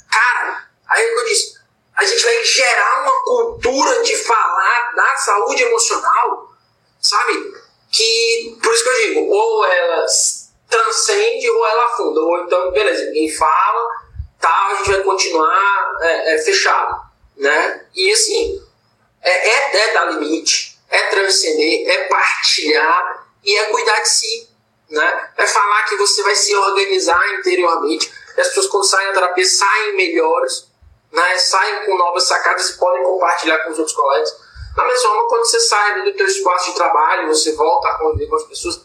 Cara, 0.10 0.70
aí 0.88 1.04
é 1.04 1.20
eu 1.20 1.26
disse, 1.26 1.60
a 1.96 2.06
gente 2.06 2.24
vai 2.24 2.44
gerar 2.46 3.04
uma 3.04 3.24
cultura 3.24 4.02
de 4.04 4.16
falar 4.16 4.94
da 4.96 5.16
saúde 5.18 5.64
emocional, 5.64 6.54
sabe? 7.02 7.54
Que, 7.92 8.58
por 8.62 8.74
isso 8.74 8.84
que 8.84 8.90
eu 8.90 9.08
digo, 9.08 9.30
ou 9.30 9.66
ela 9.66 10.06
transcende 10.70 11.50
ou 11.50 11.68
ela 11.68 11.86
afunda. 11.86 12.22
Ou 12.22 12.40
então, 12.40 12.72
beleza, 12.72 13.06
ninguém 13.06 13.30
fala, 13.36 13.90
tal, 14.40 14.72
a 14.72 14.76
gente 14.76 14.92
vai 14.92 15.04
continuar 15.04 15.98
é, 16.02 16.36
é, 16.36 16.38
fechado, 16.40 17.02
né? 17.38 17.86
E 17.96 18.12
assim, 18.12 18.64
é, 19.22 19.50
é, 19.78 19.94
dar 19.94 20.06
limite, 20.12 20.80
é 20.90 21.04
transcender, 21.04 21.90
é 21.90 22.04
partilhar 22.08 23.28
e 23.44 23.56
é 23.58 23.66
cuidar 23.66 24.00
de 24.02 24.10
si, 24.10 24.50
né? 24.90 25.30
É 25.38 25.48
falar 25.48 25.84
que 25.84 25.96
você 25.98 26.24
vai 26.24 26.36
se 26.36 26.56
organizar 26.56 27.34
interiormente. 27.36 28.12
As 28.38 28.48
pessoas 28.48 28.68
quando 28.68 28.86
saem 28.86 29.08
da 29.08 29.14
terapia 29.14 29.46
saem 29.46 29.96
melhores, 29.96 30.70
né, 31.12 31.38
saem 31.38 31.86
com 31.86 31.98
novas 31.98 32.24
sacadas 32.24 32.70
e 32.70 32.78
podem 32.78 33.04
compartilhar 33.04 33.60
com 33.60 33.72
os 33.72 33.80
outros 33.80 33.96
colegas. 33.96 34.30
Da 34.76 34.86
mesma 34.86 35.10
forma, 35.10 35.28
quando 35.28 35.46
você 35.46 35.60
sai 35.60 36.04
do 36.04 36.14
teu 36.14 36.28
espaço 36.28 36.70
de 36.70 36.76
trabalho, 36.76 37.28
você 37.28 37.54
volta 37.54 37.90
a 37.90 37.98
conviver 37.98 38.28
com 38.28 38.36
as 38.36 38.44
pessoas, 38.44 38.82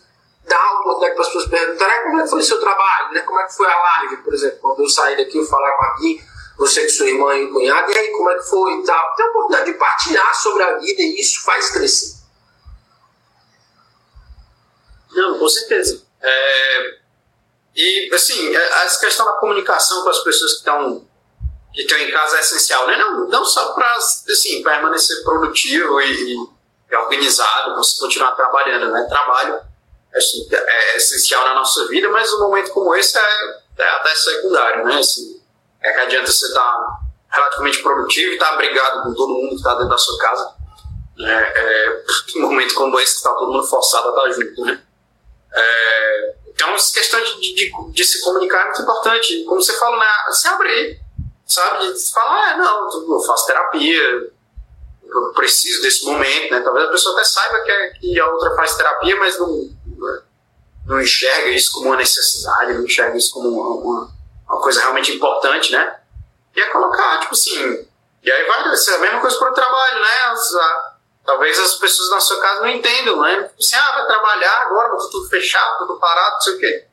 dá 0.46 0.56
a 0.56 0.80
oportunidade 0.80 1.14
para 1.14 1.22
as 1.22 1.28
pessoas 1.28 1.48
perguntarem 1.48 2.02
como 2.04 2.20
é 2.20 2.22
que 2.22 2.30
foi 2.30 2.38
o 2.40 2.42
seu 2.42 2.60
trabalho, 2.60 3.12
né? 3.12 3.20
como 3.20 3.40
é 3.40 3.46
que 3.46 3.54
foi 3.54 3.66
a 3.66 3.78
live, 3.78 4.16
por 4.18 4.34
exemplo. 4.34 4.58
Quando 4.60 4.82
eu 4.82 4.88
saí 4.88 5.16
daqui, 5.16 5.38
eu 5.38 5.46
falar 5.46 5.72
com 5.72 5.84
a 5.84 5.94
Gui, 5.96 6.24
você 6.56 6.82
que 6.82 6.90
sua 6.90 7.06
irmã 7.06 7.34
e 7.34 7.48
cunhado, 7.48 7.90
e 7.90 7.98
aí 7.98 8.10
como 8.10 8.30
é 8.30 8.34
que 8.36 8.48
foi 8.48 8.74
e 8.74 8.84
tal. 8.84 9.14
Tem 9.14 9.26
a 9.26 9.28
oportunidade 9.30 9.72
de 9.72 9.78
partilhar 9.78 10.34
sobre 10.34 10.62
a 10.62 10.78
vida 10.78 11.02
e 11.02 11.20
isso 11.20 11.42
faz 11.42 11.70
crescer. 11.70 12.14
Não, 15.12 15.38
com 15.38 15.48
certeza. 15.48 16.04
É... 16.20 17.04
E, 17.76 18.14
assim, 18.14 18.54
é, 18.54 18.84
essa 18.84 19.00
questão 19.00 19.26
da 19.26 19.32
comunicação 19.32 20.02
com 20.02 20.08
as 20.08 20.22
pessoas 20.22 20.52
que 20.52 20.58
estão 20.58 21.08
que 21.72 21.80
estão 21.80 21.98
em 21.98 22.08
casa 22.12 22.36
é 22.36 22.40
essencial, 22.40 22.86
né? 22.86 22.96
Não, 22.96 23.28
não 23.28 23.44
só 23.44 23.72
para 23.72 23.96
assim, 23.96 24.62
permanecer 24.62 25.24
produtivo 25.24 26.00
e, 26.00 26.36
e 26.36 26.96
organizado, 26.96 27.74
você 27.74 27.98
continuar 27.98 28.30
trabalhando, 28.36 28.92
né? 28.92 29.04
Trabalho 29.08 29.60
assim, 30.18 30.48
é 30.52 30.96
essencial 30.96 31.44
na 31.44 31.54
nossa 31.54 31.86
vida, 31.88 32.08
mas 32.08 32.32
um 32.32 32.40
momento 32.40 32.70
como 32.72 32.94
esse 32.94 33.16
é, 33.18 33.22
é 33.78 33.88
até 33.96 34.14
secundário, 34.14 34.84
né? 34.84 34.98
Assim, 34.98 35.40
é 35.82 35.92
que 35.92 36.00
adianta 36.00 36.30
você 36.30 36.46
estar 36.46 36.60
tá 36.60 37.00
relativamente 37.30 37.82
produtivo 37.82 38.30
e 38.30 38.34
estar 38.34 38.46
tá 38.46 38.54
abrigado 38.54 39.02
com 39.02 39.14
todo 39.14 39.34
mundo 39.34 39.50
que 39.50 39.56
está 39.56 39.74
dentro 39.74 39.88
da 39.88 39.98
sua 39.98 40.18
casa. 40.18 40.54
Né? 41.16 41.52
É, 41.54 42.02
um 42.36 42.42
momento 42.42 42.74
como 42.74 42.98
esse 43.00 43.12
que 43.12 43.18
está 43.18 43.34
todo 43.34 43.52
mundo 43.52 43.66
forçado 43.66 44.08
a 44.08 44.10
estar 44.10 44.22
tá 44.22 44.30
junto, 44.30 44.64
né? 44.64 44.82
É, 45.52 46.34
então, 46.48 46.74
essa 46.74 46.92
questão 46.92 47.20
de, 47.22 47.54
de, 47.54 47.72
de, 47.92 48.04
se 48.04 48.20
comunicar 48.22 48.60
é 48.60 48.64
muito 48.66 48.82
importante. 48.82 49.44
Como 49.44 49.60
você 49.60 49.72
falou, 49.74 49.98
né? 49.98 50.06
se 50.30 50.48
abrir 50.48 51.04
sabe? 51.46 51.92
De 51.92 52.12
falar, 52.12 52.52
ah, 52.52 52.56
não, 52.56 53.14
eu 53.14 53.20
faço 53.20 53.46
terapia, 53.46 54.32
eu 55.06 55.32
preciso 55.34 55.82
desse 55.82 56.04
momento, 56.04 56.50
né? 56.50 56.60
Talvez 56.60 56.88
a 56.88 56.90
pessoa 56.90 57.14
até 57.14 57.24
saiba 57.24 57.60
que, 57.60 57.70
é, 57.70 57.90
que 57.90 58.20
a 58.20 58.26
outra 58.26 58.54
faz 58.56 58.76
terapia, 58.76 59.16
mas 59.16 59.38
não, 59.38 59.70
não 60.86 61.00
enxerga 61.00 61.50
isso 61.50 61.72
como 61.72 61.86
uma 61.86 61.96
necessidade, 61.96 62.74
não 62.74 62.84
enxerga 62.84 63.16
isso 63.16 63.32
como 63.32 63.48
uma, 63.48 63.68
uma, 63.68 64.10
uma 64.48 64.60
coisa 64.60 64.80
realmente 64.80 65.12
importante, 65.12 65.72
né? 65.72 65.96
E 66.54 66.60
é 66.60 66.66
colocar, 66.66 67.20
tipo 67.20 67.32
assim, 67.32 67.86
e 68.22 68.30
aí 68.30 68.46
vai 68.46 68.76
ser 68.76 68.94
a 68.94 68.98
mesma 68.98 69.20
coisa 69.20 69.38
para 69.38 69.50
o 69.50 69.54
trabalho, 69.54 70.00
né? 70.00 70.24
As, 70.26 70.54
a, 70.54 70.94
talvez 71.26 71.58
as 71.58 71.74
pessoas 71.74 72.10
na 72.10 72.20
sua 72.20 72.40
casa 72.40 72.60
não 72.60 72.68
entendam, 72.68 73.20
né? 73.20 73.42
Tipo 73.42 73.60
assim, 73.60 73.76
ah, 73.76 73.92
vai 73.92 74.06
trabalhar 74.06 74.62
agora, 74.62 74.90
tá 74.90 75.08
tudo 75.10 75.28
fechado, 75.28 75.78
tudo 75.78 75.98
parado, 75.98 76.34
não 76.34 76.40
sei 76.40 76.54
o 76.54 76.58
quê. 76.58 76.86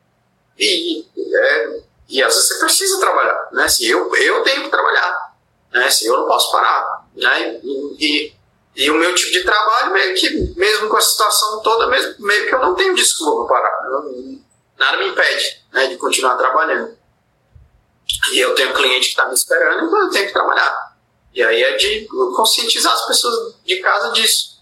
E, 0.57 0.99
e 1.15 1.35
é, 1.35 1.81
e 2.09 2.21
às 2.21 2.33
vezes 2.33 2.49
você 2.49 2.59
precisa 2.59 2.99
trabalhar, 2.99 3.49
né? 3.53 3.67
Se 3.69 3.89
eu, 3.89 4.13
eu 4.13 4.43
tenho 4.43 4.63
que 4.63 4.69
trabalhar, 4.69 5.33
né? 5.71 5.89
Se 5.89 6.05
eu 6.05 6.17
não 6.17 6.27
posso 6.27 6.51
parar, 6.51 7.05
né? 7.15 7.59
E, 7.63 7.95
e, 7.99 8.35
e, 8.75 8.89
o 8.89 8.95
meu 8.95 9.13
tipo 9.15 9.31
de 9.31 9.43
trabalho, 9.43 9.93
meio 9.93 10.15
que, 10.15 10.29
mesmo 10.55 10.89
com 10.89 10.97
a 10.97 11.01
situação 11.01 11.61
toda, 11.61 11.87
mesmo, 11.87 12.15
meio 12.25 12.47
que 12.47 12.55
eu 12.55 12.59
não 12.59 12.75
tenho 12.75 12.95
desculpa 12.95 13.47
para 13.47 13.61
parar. 13.61 14.01
Nada 14.77 14.97
me 14.97 15.09
impede 15.09 15.63
né, 15.73 15.87
de 15.87 15.97
continuar 15.97 16.35
trabalhando. 16.37 16.97
E 18.31 18.39
eu 18.39 18.55
tenho 18.55 18.71
um 18.71 18.73
cliente 18.73 19.05
que 19.05 19.11
está 19.11 19.25
me 19.27 19.33
esperando, 19.33 19.85
então 19.85 19.99
eu 20.01 20.09
tenho 20.09 20.27
que 20.27 20.33
trabalhar. 20.33 20.95
E 21.33 21.43
aí 21.43 21.63
é 21.63 21.77
de 21.77 22.07
conscientizar 22.35 22.93
as 22.93 23.07
pessoas 23.07 23.55
de 23.63 23.77
casa 23.77 24.11
disso. 24.11 24.61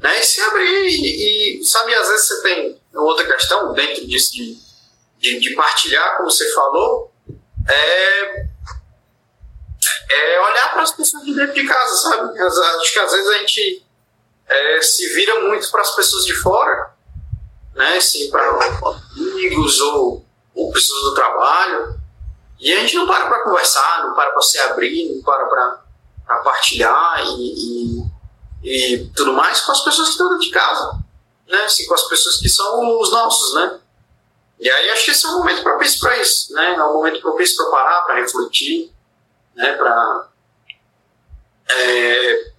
Né? 0.00 0.20
E 0.20 0.24
se 0.24 0.40
abrir. 0.40 0.88
E, 0.88 1.60
e 1.60 1.64
sabe, 1.64 1.94
às 1.94 2.08
vezes 2.08 2.26
você 2.26 2.42
tem 2.42 2.80
outra 2.94 3.26
questão 3.26 3.72
dentro 3.72 4.06
disso 4.06 4.32
de 4.32 4.68
de, 5.18 5.38
de 5.40 5.54
partilhar, 5.54 6.16
como 6.16 6.30
você 6.30 6.50
falou, 6.52 7.12
é, 7.68 8.46
é 10.10 10.40
olhar 10.40 10.72
para 10.72 10.82
as 10.82 10.92
pessoas 10.92 11.24
de 11.24 11.34
dentro 11.34 11.54
de 11.54 11.66
casa, 11.66 11.96
sabe? 11.96 12.40
Acho 12.40 12.92
que 12.92 12.98
às 12.98 13.12
vezes 13.12 13.28
a 13.28 13.38
gente 13.38 13.86
é, 14.46 14.82
se 14.82 15.14
vira 15.14 15.40
muito 15.40 15.70
para 15.70 15.82
as 15.82 15.94
pessoas 15.94 16.24
de 16.24 16.34
fora, 16.34 16.90
né? 17.74 17.96
Assim, 17.96 18.30
para 18.30 18.48
amigos 19.16 19.80
ou, 19.80 20.24
ou 20.54 20.72
pessoas 20.72 21.02
do 21.02 21.14
trabalho, 21.14 21.98
e 22.58 22.72
a 22.72 22.80
gente 22.80 22.96
não 22.96 23.06
para 23.06 23.26
para 23.26 23.44
conversar, 23.44 24.04
não 24.06 24.14
para 24.14 24.32
para 24.32 24.42
se 24.42 24.58
abrir, 24.58 25.14
não 25.14 25.22
para 25.22 25.46
para 26.26 26.38
partilhar 26.40 27.24
e, 27.24 28.02
e, 28.62 28.94
e, 28.94 29.10
tudo 29.16 29.32
mais 29.32 29.62
com 29.62 29.72
as 29.72 29.80
pessoas 29.80 30.08
que 30.08 30.12
estão 30.12 30.28
dentro 30.28 30.44
de 30.44 30.50
casa, 30.50 30.98
né? 31.46 31.64
Assim, 31.64 31.86
com 31.86 31.94
as 31.94 32.08
pessoas 32.08 32.36
que 32.38 32.48
são 32.48 32.98
os 32.98 33.10
nossos, 33.10 33.54
né? 33.54 33.78
E 34.60 34.68
aí 34.68 34.90
acho 34.90 35.04
que 35.04 35.10
esse 35.12 35.24
é 35.24 35.28
um 35.28 35.38
momento 35.38 35.62
propício 35.62 36.00
para 36.00 36.18
isso, 36.18 36.52
né? 36.52 36.74
É 36.74 36.84
um 36.84 36.94
momento 36.94 37.20
propício 37.20 37.56
para 37.56 37.70
parar, 37.70 38.02
para 38.02 38.16
refletir, 38.16 38.92
né? 39.58 39.72
Para 39.74 40.28
é, 41.70 42.52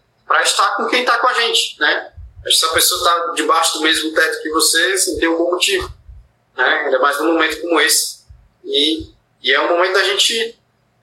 estar 0.44 0.76
com 0.76 0.88
quem 0.88 1.02
está 1.02 1.18
com 1.18 1.28
a 1.28 1.34
gente, 1.34 1.80
né? 1.80 2.14
Acho 2.46 2.56
que 2.56 2.60
se 2.60 2.66
a 2.66 2.74
pessoa 2.74 3.00
está 3.00 3.34
debaixo 3.34 3.78
do 3.78 3.84
mesmo 3.84 4.14
teto 4.14 4.42
que 4.44 4.50
você, 4.50 4.94
assim, 4.94 5.18
tem 5.18 5.28
um 5.28 5.38
bom 5.38 5.52
motivo, 5.52 5.92
né? 6.56 6.84
Ainda 6.86 7.00
mais 7.00 7.20
num 7.20 7.34
momento 7.34 7.62
como 7.62 7.80
esse. 7.82 8.20
E, 8.64 9.12
e 9.42 9.52
é 9.52 9.60
um 9.62 9.70
momento 9.70 9.94
da 9.94 10.04
gente 10.04 10.60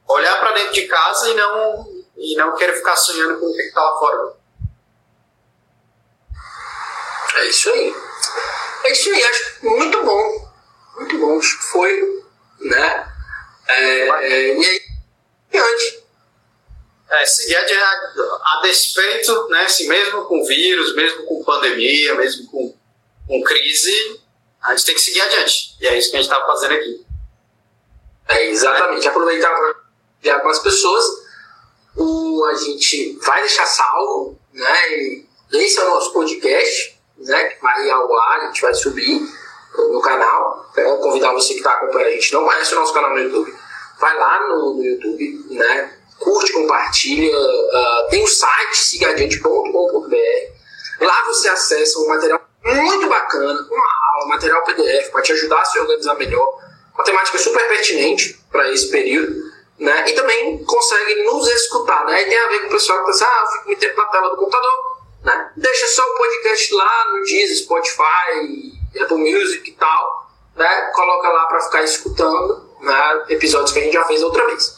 olhar 0.06 0.38
para 0.38 0.52
dentro 0.52 0.74
de 0.74 0.86
casa 0.86 1.28
e 1.30 1.34
não 1.34 1.96
e 2.16 2.36
não 2.36 2.54
querer 2.54 2.74
ficar 2.74 2.96
sonhando 2.96 3.40
com 3.40 3.46
o 3.46 3.54
que 3.54 3.62
está 3.62 3.82
lá 3.82 3.98
fora. 3.98 4.32
É 7.36 7.46
isso 7.46 7.70
aí. 7.70 7.94
É 8.84 8.92
isso 8.92 9.10
aí, 9.10 9.24
acho 9.24 9.66
muito 9.66 10.04
bom 10.04 10.46
muito 10.96 11.18
bom, 11.18 11.40
foi, 11.42 12.24
né? 12.60 13.12
É, 13.68 14.08
é, 14.08 14.58
e 14.58 14.66
aí, 14.66 14.80
diante. 15.56 16.06
É, 17.08 17.22
adiante, 17.22 17.72
a, 17.74 18.58
a 18.58 18.60
despeito, 18.62 19.48
né, 19.48 19.64
assim, 19.64 19.88
mesmo 19.88 20.24
com 20.24 20.44
vírus, 20.44 20.94
mesmo 20.96 21.24
com 21.24 21.44
pandemia, 21.44 22.14
mesmo 22.16 22.50
com, 22.50 22.74
com 23.28 23.42
crise, 23.42 24.20
a 24.62 24.74
gente 24.74 24.86
tem 24.86 24.94
que 24.94 25.00
seguir 25.00 25.20
adiante. 25.20 25.76
E 25.80 25.86
é 25.86 25.96
isso 25.96 26.10
que 26.10 26.16
a 26.16 26.20
gente 26.20 26.32
está 26.32 26.44
fazendo 26.44 26.74
aqui. 26.74 27.06
É, 28.28 28.46
exatamente. 28.50 29.06
Aproveitar 29.06 29.54
para 29.54 29.74
enviar 30.20 30.42
com 30.42 30.48
as 30.48 30.58
pessoas. 30.58 31.04
O, 31.96 32.44
a 32.46 32.54
gente 32.54 33.16
vai 33.24 33.40
deixar 33.40 33.66
salvo, 33.66 34.38
né? 34.52 34.90
E 34.90 35.26
esse 35.52 35.78
é 35.78 35.84
o 35.84 35.90
nosso 35.90 36.12
podcast, 36.12 37.00
né? 37.18 37.44
Que 37.44 37.62
vai 37.62 37.88
ao 37.90 38.18
ar, 38.18 38.40
a 38.40 38.46
gente 38.46 38.60
vai 38.60 38.74
subir 38.74 39.20
no 39.78 40.00
canal. 40.00 40.70
Quero 40.74 40.98
convidar 40.98 41.32
você 41.32 41.54
que 41.54 41.60
está 41.60 41.72
acompanhando 41.72 42.08
a 42.08 42.12
gente, 42.12 42.32
não 42.32 42.44
conhece 42.44 42.74
o 42.74 42.80
nosso 42.80 42.92
canal 42.92 43.10
no 43.10 43.18
YouTube, 43.18 43.54
vai 44.00 44.16
lá 44.16 44.48
no, 44.48 44.74
no 44.74 44.84
YouTube, 44.84 45.46
né? 45.50 45.98
Curte, 46.18 46.52
compartilha. 46.52 47.36
Uh, 47.36 48.08
tem 48.10 48.22
o 48.22 48.26
site 48.26 48.78
sigadiante.com.br. 48.78 50.56
Lá 51.00 51.24
você 51.26 51.48
acessa 51.48 51.98
um 51.98 52.08
material 52.08 52.40
muito 52.64 53.08
bacana, 53.08 53.66
uma 53.70 53.86
aula, 54.14 54.28
material 54.28 54.64
PDF 54.64 55.10
para 55.10 55.22
te 55.22 55.32
ajudar 55.32 55.60
a 55.60 55.64
se 55.64 55.78
organizar 55.78 56.14
melhor. 56.14 56.58
Uma 56.94 57.04
temática 57.04 57.38
super 57.38 57.68
pertinente 57.68 58.40
para 58.50 58.70
esse 58.72 58.90
período. 58.90 59.54
Né? 59.78 60.08
E 60.08 60.14
também 60.14 60.64
consegue 60.64 61.22
nos 61.24 61.46
escutar. 61.48 62.06
Né? 62.06 62.22
E 62.22 62.28
tem 62.28 62.38
a 62.38 62.48
ver 62.48 62.60
com 62.60 62.66
o 62.68 62.70
pessoal 62.70 63.00
que 63.00 63.06
pensa, 63.06 63.26
ah, 63.26 63.40
eu 63.42 63.52
fico 63.52 63.66
muito 63.66 63.80
tempo 63.80 63.96
na 64.00 64.06
tela 64.06 64.30
do 64.30 64.36
computador. 64.36 65.02
Né? 65.22 65.50
Deixa 65.56 65.86
só 65.88 66.02
o 66.02 66.16
podcast 66.16 66.74
lá 66.74 67.04
no 67.12 67.24
Deezer, 67.24 67.56
Spotify, 67.58 69.02
Apple 69.02 69.18
Music 69.18 69.68
e 69.68 69.74
tal. 69.74 70.30
Né? 70.56 70.90
Coloca 70.94 71.28
lá 71.28 71.46
para 71.46 71.60
ficar 71.60 71.82
escutando 71.82 72.65
né? 72.80 73.24
episódios 73.28 73.72
que 73.72 73.78
a 73.78 73.82
gente 73.82 73.94
já 73.94 74.04
fez 74.04 74.22
outra 74.22 74.46
vez. 74.46 74.76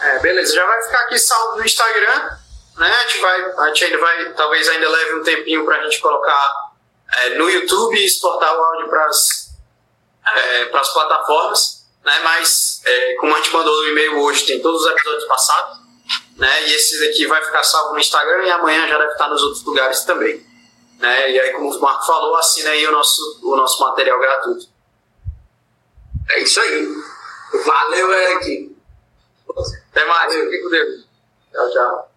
É, 0.00 0.18
beleza, 0.18 0.54
já 0.54 0.66
vai 0.66 0.82
ficar 0.82 1.00
aqui 1.00 1.18
salvo 1.18 1.56
no 1.56 1.64
Instagram. 1.64 2.38
Né? 2.76 2.88
A, 2.88 3.02
gente 3.06 3.18
vai, 3.18 3.52
a 3.58 3.66
gente 3.68 3.84
ainda 3.84 3.98
vai, 3.98 4.32
talvez 4.32 4.68
ainda 4.68 4.88
leve 4.88 5.14
um 5.14 5.22
tempinho 5.22 5.64
para 5.64 5.76
a 5.76 5.84
gente 5.84 6.00
colocar 6.00 6.72
é, 7.16 7.30
no 7.36 7.48
YouTube 7.48 7.96
e 7.96 8.04
exportar 8.04 8.54
o 8.54 8.62
áudio 8.62 8.88
para 8.88 9.06
as 9.06 9.50
é, 10.26 10.64
plataformas. 10.66 11.86
Né? 12.04 12.20
Mas, 12.22 12.82
é, 12.84 13.14
como 13.14 13.34
a 13.34 13.38
gente 13.38 13.52
mandou 13.52 13.74
no 13.82 13.88
e-mail 13.88 14.18
hoje, 14.20 14.44
tem 14.44 14.60
todos 14.60 14.82
os 14.82 14.90
episódios 14.90 15.24
passados. 15.24 15.78
Né? 16.36 16.68
E 16.68 16.74
esse 16.74 16.98
daqui 17.06 17.26
vai 17.26 17.42
ficar 17.44 17.62
salvo 17.62 17.94
no 17.94 18.00
Instagram 18.00 18.44
e 18.44 18.50
amanhã 18.50 18.88
já 18.88 18.98
deve 18.98 19.12
estar 19.12 19.28
nos 19.28 19.42
outros 19.42 19.64
lugares 19.64 20.04
também. 20.04 20.44
Né? 20.98 21.30
E 21.30 21.40
aí, 21.40 21.52
como 21.52 21.72
o 21.72 21.80
Marco 21.80 22.04
falou, 22.04 22.36
assina 22.36 22.70
aí 22.70 22.86
o 22.86 22.92
nosso, 22.92 23.40
o 23.42 23.56
nosso 23.56 23.80
material 23.82 24.18
gratuito. 24.18 24.73
É 26.30 26.40
isso 26.40 26.60
aí. 26.60 26.88
Valeu, 27.64 28.12
Eric. 28.12 28.76
Até 29.90 30.06
mais. 30.06 30.34
Fique 30.34 30.62
com 30.62 30.70
Deus. 30.70 31.06
Tchau, 31.52 31.70
tchau. 31.70 32.13